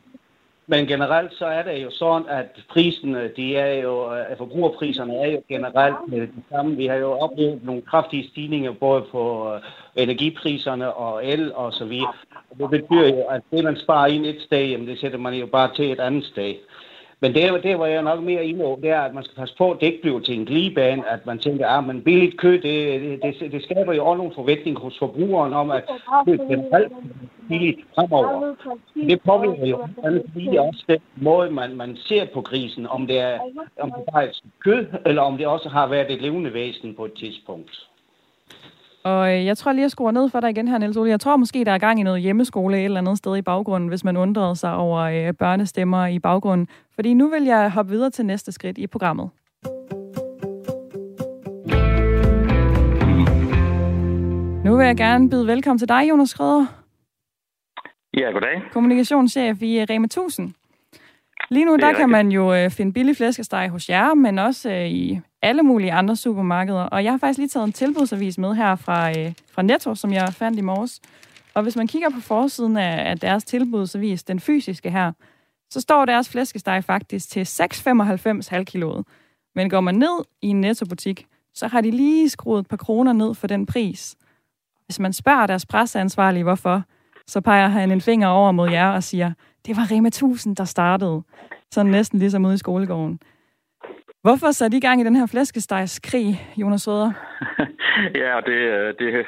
Men 0.72 0.88
generelt 0.88 1.34
så 1.34 1.46
er 1.46 1.64
det 1.64 1.84
jo 1.84 1.90
sådan, 1.92 2.30
at 2.30 2.46
priserne, 2.70 3.32
de 3.38 3.58
er 3.58 3.74
jo, 3.82 4.04
at 4.04 4.38
forbrugerpriserne 4.38 5.16
er 5.16 5.32
jo 5.32 5.42
generelt 5.50 5.96
det 6.12 6.30
samme. 6.52 6.76
Vi 6.76 6.86
har 6.86 6.96
jo 6.96 7.12
oplevet 7.12 7.64
nogle 7.64 7.82
kraftige 7.82 8.30
stigninger 8.30 8.72
både 8.72 9.02
på 9.12 9.54
øh, 9.54 9.62
energipriserne 9.96 10.94
og 10.94 11.26
el 11.26 11.54
og 11.54 11.74
så 11.74 11.86
videre. 11.86 12.14
Det 12.60 12.70
betyder 12.70 13.08
jo, 13.08 13.24
at 13.30 13.42
det 13.52 13.64
man 13.64 13.78
sparer 13.78 14.08
ind 14.08 14.26
et 14.26 14.42
sted, 14.42 14.66
jamen 14.66 14.88
det 14.88 15.00
sætter 15.00 15.18
man 15.18 15.34
jo 15.34 15.46
bare 15.46 15.70
til 15.76 15.92
et 15.92 16.00
andet 16.00 16.26
sted. 16.26 16.54
Men 17.22 17.34
det, 17.34 17.64
det 17.64 17.80
var 17.80 17.86
jeg 17.86 18.04
nok 18.04 18.24
mere 18.24 18.46
inde 18.46 18.64
det 18.82 18.90
er, 18.90 19.02
at 19.02 19.14
man 19.14 19.24
skal 19.24 19.36
passe 19.36 19.56
på, 19.58 19.72
at 19.72 19.78
det 19.80 19.88
ikke 19.88 20.02
bliver 20.02 20.20
til 20.20 20.40
en 20.40 20.46
glidebane, 20.46 21.10
at 21.10 21.26
man 21.26 21.40
tænker, 21.40 21.68
at 21.68 21.78
ah, 21.78 21.88
men 21.88 22.02
billigt 22.02 22.38
kød, 22.38 22.54
det, 22.54 23.02
det, 23.02 23.36
det, 23.40 23.52
det 23.52 23.64
skaber 23.64 23.94
jo 23.94 24.06
også 24.06 24.18
nogle 24.18 24.34
forventninger 24.36 24.82
hos 24.82 25.00
forbrugeren 25.00 25.54
om, 25.54 25.72
at 25.72 25.84
det 26.26 26.40
er 26.40 26.90
billigt 27.50 27.80
fremover. 27.96 28.56
Det 28.96 29.22
påvirker 29.22 29.66
jo 29.66 29.88
lige 30.36 30.62
også 30.62 30.84
den 30.88 31.00
måde, 31.16 31.52
man, 31.52 31.76
man 31.76 31.98
ser 31.98 32.26
på 32.34 32.42
krisen, 32.42 32.88
om 32.88 33.08
det 33.08 33.20
er, 33.20 33.40
om 33.80 33.92
det 33.92 34.04
er 34.08 34.20
et 34.20 34.42
kød, 34.60 34.86
eller 35.06 35.22
om 35.22 35.38
det 35.38 35.48
også 35.48 35.70
har 35.70 35.88
været 35.88 36.12
et 36.12 36.22
levende 36.22 36.54
væsen 36.54 36.96
på 36.96 37.06
et 37.06 37.14
tidspunkt. 37.14 37.90
Og 39.04 39.34
øh, 39.34 39.46
jeg 39.46 39.58
tror 39.58 39.72
lige, 39.72 39.86
at 39.86 39.92
skrue 39.92 40.14
ned 40.14 40.30
for 40.30 40.40
dig 40.40 40.50
igen 40.50 40.68
her, 40.68 40.78
Niels 40.78 40.98
Ole. 40.98 41.10
Jeg 41.10 41.20
tror 41.20 41.38
måske, 41.38 41.66
der 41.66 41.72
er 41.72 41.78
gang 41.78 42.00
i 42.00 42.04
noget 42.04 42.22
hjemmeskole 42.22 42.78
et 42.78 42.86
eller 42.86 43.02
andet 43.02 43.18
sted 43.18 43.38
i 43.38 43.42
baggrunden, 43.42 43.90
hvis 43.90 44.04
man 44.04 44.18
undrede 44.18 44.56
sig 44.56 44.76
over 44.76 45.00
øh, 45.00 45.34
børnestemmer 45.34 46.06
i 46.08 46.20
baggrunden. 46.20 46.68
Fordi 46.96 47.14
nu 47.14 47.30
vil 47.30 47.44
jeg 47.44 47.72
hoppe 47.72 47.92
videre 47.92 48.10
til 48.10 48.26
næste 48.26 48.52
skridt 48.52 48.78
i 48.78 48.88
programmet. 48.88 49.30
Nu 54.66 54.78
vil 54.78 54.86
jeg 54.86 54.98
gerne 54.98 55.30
byde 55.30 55.48
velkommen 55.48 55.80
til 55.80 55.90
dig, 55.90 56.10
Jonas 56.10 56.30
Schrøder. 56.30 56.66
Ja, 58.18 58.32
goddag. 58.32 58.62
Kommunikationschef 58.72 59.62
i 59.62 59.86
Rema 59.86 60.06
1000. 60.06 60.54
Lige 61.50 61.66
nu, 61.66 61.76
der 61.76 61.94
kan 61.94 62.10
man 62.10 62.32
jo 62.32 62.54
øh, 62.54 62.70
finde 62.70 62.94
billig 62.94 63.18
flæskesteg 63.18 63.70
hos 63.70 63.90
jer, 63.90 64.14
men 64.14 64.40
også 64.40 64.72
øh, 64.72 64.86
i 64.86 65.20
alle 65.42 65.64
mulige 65.64 65.94
andre 65.94 66.16
supermarkeder. 66.16 66.84
Og 66.84 67.04
jeg 67.04 67.14
har 67.14 67.18
faktisk 67.18 67.38
lige 67.38 67.50
taget 67.50 67.68
en 67.68 67.74
tilbudsavis 67.74 68.38
med 68.38 68.56
her 68.56 68.76
fra, 68.76 69.10
øh, 69.10 69.34
fra 69.52 69.62
Netto, 69.62 69.96
som 69.96 70.14
jeg 70.14 70.34
fandt 70.34 70.60
i 70.60 70.62
morges. 70.62 71.02
Og 71.54 71.64
hvis 71.64 71.76
man 71.76 71.88
kigger 71.88 72.10
på 72.10 72.20
forsiden 72.20 72.78
af, 72.78 73.10
af 73.10 73.20
deres 73.20 73.44
tilbudsavis, 73.44 74.24
den 74.24 74.40
fysiske 74.40 74.92
her, 74.92 75.12
så 75.70 75.82
står 75.82 76.06
deres 76.06 76.30
flæskesteg 76.30 76.84
faktisk 76.84 77.30
til 77.30 77.44
6,95 77.44 78.50
halvkiloet. 78.50 79.06
Men 79.56 79.70
går 79.70 79.82
man 79.82 79.96
ned 79.96 80.24
i 80.42 80.48
en 80.48 80.62
nettobutik, 80.62 81.26
så 81.54 81.68
har 81.68 81.82
de 81.82 81.92
lige 81.92 82.30
skruet 82.30 82.60
et 82.60 82.68
par 82.68 82.78
kroner 82.78 83.14
ned 83.14 83.34
for 83.36 83.48
den 83.48 83.66
pris. 83.66 84.16
Hvis 84.86 85.00
man 85.00 85.14
spørger 85.14 85.48
deres 85.48 85.66
presseansvarlige, 85.66 86.44
hvorfor, 86.44 86.84
så 87.28 87.42
peger 87.42 87.68
han 87.68 87.92
en 87.92 88.02
finger 88.02 88.28
over 88.28 88.52
mod 88.52 88.70
jer 88.70 88.90
og 88.90 89.04
siger, 89.04 89.34
det 89.66 89.78
var 89.78 89.92
Rema 89.92 90.08
1000, 90.08 90.56
der 90.56 90.66
startede. 90.66 91.22
Sådan 91.72 91.92
næsten 91.92 92.20
ligesom 92.20 92.46
ude 92.46 92.54
i 92.54 92.58
skolegården. 92.58 93.20
Hvorfor 94.22 94.52
satte 94.52 94.78
I 94.78 94.80
gang 94.80 95.02
i 95.02 95.04
den 95.04 95.16
her 95.16 95.28
flæskestegskrig, 95.28 96.30
Jonas 96.58 96.82
Søder? 96.82 97.12
ja, 98.24 98.34
det, 98.50 98.60
øh, 98.76 98.88
det, 99.00 99.26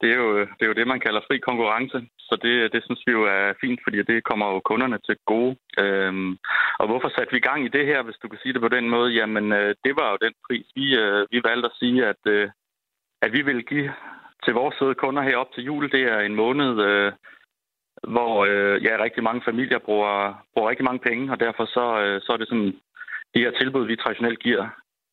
det, 0.00 0.08
er 0.12 0.16
jo, 0.16 0.40
det 0.40 0.62
er 0.62 0.66
jo 0.66 0.78
det, 0.80 0.86
man 0.86 1.00
kalder 1.00 1.20
fri 1.28 1.38
konkurrence. 1.38 1.98
Så 2.18 2.34
det, 2.42 2.72
det 2.72 2.82
synes 2.84 3.02
vi 3.06 3.12
jo 3.12 3.22
er 3.24 3.52
fint, 3.60 3.80
fordi 3.84 4.02
det 4.02 4.24
kommer 4.24 4.46
jo 4.46 4.60
kunderne 4.60 4.98
til 5.06 5.16
gode. 5.26 5.56
Øhm, 5.78 6.30
og 6.78 6.86
hvorfor 6.86 7.08
satte 7.08 7.32
vi 7.32 7.40
gang 7.40 7.64
i 7.64 7.74
det 7.76 7.86
her, 7.86 8.02
hvis 8.02 8.20
du 8.22 8.28
kan 8.28 8.38
sige 8.42 8.52
det 8.52 8.60
på 8.60 8.68
den 8.68 8.90
måde? 8.90 9.10
Jamen, 9.12 9.52
øh, 9.52 9.74
det 9.84 9.96
var 9.96 10.10
jo 10.10 10.16
den 10.26 10.34
pris, 10.46 10.66
vi, 10.74 10.96
øh, 11.02 11.26
vi 11.30 11.40
valgte 11.44 11.68
at 11.70 11.78
sige, 11.80 12.06
at, 12.06 12.22
øh, 12.26 12.50
at 13.22 13.32
vi 13.32 13.42
ville 13.42 13.62
give 13.62 13.92
til 14.44 14.54
vores 14.54 14.74
søde 14.78 14.94
kunder 14.94 15.22
her 15.22 15.36
op 15.36 15.52
til 15.54 15.64
jul. 15.64 15.90
Det 15.90 16.02
er 16.02 16.20
en 16.20 16.34
måned, 16.34 16.80
øh, 16.88 17.12
hvor 18.14 18.34
øh, 18.50 18.84
ja, 18.84 19.02
rigtig 19.04 19.22
mange 19.22 19.42
familier 19.44 19.78
bruger, 19.78 20.44
bruger 20.54 20.70
rigtig 20.70 20.84
mange 20.84 21.04
penge, 21.08 21.32
og 21.32 21.40
derfor 21.40 21.64
så, 21.64 21.86
øh, 22.04 22.20
så 22.22 22.32
er 22.32 22.36
det 22.36 22.48
sådan, 22.48 22.74
de 23.34 23.40
her 23.44 23.50
tilbud, 23.60 23.86
vi 23.86 23.96
traditionelt 23.96 24.40
giver 24.40 24.64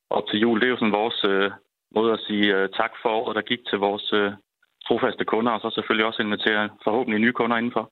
op 0.10 0.24
til 0.28 0.40
jul, 0.40 0.60
det 0.60 0.66
er 0.66 0.70
jo 0.76 0.78
sådan 0.78 1.00
vores 1.04 1.24
øh, 1.24 1.52
måde 1.96 2.14
at 2.14 2.24
sige 2.28 2.56
øh, 2.58 2.70
tak 2.70 2.92
for 3.02 3.10
året, 3.10 3.36
der 3.36 3.42
gik 3.42 3.60
til 3.70 3.78
vores 3.78 4.14
øh, 4.14 4.32
trofaste 4.88 5.26
kunder, 5.26 5.52
og 5.52 5.62
så 5.62 5.70
selvfølgelig 5.76 6.06
også 6.06 6.22
invitere 6.22 6.70
forhåbentlig 6.84 7.20
nye 7.22 7.34
kunder 7.34 7.58
indenfor. 7.58 7.92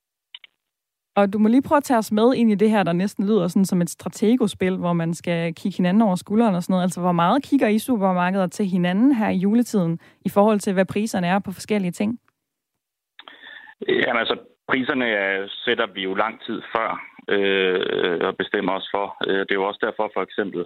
Og 1.15 1.33
du 1.33 1.39
må 1.39 1.47
lige 1.47 1.67
prøve 1.67 1.77
at 1.77 1.83
tage 1.83 1.97
os 1.97 2.11
med 2.11 2.33
ind 2.35 2.51
i 2.51 2.55
det 2.55 2.69
her, 2.69 2.83
der 2.83 2.93
næsten 2.93 3.27
lyder 3.27 3.47
sådan 3.47 3.65
som 3.65 3.81
et 3.81 3.89
strategospil, 3.89 4.77
hvor 4.77 4.93
man 4.93 5.13
skal 5.13 5.55
kigge 5.55 5.77
hinanden 5.77 6.01
over 6.01 6.15
skulderen 6.15 6.55
og 6.55 6.63
sådan 6.63 6.73
noget. 6.73 6.83
Altså, 6.83 7.01
hvor 7.01 7.11
meget 7.11 7.43
kigger 7.43 7.67
I 7.67 7.79
supermarkeder 7.79 8.47
til 8.47 8.65
hinanden 8.65 9.15
her 9.15 9.29
i 9.29 9.37
juletiden, 9.37 9.99
i 10.25 10.29
forhold 10.29 10.59
til, 10.59 10.73
hvad 10.73 10.85
priserne 10.85 11.27
er 11.27 11.39
på 11.39 11.51
forskellige 11.51 11.91
ting? 11.91 12.19
Jamen 13.87 14.19
altså, 14.19 14.37
priserne 14.69 15.07
sætter 15.65 15.87
vi 15.93 16.01
jo 16.01 16.13
lang 16.13 16.41
tid 16.45 16.61
før 16.75 16.89
øh, 17.35 18.19
og 18.27 18.37
bestemmer 18.37 18.73
os 18.79 18.87
for. 18.93 19.05
Øh, 19.27 19.39
det 19.45 19.51
er 19.51 19.61
jo 19.61 19.67
også 19.67 19.81
derfor 19.87 20.11
for 20.13 20.23
eksempel, 20.23 20.65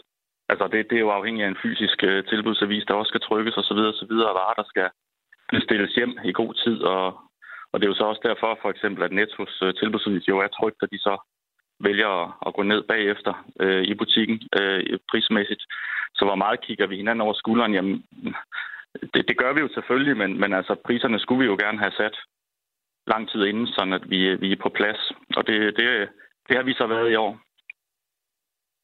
altså 0.49 0.65
det, 0.67 0.89
det 0.89 0.95
er 0.95 1.05
jo 1.07 1.17
afhængigt 1.17 1.45
af 1.45 1.49
en 1.49 1.63
fysisk 1.63 2.03
øh, 2.03 2.23
tilbudsavis, 2.25 2.85
der 2.87 2.93
også 2.93 3.09
skal 3.09 3.21
trykkes 3.21 3.57
osv. 3.57 3.79
osv. 3.91 4.13
og 4.29 4.35
varer, 4.39 4.55
der 4.61 4.67
skal 4.71 4.87
stilles 5.65 5.93
hjem 5.95 6.13
i 6.23 6.31
god 6.31 6.53
tid. 6.63 6.77
Og, 6.81 7.05
og 7.71 7.75
det 7.79 7.85
er 7.85 7.91
jo 7.91 7.99
så 7.99 8.03
også 8.03 8.21
derfor 8.23 8.59
for 8.61 8.69
eksempel, 8.69 9.03
at 9.03 9.11
Nettos 9.11 9.61
øh, 9.63 9.73
tilbudsavis 9.73 10.27
jo 10.27 10.39
er 10.39 10.47
trygt, 10.47 10.83
at 10.83 10.91
de 10.91 10.99
så 10.99 11.15
vælger 11.79 12.13
at 12.47 12.53
gå 12.53 12.63
ned 12.63 12.81
bagefter 12.83 13.33
øh, 13.59 13.83
i 13.83 13.93
butikken 13.93 14.41
øh, 14.59 14.99
prismæssigt. 15.09 15.63
Så 16.15 16.25
hvor 16.25 16.35
meget 16.35 16.61
kigger 16.61 16.87
vi 16.87 16.95
hinanden 16.97 17.21
over 17.21 17.33
skulderen? 17.33 17.73
Jamen, 17.73 18.03
det, 19.13 19.27
det 19.27 19.37
gør 19.37 19.53
vi 19.53 19.59
jo 19.59 19.69
selvfølgelig, 19.73 20.17
men, 20.17 20.39
men 20.39 20.53
altså 20.53 20.75
priserne 20.85 21.19
skulle 21.19 21.39
vi 21.39 21.45
jo 21.45 21.57
gerne 21.59 21.79
have 21.79 21.91
sat 21.91 22.15
lang 23.07 23.29
tid 23.29 23.45
inden, 23.45 23.67
sådan 23.67 23.93
at 23.93 24.09
vi, 24.09 24.35
vi 24.35 24.51
er 24.51 24.63
på 24.63 24.69
plads. 24.69 25.11
Og 25.35 25.47
det, 25.47 25.77
det, 25.77 26.09
det 26.47 26.55
har 26.55 26.63
vi 26.63 26.73
så 26.73 26.87
været 26.87 27.11
i 27.11 27.15
år. 27.15 27.39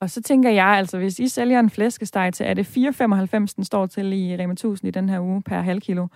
Og 0.01 0.10
så 0.10 0.22
tænker 0.22 0.49
jeg, 0.49 0.68
altså 0.68 0.97
hvis 0.97 1.20
I 1.20 1.28
sælger 1.28 1.60
en 1.60 1.70
flæskesteg 1.70 2.34
til, 2.34 2.45
er 2.45 2.53
det 2.53 2.78
4,95 2.78 3.53
den 3.55 3.64
står 3.64 3.86
til 3.86 4.14
i 4.14 4.36
Rema 4.38 4.53
1000 4.53 4.88
i 4.88 4.91
den 4.91 5.10
her 5.10 5.20
uge 5.20 5.43
per 5.43 5.62
halv 5.62 5.82
kilo. 5.82 6.07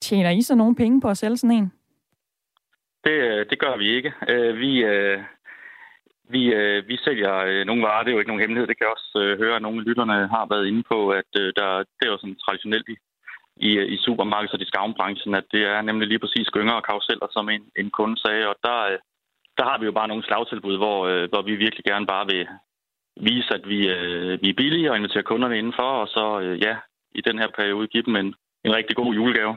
Tjener 0.00 0.30
I 0.30 0.42
så 0.42 0.54
nogle 0.54 0.76
penge 0.76 1.00
på 1.00 1.08
at 1.08 1.16
sælge 1.16 1.36
sådan 1.36 1.56
en? 1.56 1.72
Det, 3.04 3.46
det 3.50 3.58
gør 3.58 3.76
vi 3.76 3.96
ikke. 3.96 4.12
Øh, 4.28 4.58
vi, 4.58 4.84
øh, 4.84 5.18
vi, 6.28 6.42
øh, 6.54 6.88
vi 6.88 6.96
sælger 6.96 7.64
nogle 7.64 7.82
varer, 7.82 8.02
det 8.02 8.10
er 8.10 8.12
jo 8.14 8.18
ikke 8.18 8.30
nogen 8.30 8.42
hemmelighed. 8.42 8.66
Det 8.68 8.78
kan 8.78 8.86
jeg 8.86 8.96
også 8.98 9.36
høre, 9.38 9.56
at 9.56 9.62
nogle 9.62 9.80
af 9.80 9.86
lytterne 9.88 10.28
har 10.34 10.46
været 10.52 10.66
inde 10.66 10.82
på, 10.92 10.98
at 11.10 11.30
der, 11.58 11.68
det 11.96 12.04
er 12.04 12.12
jo 12.14 12.18
sådan 12.18 12.42
traditionelt 12.44 12.88
i, 12.88 12.96
i, 13.68 13.70
i 13.94 13.96
supermarkeds- 14.06 14.54
og 14.56 14.60
discountbranchen, 14.60 15.34
at 15.34 15.46
det 15.52 15.62
er 15.74 15.82
nemlig 15.82 16.08
lige 16.08 16.22
præcis 16.24 16.48
gynger 16.56 16.72
og 16.72 16.84
karuseller, 16.84 17.28
som 17.30 17.48
en, 17.48 17.62
en 17.80 17.90
kunde 17.90 18.16
sagde. 18.24 18.48
Og 18.48 18.56
der, 18.66 18.96
der 19.58 19.64
har 19.64 19.78
vi 19.78 19.84
jo 19.86 19.92
bare 19.92 20.08
nogle 20.08 20.24
slagtilbud, 20.24 20.76
hvor, 20.76 20.98
øh, 21.06 21.28
hvor 21.28 21.42
vi 21.42 21.56
virkelig 21.56 21.84
gerne 21.84 22.06
bare 22.06 22.26
vil 22.26 22.48
vise, 23.16 23.54
at 23.54 23.68
vi, 23.68 23.88
øh, 23.88 24.42
vi 24.42 24.48
er 24.50 24.54
billige 24.56 24.90
og 24.90 24.96
invitere 24.96 25.22
kunderne 25.22 25.58
indenfor, 25.58 25.90
og 26.02 26.08
så 26.08 26.40
øh, 26.40 26.62
ja, 26.62 26.76
i 27.14 27.20
den 27.20 27.38
her 27.38 27.48
periode 27.56 27.88
give 27.88 28.02
dem 28.02 28.16
en, 28.16 28.34
en 28.64 28.74
rigtig 28.74 28.96
god 28.96 29.14
julegave. 29.14 29.56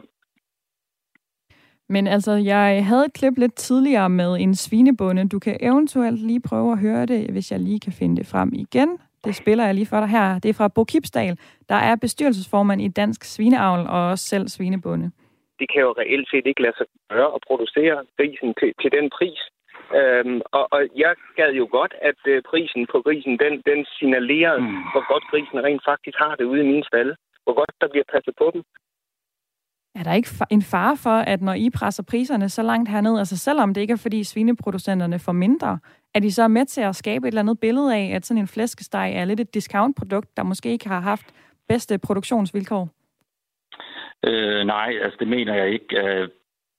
Men 1.90 2.08
altså, 2.08 2.32
jeg 2.32 2.86
havde 2.86 3.06
et 3.06 3.14
klip 3.14 3.38
lidt 3.38 3.56
tidligere 3.56 4.10
med 4.10 4.38
en 4.40 4.56
svinebonde. 4.56 5.30
Du 5.30 5.40
kan 5.40 5.58
eventuelt 5.62 6.20
lige 6.28 6.42
prøve 6.50 6.72
at 6.72 6.80
høre 6.80 7.06
det, 7.06 7.32
hvis 7.32 7.52
jeg 7.52 7.60
lige 7.60 7.80
kan 7.80 7.94
finde 7.94 8.18
det 8.18 8.28
frem 8.28 8.52
igen. 8.54 9.00
Det 9.26 9.36
spiller 9.36 9.66
jeg 9.66 9.76
lige 9.76 9.86
for 9.86 10.00
dig 10.00 10.10
her. 10.10 10.40
Det 10.40 10.50
er 10.50 10.54
fra 10.54 10.68
Bo 10.68 10.84
Kipsdal, 10.84 11.38
der 11.70 11.76
er 11.76 11.96
bestyrelsesformand 11.96 12.82
i 12.82 12.88
Dansk 12.88 13.24
Svineavl 13.24 13.88
og 13.88 14.02
også 14.10 14.26
selv 14.26 14.48
svinebonde. 14.48 15.12
Det 15.60 15.72
kan 15.72 15.82
jo 15.82 15.92
reelt 15.98 16.30
set 16.30 16.46
ikke 16.46 16.62
lade 16.62 16.78
sig 16.78 16.86
gøre 17.10 17.30
at 17.36 17.42
producere 17.48 18.06
grisen 18.18 18.54
til, 18.60 18.74
til 18.82 18.92
den 18.92 19.10
pris. 19.18 19.40
Øhm, 20.00 20.42
og, 20.58 20.64
og 20.72 20.82
jeg 20.96 21.16
gad 21.36 21.52
jo 21.62 21.68
godt, 21.72 21.94
at 22.02 22.20
øh, 22.28 22.42
prisen 22.50 22.88
på 22.92 23.02
grisen, 23.02 23.34
den, 23.44 23.54
den 23.70 23.86
signalerede, 23.96 24.62
mm. 24.62 24.84
hvor 24.94 25.04
godt 25.14 25.26
grisen 25.32 25.64
rent 25.64 25.84
faktisk 25.90 26.18
har 26.18 26.36
det 26.36 26.46
ude 26.52 26.62
i 26.64 26.68
min 26.72 26.84
stalle. 26.84 27.16
Hvor 27.44 27.54
godt 27.54 27.72
der 27.82 27.88
bliver 27.94 28.08
passet 28.14 28.34
på 28.38 28.52
dem. 28.54 28.64
Er 29.96 30.04
der 30.04 30.14
ikke 30.14 30.30
en 30.52 30.62
fare 30.62 30.98
for, 30.98 31.18
at 31.34 31.42
når 31.42 31.54
I 31.54 31.70
presser 31.70 32.04
priserne 32.04 32.50
så 32.50 32.64
langt 32.64 32.90
herned, 32.90 33.20
altså 33.20 33.38
selvom 33.38 33.74
det 33.74 33.82
ikke 33.82 33.92
er 33.92 34.04
fordi 34.08 34.24
svineproducenterne 34.24 35.20
får 35.20 35.32
mindre, 35.32 35.80
er 36.14 36.20
de 36.20 36.32
så 36.32 36.48
med 36.48 36.66
til 36.66 36.82
at 36.82 36.96
skabe 36.96 37.28
et 37.28 37.32
eller 37.32 37.42
andet 37.42 37.60
billede 37.60 37.96
af, 37.96 38.16
at 38.16 38.26
sådan 38.26 38.42
en 38.42 38.48
flæskesteg 38.48 39.14
er 39.16 39.26
lidt 39.26 39.40
et 39.40 39.54
discountprodukt, 39.54 40.38
der 40.38 40.44
måske 40.44 40.70
ikke 40.70 40.88
har 40.88 41.00
haft 41.00 41.34
bedste 41.68 41.98
produktionsvilkår? 41.98 42.90
Øh, 44.28 44.66
nej, 44.66 44.90
altså 45.04 45.18
det 45.20 45.28
mener 45.28 45.54
jeg 45.56 45.70
ikke. 45.70 45.98
Øh, 45.98 46.30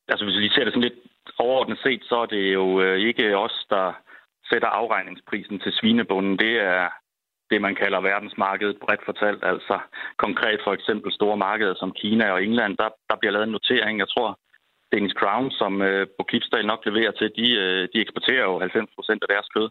altså 0.08 0.24
hvis 0.24 0.36
vi 0.36 0.40
lige 0.40 0.54
ser 0.54 0.64
det 0.64 0.72
sådan 0.72 0.88
lidt 0.88 0.98
overordnet 1.38 1.78
set, 1.82 2.02
så 2.04 2.16
er 2.16 2.26
det 2.26 2.54
jo 2.54 2.80
øh, 2.80 2.98
ikke 2.98 3.36
os, 3.36 3.66
der 3.70 3.92
sætter 4.50 4.68
afregningsprisen 4.68 5.58
til 5.60 5.72
svinebunden. 5.72 6.38
Det 6.38 6.54
er 6.60 6.88
det, 7.50 7.60
man 7.60 7.74
kalder 7.74 8.00
verdensmarkedet 8.00 8.76
bredt 8.84 9.04
fortalt. 9.04 9.44
Altså 9.44 9.78
konkret 10.16 10.60
for 10.64 10.72
eksempel 10.72 11.12
store 11.12 11.36
markeder 11.36 11.74
som 11.74 11.92
Kina 11.92 12.30
og 12.30 12.44
England, 12.44 12.76
der, 12.76 12.88
der 13.10 13.16
bliver 13.16 13.32
lavet 13.32 13.46
en 13.46 13.56
notering. 13.58 13.98
Jeg 13.98 14.08
tror, 14.08 14.38
Danish 14.92 15.16
Crown, 15.20 15.50
som 15.50 15.82
øh, 15.82 16.06
på 16.18 16.22
Kipsdal 16.30 16.66
nok 16.66 16.86
leverer 16.86 17.10
til, 17.10 17.28
de, 17.38 17.46
øh, 17.62 17.88
de 17.92 18.00
eksporterer 18.04 18.44
jo 18.50 18.58
90 18.58 18.90
procent 18.96 19.22
af 19.24 19.28
deres 19.34 19.48
kød. 19.54 19.68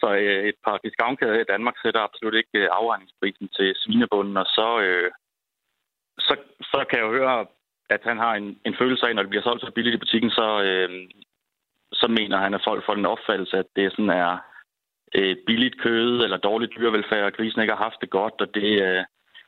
Så 0.00 0.08
øh, 0.22 0.42
et 0.50 0.58
par 0.66 0.76
discountkæder 0.84 1.40
i 1.40 1.50
Danmark 1.52 1.76
sætter 1.82 2.00
absolut 2.00 2.34
ikke 2.34 2.58
øh, 2.62 2.68
afregningsprisen 2.78 3.48
til 3.56 3.68
svinebunden, 3.82 4.36
og 4.36 4.46
så, 4.46 4.68
øh, 4.86 5.10
så, 6.18 6.34
så 6.70 6.78
kan 6.88 6.98
jeg 6.98 7.06
jo 7.06 7.16
høre, 7.18 7.46
at 7.90 8.00
han 8.04 8.18
har 8.18 8.34
en, 8.34 8.58
en 8.64 8.74
følelse 8.78 9.06
af, 9.06 9.14
når 9.14 9.22
det 9.22 9.30
bliver 9.30 9.42
solgt 9.42 9.62
så 9.62 9.70
billigt 9.74 9.94
i 9.94 10.04
butikken, 10.04 10.30
så, 10.30 10.62
øh, 10.62 10.88
så 11.92 12.06
mener 12.08 12.38
han, 12.38 12.54
at 12.54 12.64
folk 12.68 12.86
får 12.86 12.94
den 12.94 13.06
opfattelse, 13.06 13.56
at 13.56 13.66
det 13.76 13.92
sådan 13.92 14.10
er 14.10 14.38
øh, 15.14 15.36
billigt 15.46 15.80
kød 15.80 16.24
eller 16.24 16.36
dårlig 16.36 16.68
dyrevelfærd, 16.76 17.24
og 17.24 17.32
grisen 17.32 17.60
ikke 17.60 17.74
har 17.74 17.84
haft 17.84 18.00
det 18.00 18.10
godt, 18.10 18.34
og 18.40 18.54
det, 18.54 18.82
øh, 18.86 19.04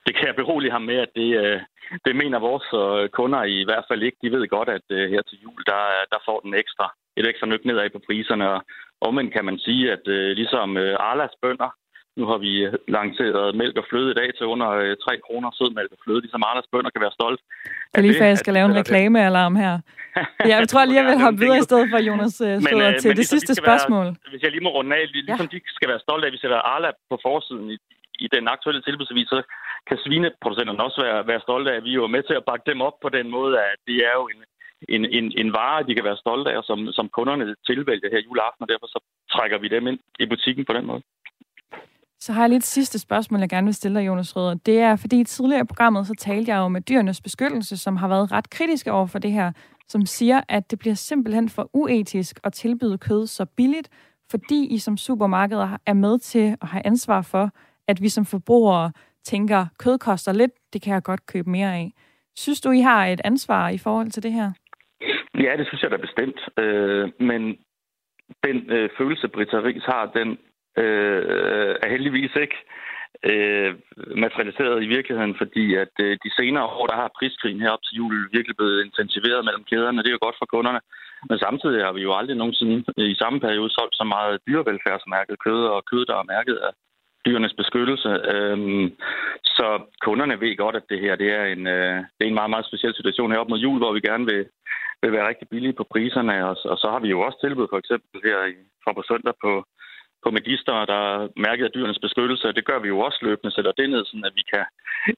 det 0.07 0.17
kan 0.17 0.27
jeg 0.27 0.37
berolige 0.37 0.71
ham 0.71 0.83
med, 0.83 0.97
at 0.97 1.13
det, 1.17 1.31
øh, 1.45 1.61
det 2.05 2.17
mener 2.17 2.39
vores 2.39 2.69
øh, 2.83 3.09
kunder 3.09 3.43
i 3.43 3.65
hvert 3.69 3.85
fald 3.89 4.03
ikke. 4.03 4.19
De 4.23 4.33
ved 4.33 4.49
godt, 4.49 4.69
at 4.69 4.87
øh, 4.91 5.11
her 5.11 5.23
til 5.23 5.39
jul, 5.45 5.63
der, 5.67 5.83
der 6.13 6.21
får 6.27 6.41
den 6.41 6.55
ekstra, 6.55 6.87
et 7.17 7.29
ekstra 7.29 7.47
nyk 7.47 7.65
nedad 7.65 7.91
på 7.91 8.01
priserne, 8.07 8.51
og 8.51 8.61
omvendt 9.01 9.33
kan 9.33 9.45
man 9.45 9.59
sige, 9.59 9.93
at 9.93 10.09
øh, 10.09 10.31
ligesom 10.41 10.77
øh, 10.77 10.97
Arlas 11.01 11.35
bønder, 11.43 11.71
nu 12.19 12.25
har 12.31 12.39
vi 12.47 12.53
lanceret 12.97 13.57
mælk 13.61 13.77
og 13.81 13.87
fløde 13.91 14.11
i 14.15 14.19
dag 14.21 14.29
til 14.39 14.47
under 14.55 14.69
3 15.05 15.15
øh, 15.15 15.21
kroner 15.27 15.49
sødmælk 15.59 15.91
og 15.97 16.01
fløde, 16.05 16.21
ligesom 16.25 16.43
Arlas 16.49 16.69
bønder 16.73 16.91
kan 16.95 17.03
være 17.07 17.17
stolt. 17.19 17.41
Det 17.91 17.99
er 17.99 18.05
lige 18.07 18.19
før, 18.21 18.33
jeg 18.35 18.43
skal 18.45 18.55
lave 18.55 18.67
en 18.71 18.77
reklamealarm 18.81 19.57
her. 19.65 19.75
Jeg 20.55 20.69
tror 20.71 20.85
lige, 20.85 20.99
jeg 21.01 21.07
vil 21.11 21.25
hoppe 21.27 21.39
videre 21.43 21.59
i 21.65 21.69
stedet 21.69 21.87
for, 21.93 21.99
Jonas 22.09 22.37
øh, 22.41 22.55
men, 22.67 22.75
øh, 22.85 22.91
til 23.01 23.09
men 23.09 23.17
det 23.17 23.21
ligesom 23.21 23.39
sidste 23.39 23.55
spørgsmål. 23.63 24.07
Være, 24.07 24.31
hvis 24.33 24.43
jeg 24.45 24.51
lige 24.55 24.65
må 24.67 24.71
runde 24.79 24.97
af, 24.97 25.03
ligesom 25.13 25.49
ja. 25.51 25.55
de 25.55 25.61
skal 25.79 25.89
være 25.93 26.05
stolte 26.07 26.25
af, 26.25 26.31
at 26.31 26.35
vi 26.37 26.43
sætter 26.43 26.61
Arla 26.73 26.91
på 27.11 27.17
forsiden 27.27 27.67
i, 27.75 27.77
i 28.25 28.27
den 28.35 28.45
aktuelle 28.55 28.83
tilbudsavis, 28.83 29.29
så 29.35 29.41
kan 29.89 29.99
svineproducenterne 30.05 30.87
også 30.89 30.99
være, 31.07 31.21
være 31.31 31.45
stolte 31.47 31.71
af, 31.73 31.77
at 31.77 31.85
vi 31.85 31.93
er 31.95 32.15
med 32.17 32.23
til 32.27 32.37
at 32.41 32.47
bakke 32.51 32.67
dem 32.71 32.81
op 32.89 32.97
på 33.05 33.09
den 33.17 33.27
måde, 33.37 33.53
at 33.73 33.79
det 33.89 33.99
er 34.11 34.15
jo 34.21 34.25
en, 34.35 34.41
en, 34.95 35.03
en, 35.19 35.27
en 35.43 35.51
vare, 35.59 35.87
de 35.89 35.95
kan 35.95 36.09
være 36.09 36.23
stolte 36.25 36.51
af, 36.55 36.61
som, 36.65 36.79
som 36.99 37.07
kunderne 37.19 37.45
tilvælger 37.69 38.09
her 38.13 38.27
juleaften, 38.27 38.65
og 38.65 38.71
derfor 38.73 38.87
så 38.95 39.01
trækker 39.35 39.59
vi 39.59 39.69
dem 39.69 39.87
ind 39.91 39.99
i 40.23 40.27
butikken 40.33 40.65
på 40.65 40.73
den 40.73 40.87
måde. 40.91 41.03
Så 42.21 42.33
har 42.33 42.43
jeg 42.43 42.51
lidt 42.51 42.65
sidste 42.65 42.99
spørgsmål, 42.99 43.41
jeg 43.41 43.49
gerne 43.49 43.65
vil 43.65 43.75
stille 43.75 44.01
dig, 44.01 44.07
Jonas 44.07 44.37
Røder. 44.37 44.55
Det 44.55 44.79
er, 44.81 44.97
fordi 44.97 45.25
tidligere 45.25 45.61
i 45.61 45.65
programmet, 45.65 46.07
så 46.07 46.15
talte 46.19 46.51
jeg 46.53 46.59
jo 46.59 46.69
med 46.69 46.81
dyrenes 46.81 47.21
beskyttelse, 47.21 47.77
som 47.77 47.97
har 47.97 48.09
været 48.09 48.33
ret 48.33 48.51
kritiske 48.51 48.93
over 48.93 49.07
for 49.07 49.19
det 49.19 49.33
her, 49.33 49.53
som 49.89 50.07
siger, 50.07 50.41
at 50.49 50.71
det 50.71 50.79
bliver 50.79 50.95
simpelthen 50.95 51.49
for 51.49 51.71
uetisk 51.73 52.41
at 52.45 52.53
tilbyde 52.53 52.99
kød 52.99 53.27
så 53.27 53.47
billigt, 53.57 53.89
fordi 54.31 54.67
I 54.67 54.79
som 54.79 54.97
supermarkeder 54.97 55.77
er 55.87 55.93
med 55.93 56.19
til 56.19 56.57
at 56.63 56.69
have 56.69 56.87
ansvar 56.87 57.23
for, 57.23 57.51
at 57.89 58.03
vi 58.03 58.09
som 58.09 58.25
forbrugere 58.25 58.93
tænker, 59.25 59.67
kød 59.79 59.99
koster 59.99 60.33
lidt, 60.33 60.53
det 60.73 60.83
kan 60.83 60.95
jeg 60.95 61.03
godt 61.03 61.27
købe 61.27 61.51
mere 61.51 61.75
af. 61.75 61.93
Synes 62.37 62.61
du, 62.61 62.71
I 62.71 62.81
har 62.81 63.07
et 63.07 63.21
ansvar 63.25 63.69
i 63.69 63.79
forhold 63.79 64.11
til 64.11 64.23
det 64.23 64.33
her? 64.33 64.53
Ja, 65.35 65.57
det 65.59 65.67
synes 65.67 65.83
jeg 65.83 65.91
da 65.91 65.97
bestemt. 65.97 66.41
Øh, 66.59 67.11
men 67.21 67.43
den 68.47 68.57
øh, 68.71 68.91
følelse, 68.99 69.29
Britta 69.29 69.57
Ries 69.57 69.85
har, 69.85 70.07
den 70.07 70.39
øh, 70.83 71.75
er 71.83 71.89
heldigvis 71.95 72.35
ikke 72.45 72.59
øh, 73.31 73.71
materialiseret 74.25 74.83
i 74.83 74.93
virkeligheden, 74.97 75.35
fordi 75.39 75.75
at 75.75 75.95
øh, 76.01 76.19
de 76.25 76.31
senere 76.39 76.67
år, 76.79 76.87
der 76.87 76.97
har 77.03 77.17
priskrigen 77.19 77.61
herop 77.61 77.83
til 77.83 77.97
jul 77.97 78.29
virkelig 78.33 78.57
blevet 78.57 78.85
intensiveret 78.87 79.45
mellem 79.45 79.65
kæderne. 79.71 80.03
Det 80.03 80.09
er 80.09 80.19
jo 80.19 80.27
godt 80.27 80.41
for 80.41 80.49
kunderne. 80.55 80.81
Men 81.31 81.39
samtidig 81.39 81.85
har 81.85 81.93
vi 81.93 82.03
jo 82.03 82.13
aldrig 82.19 82.37
nogensinde 82.37 82.85
i 82.97 83.15
samme 83.23 83.41
periode 83.41 83.71
solgt 83.71 83.97
så 83.97 84.05
meget 84.05 84.41
dyrevelfærdsmærket 84.47 85.37
kød 85.45 85.61
og 85.75 85.85
kød, 85.91 86.07
der 86.07 86.17
er 86.19 86.31
mærket 86.35 86.57
af 86.67 86.73
dyrenes 87.27 87.55
beskyttelse. 87.61 88.11
Øhm, 88.35 88.87
så 89.45 89.67
kunderne 90.07 90.41
ved 90.41 90.57
godt, 90.57 90.77
at 90.77 90.89
det 90.91 91.01
her 91.01 91.17
det 91.17 91.31
er, 91.39 91.45
en, 91.45 91.67
øh, 91.67 91.97
det 92.17 92.23
er 92.23 92.31
en 92.31 92.41
meget, 92.41 92.51
meget 92.51 92.67
speciel 92.67 92.95
situation 92.95 93.33
herop 93.33 93.49
mod 93.49 93.59
jul, 93.59 93.79
hvor 93.79 93.93
vi 93.93 94.01
gerne 94.01 94.25
vil, 94.33 94.47
vil 95.03 95.13
være 95.13 95.29
rigtig 95.29 95.49
billige 95.49 95.79
på 95.79 95.85
priserne. 95.93 96.35
Og, 96.49 96.57
og 96.73 96.79
så 96.79 96.87
har 96.91 97.01
vi 97.01 97.09
jo 97.09 97.21
også 97.21 97.39
tilbud 97.41 97.67
for 97.71 97.79
eksempel 97.79 98.21
her 98.29 98.39
i, 98.53 98.55
fra 98.85 98.93
på 98.93 99.03
søndag 99.11 99.35
på 99.45 99.53
på 100.25 100.29
medister, 100.37 100.75
der 100.93 101.01
er 101.15 101.29
mærket 101.47 101.65
af 101.65 101.75
dyrenes 101.77 102.01
beskyttelse. 102.07 102.57
Det 102.59 102.65
gør 102.69 102.79
vi 102.83 102.89
jo 102.89 102.99
også 103.07 103.19
løbende, 103.23 103.55
sætter 103.55 103.73
det 103.73 103.91
ned, 103.91 104.03
sådan 104.05 104.29
at 104.29 104.37
vi 104.39 104.45
kan 104.53 104.65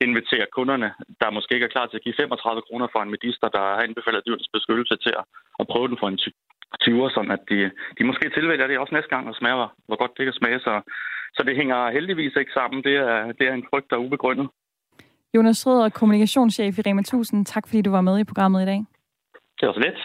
invitere 0.07 0.47
kunderne, 0.57 0.89
der 1.21 1.37
måske 1.37 1.55
ikke 1.55 1.69
er 1.69 1.75
klar 1.77 1.87
til 1.87 1.99
at 1.99 2.05
give 2.07 2.19
35 2.21 2.63
kroner 2.69 2.89
for 2.93 3.01
en 3.03 3.11
medister, 3.15 3.49
der 3.49 3.63
har 3.69 3.87
anbefalet 3.87 4.27
dyrenes 4.27 4.51
beskyttelse 4.57 4.97
til 5.05 5.13
at, 5.21 5.25
at 5.61 5.67
prøve 5.73 5.89
den 5.91 6.01
for 6.01 6.09
en 6.09 6.21
20'er, 6.85 7.09
sådan 7.15 7.35
at 7.37 7.43
de, 7.51 7.59
de 7.99 8.05
måske 8.11 8.27
tilvælger 8.37 8.67
det 8.67 8.79
også 8.79 8.95
næste 8.95 9.13
gang 9.15 9.25
og 9.29 9.35
smager, 9.41 9.69
hvor 9.87 9.99
godt 10.03 10.17
det 10.17 10.25
kan 10.27 10.39
smage. 10.41 10.59
Så, 10.67 10.73
så 11.37 11.41
det 11.47 11.57
hænger 11.61 11.91
heldigvis 11.97 12.35
ikke 12.37 12.53
sammen. 12.59 12.79
Det 12.87 12.95
er, 12.97 13.33
det 13.39 13.45
er 13.49 13.55
en 13.55 13.69
frygt, 13.71 13.91
der 13.91 13.97
er 13.97 14.07
ubegrundet. 14.07 14.47
Jonas 15.35 15.67
Røder, 15.67 15.89
kommunikationschef 15.89 16.79
i 16.79 16.83
Rema 16.87 17.01
1000. 17.01 17.47
Tak 17.47 17.65
fordi 17.69 17.83
du 17.83 17.91
var 17.91 18.01
med 18.01 18.19
i 18.19 18.25
programmet 18.25 18.63
i 18.63 18.67
dag. 18.67 18.81
Det 19.61 19.67
var 19.67 19.73
så 19.73 19.81
lidt. 19.81 20.01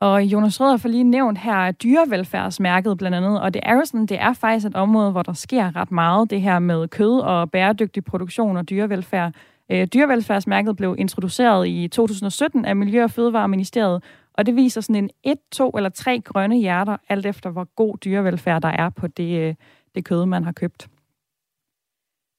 Og 0.00 0.24
Jonas 0.24 0.60
Røder 0.60 0.76
får 0.76 0.88
lige 0.88 1.04
nævnt 1.04 1.38
her 1.38 1.72
dyrevelfærdsmærket 1.72 2.98
blandt 2.98 3.16
andet, 3.16 3.40
og 3.40 3.54
det 3.54 3.62
er 3.64 3.74
jo 3.74 3.84
sådan, 3.84 4.06
det 4.06 4.20
er 4.20 4.32
faktisk 4.32 4.66
et 4.66 4.74
område, 4.74 5.10
hvor 5.10 5.22
der 5.22 5.32
sker 5.32 5.76
ret 5.76 5.90
meget, 5.90 6.30
det 6.30 6.40
her 6.40 6.58
med 6.58 6.88
kød 6.88 7.20
og 7.20 7.50
bæredygtig 7.50 8.04
produktion 8.04 8.56
og 8.56 8.70
dyrevelfærd. 8.70 9.34
Øh, 9.70 9.86
dyrevelfærdsmærket 9.86 10.76
blev 10.76 10.96
introduceret 10.98 11.68
i 11.68 11.88
2017 11.88 12.64
af 12.64 12.76
Miljø- 12.76 13.04
og 13.04 13.10
Fødevareministeriet, 13.10 14.04
og 14.34 14.46
det 14.46 14.56
viser 14.56 14.80
sådan 14.80 15.04
en 15.04 15.10
et, 15.24 15.38
to 15.52 15.70
eller 15.70 15.90
tre 15.90 16.20
grønne 16.20 16.56
hjerter, 16.56 16.96
alt 17.08 17.26
efter 17.26 17.50
hvor 17.50 17.64
god 17.76 17.96
dyrevelfærd 18.04 18.62
der 18.62 18.68
er 18.68 18.90
på 18.90 19.06
det, 19.06 19.40
øh, 19.40 19.54
det 19.94 20.04
kød, 20.04 20.26
man 20.26 20.44
har 20.44 20.52
købt. 20.52 20.88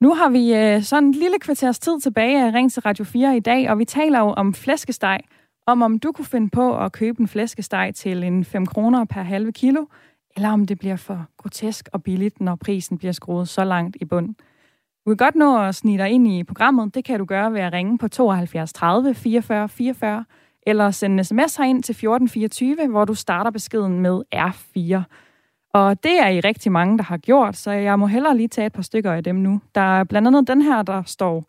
Nu 0.02 0.14
har 0.14 0.30
vi 0.30 0.54
øh, 0.54 0.84
sådan 0.84 1.04
en 1.04 1.12
lille 1.12 1.40
kvarters 1.40 1.80
tid 1.80 2.00
tilbage 2.00 2.48
af 2.48 2.54
Ring 2.54 2.72
til 2.72 2.82
Radio 2.82 3.06
4 3.06 3.38
i 3.38 3.40
dag, 3.40 3.70
og 3.70 3.80
vi 3.80 3.86
taler 3.86 4.20
jo 4.20 4.30
om 4.30 4.54
flæskesteg– 4.54 5.20
om 5.68 5.82
om 5.82 6.00
du 6.00 6.12
kunne 6.12 6.26
finde 6.26 6.50
på 6.50 6.78
at 6.80 6.92
købe 6.92 7.22
en 7.22 7.28
flæskesteg 7.28 7.92
til 7.96 8.24
en 8.24 8.46
5 8.46 8.66
kroner 8.66 9.06
per 9.06 9.22
halve 9.22 9.52
kilo, 9.52 9.86
eller 10.36 10.50
om 10.50 10.66
det 10.66 10.80
bliver 10.80 10.96
for 10.96 11.26
grotesk 11.38 11.90
og 11.94 12.04
billigt, 12.04 12.42
når 12.42 12.56
prisen 12.56 12.98
bliver 12.98 13.12
skruet 13.12 13.50
så 13.50 13.64
langt 13.64 13.98
i 14.02 14.06
bund. 14.06 14.36
Du 15.06 15.10
kan 15.10 15.18
godt 15.18 15.36
nå 15.36 15.62
at 15.62 15.76
snige 15.76 15.98
dig 15.98 16.10
ind 16.10 16.28
i 16.28 16.44
programmet. 16.44 16.96
Det 16.96 17.06
kan 17.06 17.20
du 17.20 17.26
gøre 17.26 17.54
ved 17.54 17.62
at 17.62 17.74
ringe 17.74 17.98
på 17.98 18.08
72 18.08 18.74
30 18.74 19.14
44 19.14 19.70
44, 19.70 20.26
eller 20.68 20.92
sende 20.92 21.18
en 21.18 21.24
sms 21.24 21.56
herind 21.56 21.84
til 21.84 21.94
1424, 21.94 22.88
hvor 22.88 23.06
du 23.06 23.14
starter 23.14 23.52
beskeden 23.52 24.00
med 24.00 24.22
R4. 24.36 25.02
Og 25.74 26.04
det 26.04 26.20
er 26.20 26.28
I 26.28 26.40
rigtig 26.40 26.72
mange, 26.72 26.98
der 26.98 27.04
har 27.04 27.18
gjort, 27.18 27.56
så 27.56 27.72
jeg 27.72 28.00
må 28.00 28.08
hellere 28.08 28.38
lige 28.38 28.48
tage 28.48 28.66
et 28.66 28.74
par 28.74 28.82
stykker 28.82 29.12
af 29.12 29.24
dem 29.24 29.36
nu. 29.36 29.62
Der 29.76 29.82
er 30.00 30.04
blandt 30.04 30.28
andet 30.28 30.48
den 30.48 30.62
her, 30.62 30.82
der 30.82 31.04
står, 31.06 31.44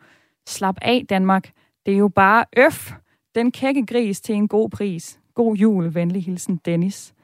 slap 0.48 0.76
af 0.82 1.04
Danmark, 1.08 1.50
det 1.86 1.94
er 1.94 1.98
jo 1.98 2.08
bare 2.08 2.44
øf. 2.56 2.92
Den 3.38 3.52
kække 3.52 3.86
gris 3.86 4.20
til 4.20 4.34
en 4.34 4.48
god 4.48 4.70
pris. 4.70 5.20
God 5.34 5.56
jul, 5.56 5.94
venlig 5.94 6.24
hilsen 6.24 6.60
Dennis. 6.64 7.14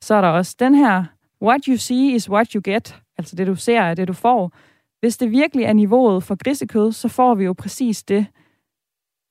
Så 0.00 0.14
er 0.14 0.20
der 0.20 0.28
også 0.28 0.56
den 0.58 0.74
her. 0.74 1.04
What 1.42 1.64
you 1.64 1.76
see 1.76 2.14
is 2.14 2.30
what 2.30 2.52
you 2.52 2.62
get. 2.64 3.02
Altså 3.18 3.36
det, 3.36 3.46
du 3.46 3.54
ser, 3.54 3.80
er 3.80 3.94
det, 3.94 4.08
du 4.08 4.12
får. 4.12 4.52
Hvis 5.00 5.16
det 5.16 5.30
virkelig 5.30 5.64
er 5.64 5.72
niveauet 5.72 6.22
for 6.22 6.36
grisekød, 6.44 6.92
så 6.92 7.08
får 7.08 7.34
vi 7.34 7.44
jo 7.44 7.52
præcis 7.52 8.02
det. 8.02 8.26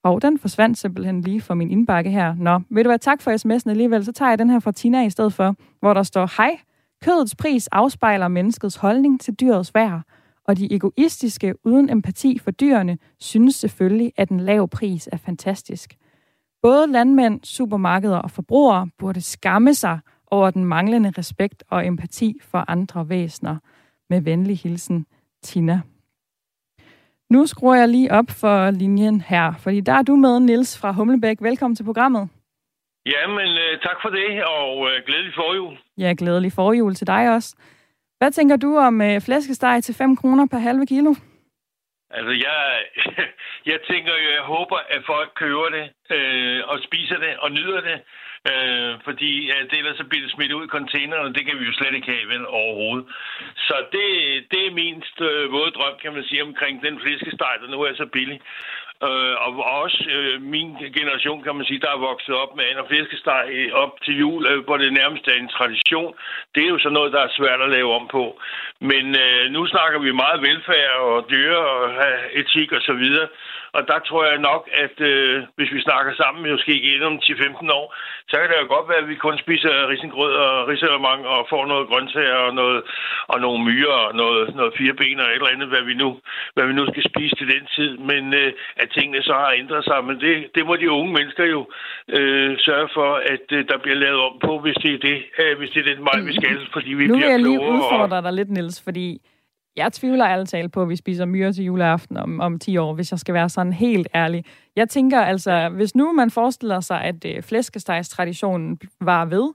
Og 0.04 0.22
den 0.22 0.40
forsvandt 0.40 0.78
simpelthen 0.78 1.22
lige 1.22 1.42
fra 1.42 1.56
min 1.56 1.72
indbakke 1.72 2.12
her. 2.12 2.36
Nå, 2.36 2.60
vil 2.70 2.86
du 2.86 2.90
være 2.90 2.98
tak 2.98 3.22
for 3.22 3.32
sms'en 3.32 3.70
alligevel, 3.70 4.06
så 4.06 4.12
tager 4.12 4.30
jeg 4.30 4.40
den 4.40 4.50
her 4.50 4.60
fra 4.60 4.72
Tina 4.72 5.06
i 5.06 5.10
stedet 5.10 5.34
for, 5.34 5.56
hvor 5.80 5.94
der 5.94 6.04
står, 6.04 6.38
Hej, 6.38 6.60
kødets 7.04 7.36
pris 7.36 7.68
afspejler 7.68 8.28
menneskets 8.28 8.76
holdning 8.76 9.22
til 9.22 9.34
dyrets 9.34 9.76
værd, 9.76 10.02
og 10.48 10.58
de 10.58 10.74
egoistiske 10.76 11.54
uden 11.66 11.90
empati 11.90 12.40
for 12.40 12.52
dyrene 12.52 12.98
synes 13.20 13.56
selvfølgelig, 13.56 14.12
at 14.18 14.30
en 14.30 14.40
lav 14.40 14.68
pris 14.68 15.10
er 15.12 15.18
fantastisk. 15.18 15.98
Både 16.62 16.88
landmænd, 16.88 17.44
supermarkeder 17.44 18.18
og 18.18 18.32
forbrugere 18.32 18.90
burde 18.98 19.22
skamme 19.22 19.74
sig 19.74 20.00
over 20.32 20.52
den 20.52 20.66
manglende 20.66 21.14
respekt 21.18 21.64
og 21.70 21.88
empati 21.88 22.40
for 22.42 22.66
andre 22.68 23.10
væsener. 23.10 23.58
Med 24.10 24.22
venlig 24.22 24.58
hilsen, 24.58 25.06
Tina. 25.44 25.82
Nu 27.30 27.46
skruer 27.46 27.76
jeg 27.76 27.90
lige 27.90 28.12
op 28.12 28.30
for 28.30 28.72
linjen 28.72 29.22
her, 29.22 29.54
fordi 29.60 29.82
der 29.82 29.94
er 29.94 30.02
du 30.02 30.16
med, 30.16 30.40
Nils 30.40 30.78
fra 30.80 30.92
Humlebæk. 30.92 31.38
Velkommen 31.42 31.76
til 31.76 31.84
programmet. 31.84 32.30
Jamen, 33.06 33.48
øh, 33.48 33.80
tak 33.82 33.98
for 34.02 34.10
det, 34.10 34.44
og 34.44 34.88
øh, 34.90 35.06
glædelig 35.06 35.34
forjul. 35.36 35.78
Ja, 35.98 36.14
glædelig 36.18 36.52
forjul 36.52 36.96
til 36.96 37.08
dig 37.08 37.34
også. 37.36 37.56
Hvad 38.18 38.32
tænker 38.32 38.56
du 38.56 38.78
om 38.78 39.02
øh, 39.02 39.22
flæskesteg 39.22 39.84
til 39.84 39.96
5 39.96 40.16
kroner 40.16 40.46
per 40.46 40.58
halve 40.58 40.86
kilo? 40.86 41.14
Altså, 42.12 42.32
jeg, 42.48 42.86
jeg 43.72 43.80
tænker 43.90 44.12
jo, 44.12 44.30
jeg 44.38 44.42
håber, 44.42 44.78
at 44.90 45.02
folk 45.06 45.30
køber 45.36 45.70
det, 45.70 45.86
øh, 46.16 46.62
og 46.68 46.80
spiser 46.84 47.18
det, 47.18 47.38
og 47.38 47.52
nyder 47.52 47.82
det. 47.82 48.00
Øh, 48.52 48.94
fordi 49.08 49.50
at 49.50 49.74
ellers 49.78 49.98
så 49.98 50.04
bliver 50.04 50.24
det 50.24 50.32
smidt 50.32 50.52
ud 50.52 50.66
i 50.66 50.76
containerne, 50.78 51.28
og 51.28 51.36
det 51.36 51.46
kan 51.46 51.60
vi 51.60 51.66
jo 51.66 51.74
slet 51.74 51.94
ikke 51.96 52.12
have 52.12 52.28
vel, 52.34 52.48
overhovedet. 52.48 53.06
Så 53.68 53.76
det, 53.92 54.08
det 54.52 54.62
er 54.68 54.72
min 54.82 55.04
øh, 55.22 55.52
våde 55.52 55.72
drøm, 55.72 55.96
kan 56.02 56.14
man 56.14 56.24
sige, 56.24 56.44
omkring 56.44 56.84
den 56.84 57.00
flæskesteg, 57.02 57.56
der 57.62 57.68
nu 57.68 57.82
er 57.82 57.94
så 57.96 58.06
billig. 58.06 58.42
Øh, 59.04 59.36
og 59.46 59.52
også 59.84 60.00
øh, 60.18 60.42
min 60.42 60.70
generation, 60.98 61.44
kan 61.44 61.56
man 61.56 61.66
sige, 61.66 61.84
der 61.86 61.92
er 61.94 62.06
vokset 62.10 62.36
op 62.36 62.56
med 62.56 62.66
and 62.70 62.80
og 62.80 62.88
fiskesteg 62.90 63.46
øh, 63.50 63.72
op 63.84 63.94
til 64.04 64.20
jul, 64.20 64.48
øh, 64.48 64.64
hvor 64.66 64.78
det 64.78 64.94
nærmest 64.94 65.28
er 65.28 65.38
en 65.40 65.56
tradition. 65.58 66.14
Det 66.56 66.64
er 66.64 66.74
jo 66.76 66.80
så 66.80 66.90
noget, 66.90 67.14
der 67.14 67.22
er 67.24 67.36
svært 67.38 67.62
at 67.62 67.70
lave 67.70 67.94
om 68.00 68.08
på. 68.08 68.24
Men 68.82 69.06
øh, 69.26 69.44
nu 69.56 69.68
snakker 69.68 70.00
vi 70.00 70.12
meget 70.24 70.42
velfærd 70.42 70.92
og 71.00 71.26
dyre 71.30 71.58
og 71.58 71.84
etik 72.34 72.72
og 72.72 72.82
så 72.82 72.94
videre. 72.94 73.28
Og 73.78 73.84
der 73.92 74.00
tror 74.08 74.24
jeg 74.32 74.40
nok, 74.50 74.64
at 74.84 74.96
øh, 75.12 75.36
hvis 75.58 75.72
vi 75.76 75.82
snakker 75.88 76.12
sammen, 76.22 76.52
måske 76.52 76.74
igen 76.82 77.04
om 77.10 77.16
10-15 77.24 77.80
år, 77.80 77.88
så 78.30 78.36
kan 78.38 78.50
det 78.50 78.58
jo 78.62 78.74
godt 78.76 78.90
være, 78.90 79.04
at 79.04 79.10
vi 79.12 79.16
kun 79.26 79.38
spiser 79.44 79.74
risengrød 79.92 80.34
og 80.46 80.68
risalemang 80.72 81.22
og 81.34 81.40
får 81.52 81.64
noget 81.72 81.90
grøntsager 81.90 82.40
og, 82.48 82.54
noget, 82.62 82.80
og 83.32 83.38
nogle 83.46 83.60
myrer 83.70 84.00
og 84.08 84.14
noget, 84.22 84.56
noget 84.60 84.74
fireben 84.78 85.20
og 85.24 85.28
et 85.30 85.36
eller 85.36 85.56
andet, 85.56 85.68
hvad 85.74 85.84
vi 85.90 85.94
nu, 86.04 86.10
hvad 86.54 86.66
vi 86.70 86.74
nu 86.74 86.84
skal 86.92 87.04
spise 87.12 87.36
til 87.36 87.48
den 87.54 87.64
tid. 87.76 87.92
Men 88.10 88.24
øh, 88.42 88.50
at 88.82 88.88
tingene 88.96 89.22
så 89.30 89.34
har 89.44 89.52
ændret 89.62 89.84
sig. 89.90 89.98
Men 90.08 90.16
det, 90.24 90.34
det 90.56 90.64
må 90.68 90.74
de 90.76 90.92
unge 90.98 91.12
mennesker 91.18 91.46
jo 91.56 91.62
øh, 92.18 92.52
sørge 92.68 92.90
for, 92.98 93.10
at 93.34 93.46
øh, 93.58 93.62
der 93.70 93.78
bliver 93.84 94.00
lavet 94.06 94.20
om 94.28 94.34
på, 94.46 94.54
hvis 94.64 94.78
det 94.84 94.92
er 94.98 95.02
det, 95.10 95.18
øh, 95.42 95.58
hvis 95.60 95.70
det 95.74 95.80
er 95.82 95.90
den 95.94 96.04
vej, 96.10 96.20
vi 96.30 96.34
skal, 96.40 96.58
fordi 96.76 96.92
vi 97.00 97.08
nu 97.08 97.16
bliver 97.16 97.38
klogere. 97.38 97.40
Nu 97.40 97.50
vil 97.50 97.54
jeg 97.54 97.70
lige 97.70 97.74
udfordre 97.76 98.22
dig 98.26 98.34
lidt, 98.34 98.52
Niels, 98.56 98.80
fordi 98.88 99.08
jeg 99.78 99.94
tvivler 99.94 100.26
alle 100.26 100.46
talt 100.46 100.72
på, 100.72 100.82
at 100.82 100.90
vi 100.90 100.96
spiser 100.96 101.26
myre 101.26 101.54
til 101.54 101.66
juleaften 101.66 102.18
om, 102.18 102.40
om 102.40 102.60
10 102.60 102.78
år, 102.78 102.94
hvis 102.94 103.12
jeg 103.12 103.20
skal 103.20 103.34
være 103.34 103.50
sådan 103.50 103.74
helt 103.74 104.08
ærlig. 104.16 104.46
Jeg 104.76 104.90
tænker 104.90 105.22
altså, 105.22 105.70
hvis 105.70 105.96
nu 105.96 106.12
man 106.12 106.32
forestiller 106.32 106.80
sig, 106.80 107.02
at 107.02 107.26
øh, 107.26 107.44
flæskestegstraditionen 107.44 108.80
var 109.02 109.26
ved, 109.26 109.54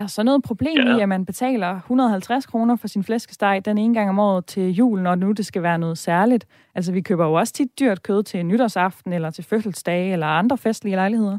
er 0.00 0.04
der 0.04 0.06
så 0.06 0.22
noget 0.22 0.42
problem 0.42 0.86
ja. 0.86 0.96
i, 0.96 1.00
at 1.00 1.08
man 1.08 1.26
betaler 1.26 1.76
150 1.76 2.46
kroner 2.46 2.76
for 2.76 2.88
sin 2.88 3.04
flæskesteg 3.04 3.62
den 3.64 3.78
ene 3.78 3.94
gang 3.94 4.08
om 4.10 4.18
året 4.18 4.46
til 4.46 4.70
jul, 4.72 5.00
når 5.00 5.14
nu 5.14 5.32
det 5.32 5.46
skal 5.46 5.62
være 5.62 5.78
noget 5.78 5.98
særligt? 5.98 6.46
Altså, 6.74 6.92
vi 6.92 7.00
køber 7.00 7.24
jo 7.24 7.32
også 7.32 7.52
tit 7.52 7.78
dyrt 7.80 8.02
kød 8.02 8.22
til 8.22 8.46
nytårsaften, 8.46 9.12
eller 9.12 9.30
til 9.30 9.44
fødselsdage, 9.44 10.12
eller 10.12 10.26
andre 10.26 10.58
festlige 10.58 10.96
lejligheder. 10.96 11.38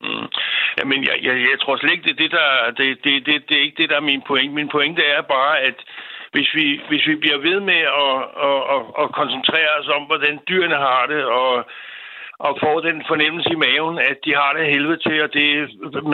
Mm. 0.00 0.28
Jamen, 0.78 1.04
jeg, 1.08 1.16
jeg, 1.22 1.34
jeg 1.50 1.58
tror 1.60 1.76
slet 1.76 1.92
ikke, 1.92 2.08
det, 2.08 2.18
det, 2.18 2.30
der, 2.30 2.48
det, 2.78 2.86
det, 3.04 3.26
det, 3.26 3.34
det 3.48 3.56
er 3.56 3.62
ikke 3.62 3.82
det, 3.82 3.90
der 3.90 3.96
er 3.96 4.10
min 4.12 4.22
point. 4.26 4.52
Min 4.54 4.68
pointe 4.68 5.02
er 5.16 5.22
bare, 5.22 5.60
at 5.60 5.78
hvis 6.32 6.54
vi, 6.54 6.80
hvis 6.88 7.06
vi 7.06 7.14
bliver 7.14 7.38
ved 7.38 7.60
med 7.60 7.82
at, 8.04 8.16
at, 8.48 8.60
at, 8.74 8.82
at 9.02 9.12
koncentrere 9.20 9.70
os 9.80 9.88
om, 9.88 10.02
hvordan 10.02 10.38
dyrene 10.48 10.78
har 10.88 11.06
det, 11.06 11.24
og, 11.24 11.64
og 12.46 12.52
får 12.62 12.76
den 12.80 12.98
fornemmelse 13.10 13.50
i 13.52 13.62
maven, 13.66 13.98
at 14.10 14.18
de 14.24 14.32
har 14.40 14.52
det 14.52 14.72
helvede 14.74 15.00
til, 15.06 15.16
og 15.24 15.30
det, 15.32 15.48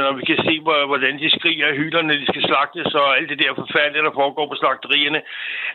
når 0.01 0.13
vi 0.19 0.23
kan 0.31 0.39
se, 0.47 0.55
hvordan 0.91 1.15
de 1.23 1.31
skriger 1.31 1.67
af 1.67 1.77
hylderne, 1.77 2.21
de 2.21 2.27
skal 2.27 2.43
slagtes, 2.49 2.95
og 2.95 3.17
alt 3.17 3.29
det 3.29 3.39
der 3.39 3.61
forfærdelige, 3.63 4.07
der 4.09 4.19
foregår 4.21 4.47
på 4.49 4.57
slagterierne, 4.61 5.21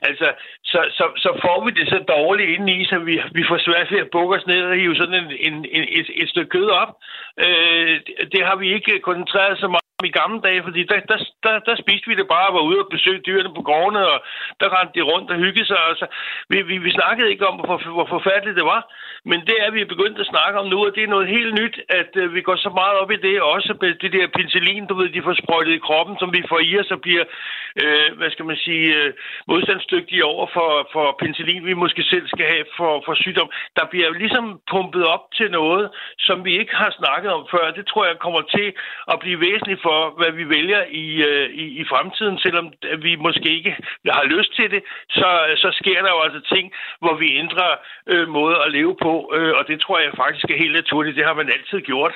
altså, 0.02 0.28
så, 0.72 0.80
så, 0.98 1.06
så 1.24 1.30
får 1.44 1.58
vi 1.66 1.72
det 1.72 1.88
så 1.90 2.00
dårligt 2.16 2.50
indeni, 2.50 2.86
så 2.86 2.98
vi, 3.00 3.22
vi 3.38 3.44
får 3.50 3.58
svært 3.58 3.92
ved 3.92 4.00
at 4.00 4.12
bukke 4.16 4.36
os 4.38 4.48
ned 4.48 4.64
og 4.64 4.76
hive 4.76 4.96
sådan 4.96 5.20
en, 5.24 5.32
en, 5.48 5.56
en, 5.78 5.84
et, 6.00 6.08
et 6.22 6.30
stykke 6.30 6.50
kød 6.50 6.70
op. 6.70 6.92
Øh, 7.46 8.00
det 8.34 8.42
har 8.48 8.56
vi 8.56 8.74
ikke 8.74 9.00
koncentreret 9.00 9.60
så 9.60 9.68
meget 9.68 9.83
i 10.06 10.18
gamle 10.20 10.42
dage, 10.48 10.64
fordi 10.64 10.82
der, 10.92 11.00
der, 11.12 11.18
der, 11.44 11.60
der 11.68 11.76
spiste 11.76 12.08
vi 12.10 12.16
det 12.16 12.28
bare 12.36 12.48
og 12.50 12.54
var 12.54 12.64
ude 12.70 12.80
og 12.84 12.92
besøge 12.96 13.26
dyrene 13.28 13.56
på 13.58 13.62
gårdene, 13.70 14.02
og 14.14 14.18
der 14.60 14.74
rendte 14.76 14.96
de 15.00 15.10
rundt 15.12 15.32
og 15.32 15.38
hyggede 15.38 15.66
sig. 15.66 15.80
Og 15.90 15.96
så, 16.00 16.06
vi, 16.50 16.58
vi, 16.62 16.78
vi 16.78 16.92
snakkede 16.92 17.32
ikke 17.32 17.48
om, 17.48 17.56
hvor, 17.60 17.78
hvor 17.98 18.08
forfærdeligt 18.16 18.60
det 18.60 18.66
var, 18.66 18.82
men 19.26 19.40
det 19.50 19.58
er 19.66 19.72
vi 19.72 19.92
begyndt 19.94 20.20
at 20.20 20.32
snakke 20.34 20.60
om 20.60 20.68
nu, 20.68 20.78
og 20.86 20.96
det 20.96 21.04
er 21.04 21.14
noget 21.16 21.28
helt 21.36 21.54
nyt, 21.62 21.78
at 21.90 22.12
uh, 22.22 22.36
vi 22.36 22.42
går 22.42 22.56
så 22.56 22.70
meget 22.70 22.96
op 23.02 23.12
i 23.12 23.24
det, 23.26 23.42
også 23.42 23.72
med 23.82 23.94
det 24.04 24.14
der 24.14 24.28
penicillin, 24.36 24.88
du 24.88 24.96
ved, 24.96 25.10
de 25.10 25.26
får 25.28 25.36
sprøjtet 25.44 25.74
i 25.74 25.86
kroppen, 25.88 26.16
som 26.20 26.34
vi 26.34 26.42
får 26.50 26.60
i 26.60 26.80
os 26.80 26.92
og 26.92 27.02
bliver, 27.02 27.26
øh, 27.84 28.18
hvad 28.18 28.30
skal 28.32 28.46
man 28.46 28.58
sige, 28.66 28.86
øh, 28.96 29.14
modstandsdygtige 29.48 30.26
over 30.26 30.48
for, 30.56 30.70
for 30.94 31.06
penicillin, 31.20 31.66
vi 31.66 31.74
måske 31.74 32.04
selv 32.04 32.28
skal 32.28 32.46
have 32.54 32.66
for, 32.78 32.94
for 33.06 33.14
sygdom. 33.14 33.50
Der 33.78 33.86
bliver 33.92 34.10
ligesom 34.24 34.46
pumpet 34.72 35.06
op 35.16 35.24
til 35.38 35.52
noget, 35.52 35.90
som 36.20 36.46
vi 36.46 36.52
ikke 36.60 36.76
har 36.76 36.92
snakket 37.00 37.32
om 37.38 37.44
før. 37.52 37.72
Det 37.72 37.86
tror 37.88 38.06
jeg 38.06 38.26
kommer 38.26 38.42
til 38.42 38.68
at 39.12 39.18
blive 39.24 39.40
væsentligt 39.40 39.82
for, 39.88 39.93
hvad 40.18 40.32
vi 40.40 40.46
vælger 40.50 40.82
i, 41.04 41.06
øh, 41.30 41.48
i, 41.64 41.66
i 41.82 41.84
fremtiden, 41.92 42.38
selvom 42.46 42.68
vi 43.06 43.12
måske 43.16 43.50
ikke 43.58 43.74
har 44.20 44.26
lyst 44.36 44.52
til 44.60 44.68
det, 44.74 44.82
så, 45.10 45.30
så 45.64 45.70
sker 45.80 46.00
der 46.06 46.12
jo 46.16 46.22
altså 46.26 46.42
ting, 46.56 46.66
hvor 47.04 47.16
vi 47.22 47.28
ændrer 47.44 47.72
øh, 48.12 48.28
måde 48.28 48.56
at 48.66 48.72
leve 48.72 48.96
på, 49.06 49.14
øh, 49.38 49.54
og 49.60 49.64
det 49.68 49.78
tror 49.82 50.00
jeg 50.00 50.12
faktisk 50.24 50.48
er 50.50 50.58
helt 50.64 50.76
naturligt. 50.82 51.18
Det 51.18 51.26
har 51.26 51.34
man 51.34 51.50
altid 51.56 51.80
gjort. 51.92 52.14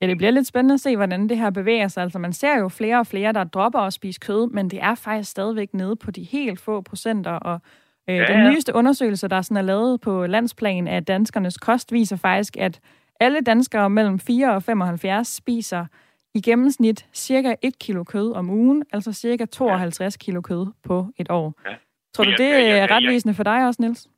Ja, 0.00 0.06
det 0.06 0.16
bliver 0.18 0.30
lidt 0.30 0.46
spændende 0.46 0.74
at 0.74 0.80
se, 0.80 0.96
hvordan 0.96 1.28
det 1.28 1.38
her 1.38 1.50
bevæger 1.50 1.88
sig. 1.88 2.02
Altså, 2.02 2.18
man 2.18 2.32
ser 2.32 2.58
jo 2.58 2.68
flere 2.68 2.98
og 2.98 3.06
flere, 3.06 3.32
der 3.32 3.44
dropper 3.44 3.78
at 3.78 3.92
spise 3.92 4.20
kød, 4.20 4.50
men 4.50 4.68
det 4.70 4.82
er 4.82 4.94
faktisk 4.94 5.30
stadigvæk 5.30 5.74
nede 5.74 5.96
på 5.96 6.10
de 6.10 6.22
helt 6.22 6.60
få 6.60 6.80
procenter, 6.80 7.32
og 7.32 7.60
øh, 8.08 8.16
ja, 8.16 8.22
ja. 8.22 8.32
den 8.32 8.50
nyeste 8.50 8.74
undersøgelse, 8.74 9.28
der 9.28 9.42
sådan 9.42 9.56
er 9.56 9.62
lavet 9.62 10.00
på 10.00 10.26
landsplan 10.26 10.88
af 10.88 11.04
danskernes 11.04 11.56
kost, 11.56 11.92
viser 11.92 12.16
faktisk, 12.16 12.56
at 12.56 12.80
alle 13.20 13.40
danskere 13.40 13.90
mellem 13.90 14.18
4 14.18 14.54
og 14.54 14.62
75 14.62 15.28
spiser 15.28 15.86
i 16.34 16.40
gennemsnit 16.40 17.06
cirka 17.14 17.54
1 17.62 17.78
kilo 17.78 18.04
kød 18.04 18.32
om 18.32 18.50
ugen, 18.50 18.84
altså 18.92 19.12
cirka 19.12 19.44
52 19.44 20.16
ja. 20.16 20.24
kilo 20.24 20.40
kød 20.40 20.66
på 20.88 21.06
et 21.18 21.30
år. 21.30 21.54
Ja. 21.66 21.74
Tror 22.14 22.24
du, 22.24 22.30
det 22.30 22.50
er 22.70 22.90
retvisende 22.90 23.34
for 23.34 23.42
dig 23.42 23.66
også, 23.66 23.82
Niels? 23.82 24.08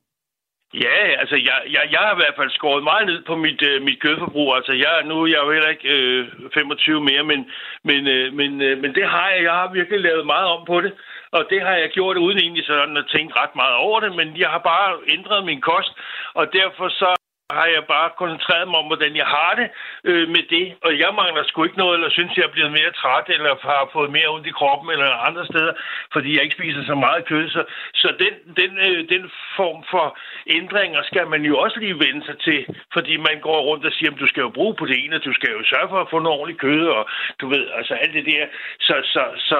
Ja, 0.73 0.99
altså 1.21 1.35
jeg, 1.35 1.57
jeg, 1.75 1.83
jeg 1.91 1.99
har 1.99 2.13
i 2.13 2.21
hvert 2.21 2.37
fald 2.39 2.51
skåret 2.51 2.83
meget 2.83 3.05
ned 3.07 3.19
på 3.29 3.35
mit, 3.35 3.61
øh, 3.69 3.81
mit 3.81 4.01
kødforbrug. 4.01 4.55
Altså 4.55 4.73
jeg, 4.83 4.93
nu 5.05 5.15
er 5.23 5.27
jeg 5.27 5.41
jo 5.43 5.51
heller 5.51 5.69
ikke 5.69 5.89
øh, 5.89 6.27
25 6.53 7.03
mere, 7.09 7.23
men, 7.23 7.39
men, 7.83 8.07
øh, 8.07 8.33
men, 8.33 8.61
øh, 8.61 8.77
men 8.81 8.95
det 8.95 9.05
har 9.09 9.29
jeg. 9.29 9.43
Jeg 9.43 9.51
har 9.51 9.73
virkelig 9.73 9.99
lavet 10.01 10.25
meget 10.25 10.47
om 10.55 10.65
på 10.65 10.81
det. 10.81 10.93
Og 11.31 11.45
det 11.49 11.61
har 11.61 11.75
jeg 11.75 11.89
gjort 11.89 12.17
uden 12.17 12.37
egentlig 12.37 12.65
sådan 12.65 12.97
at 12.97 13.09
tænke 13.13 13.33
ret 13.41 13.55
meget 13.55 13.75
over 13.75 13.99
det, 13.99 14.15
men 14.15 14.37
jeg 14.37 14.49
har 14.49 14.61
bare 14.73 14.97
ændret 15.15 15.45
min 15.45 15.61
kost, 15.61 15.91
og 16.33 16.53
derfor 16.53 16.89
så 16.89 17.15
har 17.51 17.67
jeg 17.75 17.83
bare 17.95 18.09
koncentreret 18.21 18.67
mig 18.67 18.79
om, 18.79 18.87
hvordan 18.91 19.15
jeg 19.15 19.25
har 19.25 19.51
det 19.59 19.67
øh, 20.09 20.25
med 20.35 20.43
det. 20.55 20.65
Og 20.85 20.91
jeg 21.03 21.11
mangler 21.19 21.43
sgu 21.43 21.63
ikke 21.63 21.83
noget, 21.83 21.95
eller 21.95 22.09
synes, 22.09 22.37
jeg 22.37 22.45
er 22.45 22.55
blevet 22.55 22.71
mere 22.71 22.91
træt, 22.91 23.27
eller 23.35 23.51
har 23.61 23.89
fået 23.93 24.11
mere 24.17 24.27
ondt 24.35 24.47
i 24.47 24.57
kroppen, 24.59 24.89
eller 24.91 25.25
andre 25.27 25.45
steder, 25.45 25.73
fordi 26.13 26.29
jeg 26.35 26.43
ikke 26.43 26.55
spiser 26.59 26.83
så 26.85 26.95
meget 26.95 27.25
kød. 27.25 27.49
Så, 27.49 27.63
så 28.01 28.07
den, 28.23 28.33
den, 28.59 28.71
øh, 28.87 29.09
den 29.13 29.23
form 29.57 29.79
for 29.91 30.17
ændringer 30.47 31.01
skal 31.03 31.27
man 31.27 31.41
jo 31.49 31.57
også 31.63 31.79
lige 31.79 31.99
vende 32.05 32.25
sig 32.25 32.37
til, 32.47 32.59
fordi 32.93 33.17
man 33.17 33.37
går 33.47 33.59
rundt 33.69 33.85
og 33.85 33.93
siger, 33.93 34.11
at 34.11 34.19
du 34.19 34.27
skal 34.27 34.41
jo 34.41 34.49
bruge 34.49 34.75
proteiner, 34.75 35.17
du 35.17 35.33
skal 35.33 35.51
jo 35.51 35.63
sørge 35.63 35.89
for 35.89 35.99
at 36.01 36.09
få 36.11 36.19
noget 36.19 36.39
ordentligt 36.39 36.61
kød, 36.61 36.87
og 36.87 37.03
du 37.41 37.47
ved, 37.47 37.63
altså 37.77 37.93
alt 37.93 38.13
det 38.13 38.25
der. 38.25 38.45
Så, 38.79 38.95
så, 39.13 39.23
så, 39.49 39.59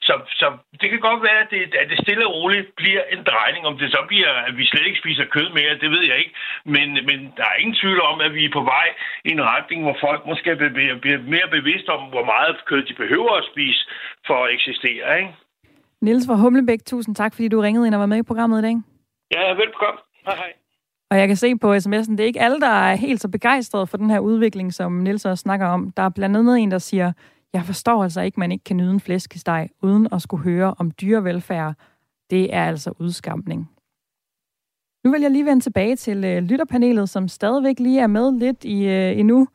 så, 0.00 0.14
så 0.40 0.46
det 0.80 0.90
kan 0.90 1.00
godt 1.00 1.22
være, 1.22 1.40
at 1.44 1.50
det, 1.50 1.74
at 1.82 1.90
det 1.90 1.98
stille 1.98 2.26
og 2.26 2.34
roligt 2.34 2.76
bliver 2.76 3.02
en 3.12 3.22
drejning. 3.24 3.66
Om 3.66 3.78
det 3.78 3.90
så 3.90 4.04
bliver, 4.08 4.30
at 4.48 4.56
vi 4.58 4.64
slet 4.66 4.86
ikke 4.86 4.98
spiser 4.98 5.24
kød 5.24 5.48
mere, 5.48 5.78
det 5.82 5.90
ved 5.90 6.04
jeg 6.06 6.18
ikke. 6.18 6.34
Men, 6.64 6.95
men 7.10 7.18
der 7.36 7.46
er 7.52 7.56
ingen 7.62 7.76
tvivl 7.82 8.00
om, 8.10 8.20
at 8.20 8.34
vi 8.34 8.44
er 8.44 8.52
på 8.58 8.64
vej 8.74 8.86
i 9.24 9.30
en 9.36 9.42
retning, 9.52 9.82
hvor 9.82 9.96
folk 10.06 10.26
måske 10.26 10.56
bliver 10.56 11.18
mere 11.34 11.48
bevidste 11.56 11.88
om, 11.96 12.02
hvor 12.14 12.24
meget 12.24 12.56
kød 12.68 12.82
de 12.90 12.94
behøver 12.94 13.32
at 13.40 13.48
spise 13.52 13.82
for 14.26 14.44
at 14.44 14.54
eksistere. 14.56 15.18
Ikke? 15.18 15.34
Niels 16.00 16.26
fra 16.26 16.34
Humlebæk, 16.34 16.84
tusind 16.84 17.14
tak, 17.14 17.34
fordi 17.34 17.48
du 17.48 17.60
ringede 17.60 17.86
ind 17.86 17.94
og 17.94 18.00
var 18.00 18.06
med 18.06 18.18
i 18.18 18.22
programmet 18.30 18.58
i 18.58 18.62
dag. 18.62 18.76
Ja, 19.34 19.52
velkommen. 19.62 20.00
Hej, 20.26 20.36
hej. 20.36 20.52
Og 21.10 21.18
jeg 21.18 21.28
kan 21.28 21.36
se 21.36 21.56
på 21.56 21.74
sms'en, 21.74 22.12
det 22.12 22.20
er 22.20 22.24
ikke 22.24 22.40
alle, 22.40 22.60
der 22.60 22.74
er 22.88 22.94
helt 22.94 23.20
så 23.20 23.28
begejstrede 23.28 23.86
for 23.86 23.96
den 23.96 24.10
her 24.10 24.18
udvikling, 24.18 24.74
som 24.74 24.92
Niels 24.92 25.24
også 25.24 25.42
snakker 25.42 25.66
om. 25.66 25.92
Der 25.96 26.02
er 26.02 26.08
blandt 26.08 26.36
andet 26.36 26.58
en, 26.58 26.70
der 26.70 26.78
siger, 26.78 27.12
jeg 27.52 27.62
forstår 27.62 28.02
altså 28.02 28.20
ikke, 28.20 28.40
man 28.40 28.52
ikke 28.52 28.64
kan 28.64 28.76
nyde 28.76 28.90
en 28.90 29.00
flæskesteg, 29.00 29.68
uden 29.82 30.08
at 30.12 30.22
skulle 30.22 30.44
høre 30.44 30.74
om 30.78 30.90
dyrevelfærd. 30.90 31.74
Det 32.30 32.54
er 32.54 32.64
altså 32.64 32.94
udskamning. 32.98 33.70
Nu 35.06 35.12
vil 35.12 35.20
jeg 35.22 35.30
lige 35.30 35.44
vende 35.44 35.60
tilbage 35.60 35.96
til 35.96 36.24
øh, 36.24 36.42
lytterpanelet, 36.42 37.08
som 37.08 37.28
stadigvæk 37.28 37.78
lige 37.78 38.00
er 38.00 38.06
med 38.06 38.38
lidt 38.38 38.64
i 38.64 38.88
øh, 38.88 39.18
endnu. 39.18 39.48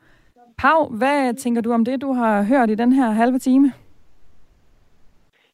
Pau, 0.57 0.97
hvad 0.97 1.33
tænker 1.33 1.61
du 1.61 1.73
om 1.73 1.85
det, 1.85 2.01
du 2.01 2.13
har 2.13 2.43
hørt 2.43 2.69
i 2.69 2.75
den 2.75 2.93
her 2.93 3.11
halve 3.11 3.39
time? 3.39 3.73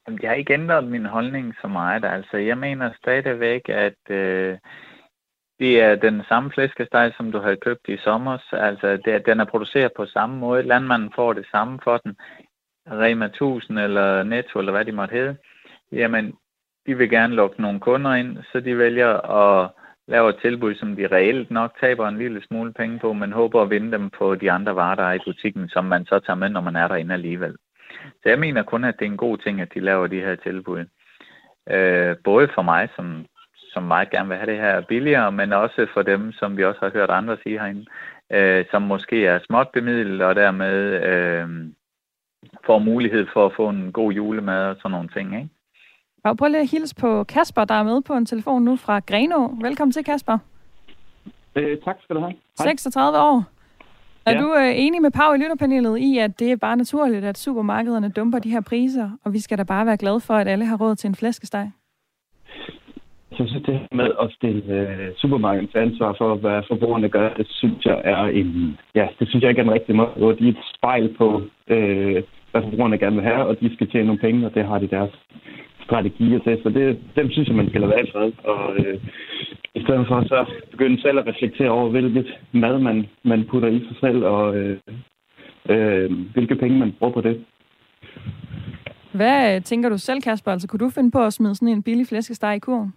Jamen, 0.08 0.20
jeg 0.22 0.30
har 0.30 0.36
ikke 0.36 0.54
ændret 0.54 0.84
min 0.84 1.06
holdning 1.06 1.56
så 1.62 1.68
meget. 1.68 2.06
Altså, 2.06 2.38
jeg 2.38 2.58
mener 2.58 2.92
stadigvæk, 3.02 3.70
at 3.70 4.00
øh, 4.10 4.58
det 5.60 5.82
er 5.82 5.96
den 5.96 6.24
samme 6.30 6.52
flæskesteg, 6.52 7.14
som 7.18 7.32
du 7.32 7.40
havde 7.40 7.58
købt 7.58 7.88
i 7.88 7.98
sommer. 7.98 8.54
Altså, 8.54 8.98
det, 9.06 9.26
den 9.26 9.40
er 9.40 9.46
produceret 9.46 9.92
på 9.98 10.06
samme 10.06 10.38
måde. 10.38 10.64
Landmanden 10.64 11.12
får 11.16 11.34
det 11.34 11.46
samme 11.52 11.80
for 11.84 11.98
den. 11.98 12.16
Rema 12.92 13.26
1000 13.26 13.80
eller 13.80 14.24
Netto, 14.24 14.60
eller 14.60 14.72
hvad 14.72 14.86
de 14.86 14.92
måtte 14.92 15.14
hedde. 15.14 15.38
Jamen, 15.92 16.34
de 16.86 16.98
vil 16.98 17.10
gerne 17.10 17.36
lukke 17.36 17.62
nogle 17.62 17.80
kunder 17.80 18.14
ind, 18.14 18.38
så 18.52 18.60
de 18.60 18.78
vælger 18.78 19.12
at 19.18 19.70
laver 20.08 20.30
et 20.30 20.40
tilbud, 20.42 20.76
som 20.76 20.96
de 20.96 21.08
reelt 21.08 21.52
nok 21.52 21.72
taber 21.80 22.08
en 22.08 22.18
lille 22.18 22.42
smule 22.48 22.74
penge 22.74 23.00
på, 23.00 23.14
men 23.14 23.32
håber 23.32 23.62
at 23.62 23.70
vinde 23.70 23.92
dem 23.92 24.10
på 24.10 24.36
de 24.36 24.52
andre 24.52 24.76
varer, 24.76 24.96
der 24.96 25.04
er 25.04 25.14
i 25.14 25.26
butikken, 25.26 25.70
som 25.70 25.86
man 25.86 26.06
så 26.06 26.20
tager 26.20 26.38
med, 26.38 26.50
når 26.50 26.62
man 26.62 26.76
er 26.76 26.88
derinde 26.88 27.14
alligevel. 27.14 27.56
Så 28.02 28.30
jeg 28.30 28.40
mener 28.40 28.64
kun, 28.64 28.84
at 28.84 28.96
det 29.00 29.06
er 29.06 29.12
en 29.12 29.18
god 29.18 29.38
ting, 29.38 29.62
at 29.62 29.74
de 29.74 29.80
laver 29.80 30.08
de 30.08 30.22
her 30.22 30.36
tilbud. 30.36 30.86
Øh, 31.70 32.16
både 32.24 32.48
for 32.56 32.62
mig, 32.62 32.90
som, 32.96 33.26
som 33.74 33.84
meget 33.84 34.10
gerne 34.10 34.30
vil 34.30 34.38
have 34.38 34.52
det 34.52 34.58
her 34.58 34.82
billigere, 34.82 35.32
men 35.32 35.54
også 35.54 35.88
for 35.94 36.02
dem, 36.02 36.32
som 36.32 36.58
vi 36.58 36.64
også 36.64 36.80
har 36.82 36.90
hørt 36.90 37.10
andre 37.10 37.38
sige 37.44 37.60
herinde, 37.60 37.86
øh, 38.32 38.66
som 38.72 38.82
måske 38.82 39.26
er 39.26 39.40
småt 39.40 39.68
bemidlet 39.74 40.22
og 40.22 40.36
dermed 40.36 41.04
øh, 41.10 41.50
får 42.66 42.80
mulighed 42.80 43.28
for 43.34 43.46
at 43.46 43.54
få 43.56 43.70
en 43.70 43.92
god 43.92 44.12
julemad 44.12 44.70
og 44.70 44.76
sådan 44.76 44.92
nogle 44.92 45.10
ting. 45.10 45.36
Ikke? 45.36 45.50
Og 46.24 46.38
prøv 46.38 46.48
lige 46.48 46.62
at 46.62 46.72
hilse 46.72 46.96
på 46.96 47.24
Kasper, 47.24 47.66
der 47.66 47.76
er 47.76 47.84
med 47.84 48.02
på 48.02 48.14
en 48.14 48.26
telefon 48.26 48.64
nu 48.64 48.76
fra 48.76 49.00
Greno. 49.00 49.48
Velkommen 49.62 49.92
til, 49.92 50.04
Kasper. 50.04 50.38
Øh, 51.56 51.78
tak 51.86 51.96
skal 52.04 52.16
du 52.16 52.22
have. 52.22 52.34
Hej. 52.60 52.66
36 52.66 53.18
år. 53.18 53.44
Er 54.26 54.32
ja. 54.32 54.42
du 54.42 54.56
øh, 54.56 54.72
enig 54.76 55.02
med 55.02 55.12
Pau 55.12 55.34
i 55.34 55.38
lytterpanelet 55.38 55.98
i, 55.98 56.18
at 56.18 56.40
det 56.40 56.52
er 56.52 56.56
bare 56.56 56.78
naturligt, 56.78 57.26
at 57.26 57.38
supermarkederne 57.38 58.10
dumper 58.10 58.40
de 58.40 58.50
her 58.50 58.62
priser, 58.62 59.10
og 59.24 59.34
vi 59.34 59.40
skal 59.40 59.58
da 59.58 59.64
bare 59.64 59.86
være 59.86 59.98
glade 59.98 60.20
for, 60.20 60.34
at 60.34 60.48
alle 60.48 60.66
har 60.66 60.78
råd 60.78 60.96
til 60.96 61.08
en 61.08 61.16
flæskesteg? 61.16 61.72
Så 63.32 63.44
synes, 63.48 63.64
det 63.66 63.88
med 63.92 64.10
at 64.22 64.32
stille 64.32 64.74
øh, 64.74 65.16
supermarkedens 65.16 65.76
ansvar 65.76 66.16
for, 66.18 66.36
hvad 66.36 66.64
forbrugerne 66.68 67.10
gør, 67.10 67.34
det 67.34 67.48
synes 67.50 67.86
jeg 67.86 68.02
er 68.04 68.24
en, 68.26 68.78
ja, 68.96 69.08
det 69.20 69.30
synes 69.30 69.42
jeg 69.42 69.50
ikke 69.50 69.62
er 69.62 69.66
en 69.66 69.74
rigtig 69.74 69.96
måde, 69.96 70.10
hvor 70.18 70.32
de 70.32 70.48
er 70.48 70.52
et 70.52 70.64
spejl 70.76 71.16
på, 71.18 71.42
øh, 71.68 72.24
hvad 72.52 72.62
forbrugerne 72.62 72.98
gerne 72.98 73.16
vil 73.16 73.26
have, 73.26 73.46
og 73.46 73.60
de 73.60 73.74
skal 73.74 73.90
tjene 73.90 74.06
nogle 74.06 74.22
penge, 74.22 74.46
og 74.46 74.54
det 74.56 74.66
har 74.66 74.80
de 74.80 74.88
deres 74.88 75.12
strategier 75.88 76.40
til. 76.40 76.60
Så 76.64 76.70
det, 76.70 76.86
dem 77.16 77.32
synes 77.32 77.48
jeg, 77.48 77.58
man 77.58 77.70
skal 77.70 77.82
lade 77.82 77.92
være 77.92 78.06
i 78.08 78.12
fred. 78.12 78.32
Og 78.54 78.64
øh, 78.78 78.98
i 79.76 79.82
stedet 79.82 80.08
for 80.08 80.20
så 80.34 80.40
begynde 80.72 81.02
selv 81.02 81.20
at 81.20 81.28
reflektere 81.28 81.70
over, 81.70 81.90
hvilket 81.90 82.28
mad 82.52 82.80
man, 82.80 83.06
man 83.24 83.46
putter 83.50 83.70
i 83.70 83.80
sig 83.88 83.98
selv, 84.04 84.20
og 84.26 84.58
øh, 84.58 84.78
øh, 85.70 86.12
hvilke 86.34 86.56
penge 86.56 86.80
man 86.80 86.96
bruger 87.00 87.14
på 87.14 87.22
det. 87.22 87.46
Hvad 89.12 89.62
tænker 89.62 89.90
du 89.90 89.98
selv, 89.98 90.22
Kasper? 90.22 90.52
Altså, 90.52 90.68
kunne 90.68 90.86
du 90.86 90.90
finde 90.90 91.12
på 91.12 91.22
at 91.24 91.34
smide 91.34 91.56
sådan 91.56 91.68
en 91.68 91.84
billig 91.84 92.08
flæskesteg 92.08 92.56
i 92.56 92.60
kurven? 92.60 92.94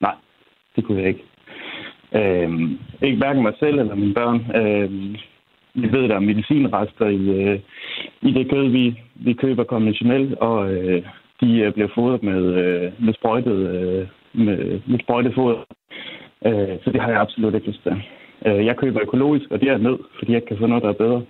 Nej, 0.00 0.14
det 0.76 0.84
kunne 0.84 0.98
jeg 0.98 1.08
ikke. 1.08 1.24
Øh, 2.14 2.50
ikke 3.02 3.18
hverken 3.18 3.42
mig 3.42 3.52
selv 3.58 3.78
eller 3.78 3.94
mine 3.94 4.14
børn. 4.14 4.38
Øh, 4.60 4.90
vi 5.74 5.92
ved, 5.92 6.08
der 6.08 6.14
er 6.14 6.20
medicinrester 6.20 7.06
i, 7.06 7.22
øh, 7.42 7.60
i 8.22 8.32
det 8.32 8.50
kød, 8.50 8.68
vi, 8.68 9.00
vi 9.14 9.32
køber 9.32 9.64
konventionelt, 9.64 10.34
og 10.34 10.72
øh, 10.72 11.02
de 11.40 11.60
øh, 11.60 11.72
bliver 11.72 11.88
fodret 11.94 12.22
med, 12.22 12.42
øh, 12.42 12.92
med, 13.04 13.14
sprøjtet, 13.14 13.56
øh, 13.56 14.06
med, 14.32 14.80
med 14.86 14.98
sprøjtet 15.02 15.34
foder. 15.34 15.64
Så 16.84 16.90
det 16.92 17.00
har 17.00 17.08
jeg 17.08 17.20
absolut 17.20 17.54
ikke 17.54 17.66
lyst 17.66 17.82
til. 17.82 18.02
Jeg 18.44 18.76
køber 18.76 19.02
økologisk, 19.02 19.50
og 19.50 19.60
det 19.60 19.68
er 19.68 19.78
nød, 19.78 19.98
fordi 20.18 20.32
jeg 20.32 20.44
kan 20.44 20.58
få 20.58 20.66
noget, 20.66 20.82
der 20.82 20.88
er 20.88 20.92
bedre. 20.92 21.22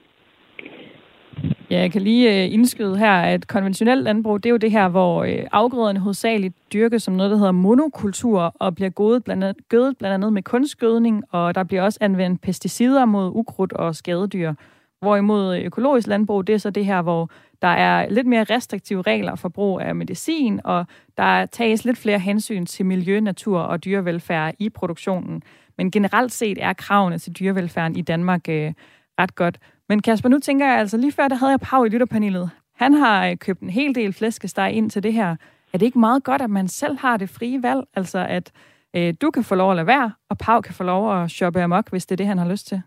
Ja, 1.70 1.78
jeg 1.78 1.92
kan 1.92 2.02
lige 2.02 2.48
indskyde 2.48 2.98
her, 2.98 3.12
at 3.12 3.46
konventionelt 3.48 4.02
landbrug, 4.02 4.42
det 4.42 4.46
er 4.46 4.50
jo 4.50 4.56
det 4.56 4.70
her, 4.70 4.88
hvor 4.88 5.26
afgrøderne 5.52 6.00
hovedsageligt 6.00 6.54
dyrkes 6.72 7.02
som 7.02 7.14
noget, 7.14 7.30
der 7.30 7.36
hedder 7.36 7.52
monokultur, 7.52 8.54
og 8.61 8.74
bliver 8.74 8.90
gødet 8.90 9.24
blandt 9.24 9.44
andet, 9.44 9.56
gødet 9.68 9.98
blandt 9.98 10.14
andet 10.14 10.32
med 10.32 10.42
kunstgødning, 10.42 11.24
og 11.30 11.54
der 11.54 11.64
bliver 11.64 11.82
også 11.82 11.98
anvendt 12.00 12.42
pesticider 12.42 13.04
mod 13.04 13.30
ukrudt 13.34 13.72
og 13.72 13.94
skadedyr. 13.94 14.52
Hvorimod 15.01 15.59
økologisk 15.59 16.07
landbrug, 16.07 16.46
det 16.46 16.55
er 16.55 16.59
så 16.59 16.70
det 16.70 16.84
her, 16.84 17.03
hvor 17.03 17.30
der 17.62 17.68
er 17.68 18.09
lidt 18.09 18.26
mere 18.26 18.44
restriktive 18.44 19.03
regler 19.03 19.34
for 19.34 19.49
brug 19.49 19.80
af 19.80 19.94
medicin, 19.94 20.61
og 20.64 20.86
der 21.16 21.46
tages 21.46 21.84
lidt 21.84 21.99
flere 21.99 22.18
hensyn 22.18 22.66
til 22.66 22.86
miljø, 22.86 23.20
natur 23.20 23.61
og 23.61 23.84
dyrevelfærd 23.84 24.55
i 24.59 24.68
produktionen. 24.68 25.42
Men 25.78 25.90
generelt 25.90 26.32
set 26.32 26.59
er 26.61 26.72
kravene 26.72 27.18
til 27.18 27.32
dyrevelfærden 27.32 27.96
i 27.96 28.03
Danmark 28.03 28.49
øh, 28.49 28.72
ret 29.18 29.34
godt. 29.34 29.59
Men 29.88 30.03
Kasper, 30.03 30.28
nu 30.28 30.38
tænker 30.38 30.66
jeg 30.66 30.78
altså, 30.78 30.96
lige 30.96 31.12
før 31.12 31.28
der 31.28 31.36
havde 31.36 31.51
jeg 31.51 31.61
Pau 31.61 31.84
i 31.84 31.88
lytterpanelet. 31.88 32.51
Han 32.74 32.94
har 32.94 33.28
øh, 33.28 33.36
købt 33.36 33.61
en 33.61 33.70
hel 33.70 33.94
del 33.94 34.12
flæskesteg 34.12 34.72
ind 34.72 34.90
til 34.90 35.03
det 35.03 35.12
her. 35.12 35.36
Er 35.72 35.78
det 35.78 35.86
ikke 35.86 35.99
meget 35.99 36.24
godt, 36.24 36.42
at 36.42 36.51
man 36.51 36.68
selv 36.68 36.99
har 36.99 37.16
det 37.16 37.30
frie 37.30 37.62
valg? 37.62 37.84
Altså 37.94 38.26
at 38.28 38.53
øh, 38.96 39.14
du 39.22 39.30
kan 39.30 39.44
få 39.44 39.55
lov 39.55 39.70
at 39.70 39.76
lade 39.76 39.86
være, 39.86 40.12
og 40.30 40.38
Pau 40.38 40.61
kan 40.61 40.74
få 40.74 40.84
lov 40.84 41.22
at 41.22 41.30
shoppe 41.30 41.62
amok, 41.62 41.90
hvis 41.90 42.07
det 42.07 42.14
er 42.14 42.16
det, 42.16 42.26
han 42.26 42.38
har 42.38 42.51
lyst 42.51 42.66
til? 42.66 42.82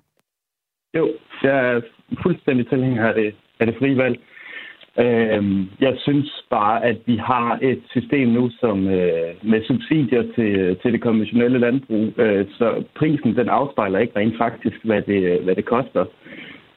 Jo, 0.94 1.08
jeg 1.44 1.74
er 1.74 1.82
fuldstændig 2.24 2.68
tilhænger 2.70 3.08
af 3.08 3.14
det, 3.14 3.36
af 3.60 3.66
det 3.68 3.76
frie 3.80 3.98
valg. 3.98 4.20
Øh, 5.00 5.44
jeg 5.80 5.96
synes 5.98 6.46
bare, 6.50 6.86
at 6.86 6.98
vi 7.06 7.16
har 7.16 7.60
et 7.62 7.82
system 7.90 8.28
nu, 8.28 8.50
som 8.60 8.88
øh, 8.88 9.34
med 9.42 9.64
subsidier 9.64 10.24
til, 10.36 10.78
til 10.82 10.94
det 10.94 11.02
konventionelle 11.02 11.60
landbrug, 11.60 12.14
øh, 12.18 12.46
så 12.58 12.84
prisen 12.96 13.36
den 13.36 13.50
afspejler 13.50 14.00
ikke 14.00 14.20
rent 14.20 14.38
faktisk, 14.38 14.78
hvad 14.84 15.02
det, 15.02 15.42
hvad 15.42 15.56
det 15.56 15.66
koster 15.66 16.06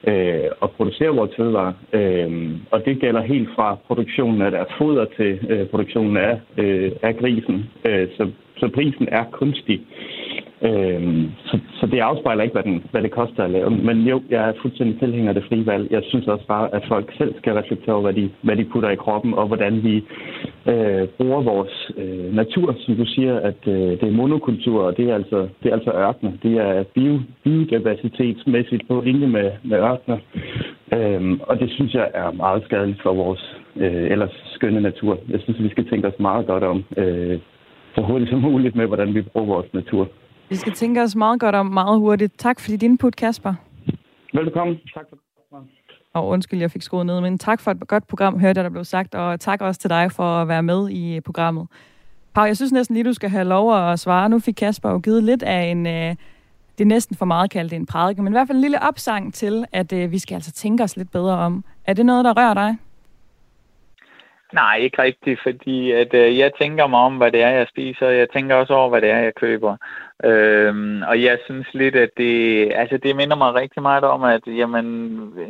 øh, 0.07 0.49
at 0.63 0.71
producere 0.71 1.15
vores 1.15 1.35
fødevarer. 1.37 1.73
Øh, 1.93 2.51
og 2.71 2.85
det 2.85 2.99
gælder 2.99 3.21
helt 3.21 3.49
fra 3.55 3.77
produktionen 3.87 4.41
af 4.41 4.51
deres 4.51 4.69
foder 4.77 5.05
til 5.17 5.39
øh, 5.49 5.67
produktionen 5.67 6.17
af, 6.17 6.39
øh, 6.57 6.91
af 7.01 7.17
grisen. 7.17 7.69
Øh, 7.87 8.07
så, 8.17 8.31
så 8.57 8.69
prisen 8.73 9.07
er 9.11 9.23
kunstig. 9.31 9.81
Øhm, 10.69 11.31
så, 11.45 11.59
så 11.79 11.85
det 11.85 11.99
afspejler 11.99 12.43
ikke, 12.43 12.53
hvad, 12.53 12.63
den, 12.63 12.83
hvad 12.91 13.01
det 13.01 13.11
koster 13.11 13.43
at 13.43 13.49
lave. 13.49 13.69
Men 13.69 13.97
jo, 13.97 14.21
jeg 14.29 14.49
er 14.49 14.53
fuldstændig 14.61 14.99
tilhænger 14.99 15.29
af 15.29 15.35
det 15.35 15.43
frie 15.49 15.65
valg. 15.65 15.91
Jeg 15.91 16.01
synes 16.09 16.27
også 16.27 16.47
bare, 16.47 16.75
at 16.75 16.83
folk 16.87 17.13
selv 17.17 17.35
skal 17.37 17.53
reflektere 17.53 17.95
over, 17.95 18.01
hvad 18.01 18.13
de, 18.13 18.29
hvad 18.41 18.55
de 18.55 18.65
putter 18.65 18.89
i 18.89 18.95
kroppen, 18.95 19.33
og 19.33 19.47
hvordan 19.47 19.83
vi 19.83 19.95
øh, 20.71 21.07
bruger 21.17 21.41
vores 21.41 21.91
øh, 21.97 22.35
natur, 22.35 22.75
som 22.79 22.95
du 22.95 23.05
siger, 23.05 23.39
at 23.39 23.61
øh, 23.67 23.73
det 23.73 24.03
er 24.03 24.11
monokultur, 24.11 24.83
og 24.83 24.97
det 24.97 25.09
er 25.09 25.15
altså, 25.15 25.47
det 25.63 25.69
er 25.69 25.73
altså 25.73 25.91
ørkner. 25.91 26.31
Det 26.43 26.53
er 26.57 26.83
bio, 26.83 27.19
biodiversitetsmæssigt 27.43 28.87
på 28.87 29.01
linje 29.05 29.27
med, 29.27 29.51
med 29.63 29.77
ørkner. 29.77 30.17
Øhm, 30.93 31.39
og 31.43 31.59
det 31.59 31.71
synes 31.71 31.93
jeg 31.93 32.11
er 32.13 32.31
meget 32.31 32.63
skadeligt 32.63 33.01
for 33.01 33.13
vores 33.13 33.57
øh, 33.75 34.11
ellers 34.11 34.43
skønne 34.55 34.81
natur. 34.81 35.19
Jeg 35.29 35.39
synes, 35.39 35.63
vi 35.63 35.69
skal 35.69 35.89
tænke 35.89 36.07
os 36.07 36.19
meget 36.19 36.47
godt 36.47 36.63
om, 36.63 36.83
øh, 36.97 37.39
så 37.95 38.01
hurtigt 38.01 38.29
som 38.29 38.39
muligt 38.39 38.75
med, 38.75 38.87
hvordan 38.87 39.13
vi 39.15 39.21
bruger 39.21 39.47
vores 39.47 39.73
natur. 39.73 40.07
Vi 40.49 40.55
skal 40.55 40.73
tænke 40.73 41.01
os 41.01 41.15
meget 41.15 41.39
godt 41.39 41.55
om 41.55 41.65
meget 41.65 41.99
hurtigt. 41.99 42.39
Tak 42.39 42.59
for 42.59 42.69
dit 42.69 42.83
input, 42.83 43.15
Kasper. 43.15 43.53
Velkommen. 44.33 44.77
Tak 44.93 45.05
for 45.09 45.17
og 46.15 46.27
undskyld, 46.27 46.59
jeg 46.59 46.71
fik 46.71 46.81
skruet 46.81 47.05
ned, 47.05 47.21
men 47.21 47.37
tak 47.37 47.61
for 47.61 47.71
et 47.71 47.87
godt 47.87 48.07
program, 48.07 48.39
hørte 48.39 48.57
jeg, 48.57 48.63
der 48.63 48.69
blev 48.69 48.83
sagt, 48.83 49.15
og 49.15 49.39
tak 49.39 49.61
også 49.61 49.81
til 49.81 49.89
dig 49.89 50.11
for 50.11 50.23
at 50.23 50.47
være 50.47 50.63
med 50.63 50.89
i 50.89 51.19
programmet. 51.19 51.67
Pau, 52.33 52.45
jeg 52.45 52.55
synes 52.55 52.71
næsten 52.71 52.93
lige, 52.93 53.03
du 53.03 53.13
skal 53.13 53.29
have 53.29 53.43
lov 53.43 53.75
at 53.75 53.99
svare. 53.99 54.29
Nu 54.29 54.39
fik 54.39 54.53
Kasper 54.53 54.91
jo 54.91 54.99
givet 54.99 55.23
lidt 55.23 55.43
af 55.43 55.63
en, 55.63 55.87
øh, 55.87 56.15
det 56.77 56.83
er 56.83 56.85
næsten 56.85 57.15
for 57.15 57.25
meget 57.25 57.49
kaldt 57.49 57.73
en 57.73 57.85
prædiken, 57.85 58.23
men 58.23 58.33
i 58.33 58.35
hvert 58.35 58.47
fald 58.47 58.57
en 58.57 58.61
lille 58.61 58.81
opsang 58.81 59.33
til, 59.33 59.65
at 59.71 59.93
øh, 59.93 60.11
vi 60.11 60.19
skal 60.19 60.35
altså 60.35 60.51
tænke 60.51 60.83
os 60.83 60.97
lidt 60.97 61.11
bedre 61.11 61.37
om. 61.37 61.63
Er 61.85 61.93
det 61.93 62.05
noget, 62.05 62.25
der 62.25 62.33
rører 62.37 62.53
dig? 62.53 62.77
Nej, 64.53 64.77
ikke 64.77 65.01
rigtigt, 65.01 65.39
fordi 65.43 65.91
at, 65.91 66.13
øh, 66.13 66.37
jeg 66.37 66.51
tænker 66.61 66.87
mig 66.87 66.99
om, 66.99 67.17
hvad 67.17 67.31
det 67.31 67.41
er, 67.41 67.49
jeg 67.49 67.67
spiser. 67.69 68.07
og 68.07 68.17
Jeg 68.17 68.29
tænker 68.29 68.55
også 68.55 68.73
over, 68.73 68.89
hvad 68.89 69.01
det 69.01 69.09
er, 69.09 69.17
jeg 69.17 69.35
køber. 69.35 69.77
Øhm, 70.23 71.01
og 71.01 71.23
jeg 71.23 71.37
synes 71.45 71.67
lidt, 71.73 71.95
at 71.95 72.09
det, 72.17 72.71
altså 72.75 72.97
det 72.97 73.15
minder 73.15 73.35
mig 73.35 73.53
rigtig 73.53 73.81
meget 73.81 74.03
om, 74.03 74.23
at 74.23 74.41
jamen, 74.47 74.85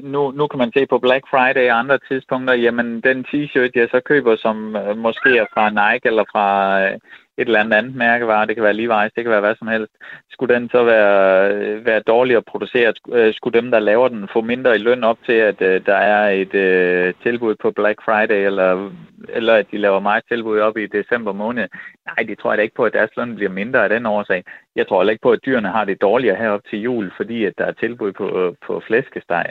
nu, 0.04 0.32
nu 0.32 0.48
kan 0.48 0.58
man 0.58 0.72
se 0.74 0.86
på 0.86 1.00
Black 1.00 1.26
Friday 1.30 1.72
og 1.72 1.80
andre 1.80 2.00
tidspunkter, 2.08 2.54
jamen 2.54 3.02
den 3.02 3.26
t-shirt, 3.30 3.72
jeg 3.76 3.88
så 3.92 4.02
køber, 4.06 4.36
som 4.36 4.76
øh, 4.76 4.98
måske 4.98 5.38
er 5.38 5.46
fra 5.54 5.70
Nike 5.70 6.08
eller 6.08 6.24
fra 6.32 6.82
øh, 6.84 7.00
et 7.38 7.46
eller 7.48 7.60
andet 7.60 7.74
andet 7.74 7.96
mærkevare, 7.96 8.48
det 8.48 8.56
kan 8.56 8.64
være 8.64 8.80
Levi's, 8.82 9.12
det 9.16 9.24
kan 9.24 9.32
være 9.32 9.40
hvad 9.40 9.56
som 9.56 9.68
helst, 9.68 9.94
skulle 10.30 10.56
den 10.56 10.70
så 10.70 10.84
være, 10.84 11.86
være 11.86 12.00
dårligere 12.00 12.42
produceret? 12.42 13.00
Øh, 13.14 13.34
skulle 13.34 13.62
dem, 13.62 13.72
der 13.72 13.80
laver 13.80 14.08
den, 14.08 14.30
få 14.34 14.42
mindre 14.42 14.76
i 14.76 14.78
løn 14.80 15.04
op 15.04 15.18
til, 15.26 15.34
at 15.34 15.62
uh, 15.62 15.86
der 15.86 15.96
er 15.96 16.30
et 16.30 16.54
uh, 16.54 17.22
tilbud 17.24 17.56
på 17.56 17.72
Black 17.72 18.00
Friday, 18.06 18.46
eller, 18.46 18.92
eller 19.30 19.54
at 19.54 19.68
de 19.72 19.78
laver 19.78 20.00
meget 20.00 20.24
tilbud 20.32 20.60
op 20.60 20.78
i 20.78 20.88
december 20.88 21.34
måned? 21.34 21.68
Nej, 22.06 22.26
det 22.28 22.40
tror 22.40 22.52
jeg 22.52 22.58
da 22.58 22.64
ikke 22.64 22.76
på, 22.76 22.86
at 22.86 22.94
deres 22.94 23.18
løn 23.18 23.36
bliver 23.36 23.52
mindre 23.52 23.84
af 23.84 23.90
den 23.90 24.06
årsag. 24.06 24.44
Jeg 24.76 24.88
tror 24.88 25.02
heller 25.02 25.12
ikke 25.12 25.24
på, 25.24 25.32
at 25.32 25.46
dyrene 25.46 25.70
har 25.70 25.86
det 25.86 26.02
dårligere 26.02 26.36
herop 26.36 26.62
til 26.70 26.80
jul, 26.80 27.12
fordi 27.18 27.46
at 27.46 27.54
der 27.58 27.66
er 27.66 27.72
tilbud 27.72 28.12
på, 28.12 28.56
på 28.68 28.82
flæskesteg. 28.88 29.46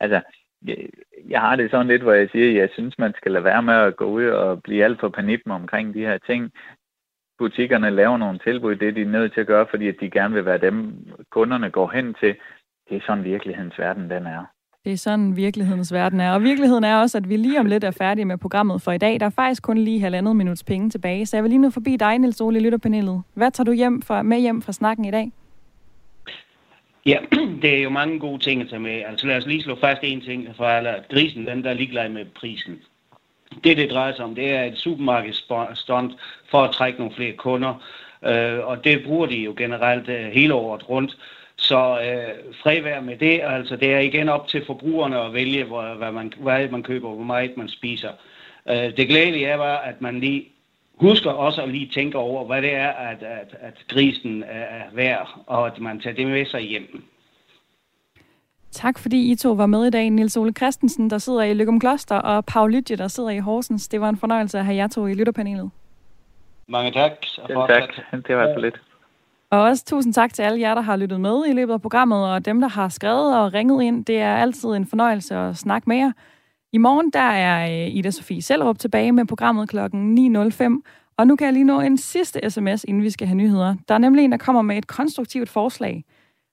Altså, 0.00 0.20
jeg 1.28 1.40
har 1.40 1.56
det 1.56 1.70
sådan 1.70 1.86
lidt, 1.86 2.02
hvor 2.02 2.12
jeg 2.12 2.28
siger, 2.32 2.48
at 2.50 2.56
jeg 2.56 2.68
synes, 2.72 2.98
man 2.98 3.12
skal 3.16 3.32
lade 3.32 3.44
være 3.44 3.62
med 3.62 3.74
at 3.74 3.96
gå 3.96 4.04
ud 4.04 4.24
og 4.24 4.62
blive 4.62 4.84
alt 4.84 5.00
for 5.00 5.08
panik 5.08 5.40
omkring 5.46 5.94
de 5.94 6.00
her 6.00 6.18
ting 6.18 6.52
butikkerne 7.40 7.90
laver 7.90 8.16
nogle 8.16 8.38
tilbud, 8.38 8.76
det 8.76 8.88
er 8.88 8.92
de 8.92 9.04
nødt 9.04 9.32
til 9.32 9.40
at 9.40 9.46
gøre, 9.46 9.66
fordi 9.70 9.88
at 9.88 9.94
de 10.00 10.10
gerne 10.10 10.34
vil 10.34 10.44
være 10.44 10.58
dem, 10.58 10.76
kunderne 11.30 11.70
går 11.70 11.90
hen 11.94 12.14
til. 12.20 12.32
Det 12.88 12.96
er 12.96 13.00
sådan 13.06 13.24
virkelighedens 13.24 13.78
verden, 13.78 14.10
den 14.10 14.26
er. 14.26 14.44
Det 14.84 14.92
er 14.92 14.96
sådan 14.96 15.36
virkelighedens 15.36 15.92
verden 15.92 16.20
er. 16.20 16.32
Og 16.32 16.42
virkeligheden 16.42 16.84
er 16.84 16.96
også, 16.96 17.18
at 17.18 17.28
vi 17.28 17.36
lige 17.36 17.60
om 17.60 17.66
lidt 17.66 17.84
er 17.84 17.90
færdige 17.90 18.24
med 18.24 18.38
programmet 18.38 18.82
for 18.82 18.92
i 18.92 18.98
dag. 18.98 19.20
Der 19.20 19.26
er 19.26 19.30
faktisk 19.30 19.62
kun 19.62 19.78
lige 19.78 20.00
halvandet 20.00 20.36
minuts 20.36 20.64
penge 20.64 20.90
tilbage, 20.90 21.26
så 21.26 21.36
jeg 21.36 21.44
vil 21.44 21.50
lige 21.50 21.62
nu 21.62 21.70
forbi 21.70 21.96
dig, 21.96 22.18
Niels 22.18 22.40
Ole, 22.40 22.58
i 22.58 22.62
lytterpanelet. 22.62 23.22
Hvad 23.34 23.50
tager 23.50 23.64
du 23.64 23.72
hjem 23.72 24.02
for, 24.02 24.22
med 24.22 24.40
hjem 24.40 24.62
fra 24.62 24.72
snakken 24.72 25.04
i 25.04 25.10
dag? 25.10 25.32
Ja, 27.06 27.18
det 27.62 27.78
er 27.78 27.82
jo 27.82 27.90
mange 27.90 28.18
gode 28.18 28.38
ting 28.38 28.62
at 28.62 28.68
tage 28.68 28.80
med. 28.80 29.02
Altså 29.06 29.26
lad 29.26 29.36
os 29.36 29.46
lige 29.46 29.62
slå 29.62 29.76
fast 29.80 30.00
en 30.02 30.20
ting 30.20 30.48
for 30.56 30.64
at 30.64 31.08
grisen, 31.10 31.46
den 31.46 31.64
der 31.64 31.70
er 31.70 31.74
ligeglad 31.74 32.08
med 32.08 32.24
prisen. 32.24 32.78
Det, 33.64 33.76
det 33.76 33.90
drejer 33.90 34.14
sig 34.14 34.24
om, 34.24 34.34
det 34.34 34.50
er 34.50 34.64
et 34.64 34.78
supermarkedsstunt 34.78 36.12
for 36.50 36.62
at 36.62 36.72
trække 36.72 36.98
nogle 36.98 37.14
flere 37.14 37.32
kunder, 37.32 37.74
øh, 38.24 38.58
og 38.66 38.84
det 38.84 39.04
bruger 39.04 39.26
de 39.26 39.36
jo 39.36 39.54
generelt 39.58 40.08
øh, 40.08 40.26
hele 40.26 40.54
året 40.54 40.88
rundt. 40.88 41.16
Så 41.56 42.00
øh, 42.00 42.54
fravær 42.62 43.00
med 43.00 43.16
det, 43.16 43.40
altså 43.42 43.76
det 43.76 43.94
er 43.94 43.98
igen 43.98 44.28
op 44.28 44.48
til 44.48 44.64
forbrugerne 44.66 45.20
at 45.20 45.32
vælge, 45.32 45.64
hvor, 45.64 45.94
hvad, 45.94 46.12
man, 46.12 46.32
hvad 46.38 46.68
man 46.68 46.82
køber, 46.82 47.08
hvor 47.08 47.24
meget 47.24 47.56
man 47.56 47.68
spiser. 47.68 48.10
Øh, 48.68 48.96
det 48.96 49.08
glædelige 49.08 49.46
er 49.46 49.56
bare, 49.56 49.86
at 49.86 50.00
man 50.00 50.20
lige 50.20 50.48
husker 50.94 51.30
også 51.30 51.62
at 51.62 51.68
lige 51.68 51.90
tænke 51.94 52.18
over, 52.18 52.44
hvad 52.44 52.62
det 52.62 52.74
er, 52.74 52.88
at, 52.88 53.22
at, 53.22 53.56
at 53.60 53.74
grisen 53.88 54.44
er 54.48 54.82
værd, 54.92 55.28
og 55.46 55.66
at 55.66 55.80
man 55.80 56.00
tager 56.00 56.16
det 56.16 56.26
med 56.26 56.46
sig 56.46 56.60
hjem. 56.60 57.04
Tak 58.72 58.98
fordi 58.98 59.30
I 59.30 59.34
to 59.34 59.52
var 59.52 59.66
med 59.66 59.86
i 59.86 59.90
dag. 59.90 60.10
Nils 60.10 60.36
Ole 60.36 60.52
Christensen, 60.52 61.10
der 61.10 61.18
sidder 61.18 61.42
i 61.42 61.54
Lykum 61.54 61.80
Kloster, 61.80 62.16
og 62.16 62.44
Paul 62.44 62.72
Lytje, 62.72 62.96
der 62.96 63.08
sidder 63.08 63.30
i 63.30 63.38
Horsens. 63.38 63.88
Det 63.88 64.00
var 64.00 64.08
en 64.08 64.16
fornøjelse 64.16 64.58
at 64.58 64.64
have 64.64 64.76
jer 64.76 64.86
to 64.86 65.06
i 65.06 65.14
lytterpanelet. 65.14 65.70
Mange 66.68 66.92
tak. 66.92 67.12
Og 67.54 67.68
tak. 67.68 67.82
Det 68.28 68.36
var 68.36 68.42
altså 68.42 68.60
lidt. 68.60 68.80
Og 69.50 69.60
også 69.60 69.84
tusind 69.84 70.14
tak 70.14 70.34
til 70.34 70.42
alle 70.42 70.60
jer, 70.60 70.74
der 70.74 70.82
har 70.82 70.96
lyttet 70.96 71.20
med 71.20 71.46
i 71.48 71.52
løbet 71.52 71.72
af 71.72 71.82
programmet, 71.82 72.32
og 72.32 72.44
dem, 72.44 72.60
der 72.60 72.68
har 72.68 72.88
skrevet 72.88 73.38
og 73.38 73.54
ringet 73.54 73.82
ind. 73.82 74.04
Det 74.04 74.20
er 74.20 74.36
altid 74.36 74.68
en 74.68 74.86
fornøjelse 74.86 75.36
at 75.36 75.56
snakke 75.56 75.88
med 75.88 75.96
jer. 75.96 76.12
I 76.72 76.78
morgen 76.78 77.10
der 77.10 77.20
er 77.20 77.84
øh, 77.86 77.94
Ida 77.94 78.10
Sofie 78.10 78.42
Selvrup 78.42 78.78
tilbage 78.78 79.12
med 79.12 79.26
programmet 79.26 79.68
kl. 79.68 79.78
9.05. 79.78 80.82
Og 81.16 81.26
nu 81.26 81.36
kan 81.36 81.44
jeg 81.44 81.52
lige 81.52 81.64
nå 81.64 81.80
en 81.80 81.98
sidste 81.98 82.50
sms, 82.50 82.84
inden 82.84 83.02
vi 83.02 83.10
skal 83.10 83.26
have 83.26 83.36
nyheder. 83.36 83.74
Der 83.88 83.94
er 83.94 83.98
nemlig 83.98 84.24
en, 84.24 84.32
der 84.32 84.38
kommer 84.38 84.62
med 84.62 84.78
et 84.78 84.86
konstruktivt 84.86 85.48
forslag. 85.48 86.04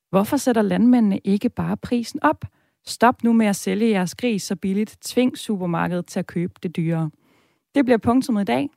Hvorfor 0.10 0.38
sætter 0.38 0.62
landmændene 0.62 1.20
ikke 1.24 1.50
bare 1.50 1.78
prisen 1.78 2.24
op? 2.24 2.46
Stop 2.86 3.24
nu 3.24 3.34
med 3.34 3.46
at 3.46 3.56
sælge 3.56 3.90
jeres 3.90 4.16
gris 4.16 4.44
så 4.44 4.56
billigt. 4.56 4.98
Tving 5.02 5.38
supermarkedet 5.38 6.06
til 6.06 6.20
at 6.20 6.28
købe 6.28 6.54
det 6.64 6.76
dyrere. 6.76 7.12
Det 7.76 7.86
bliver 7.86 7.98
punktummet 7.98 8.42
i 8.42 8.46
dag. 8.46 8.70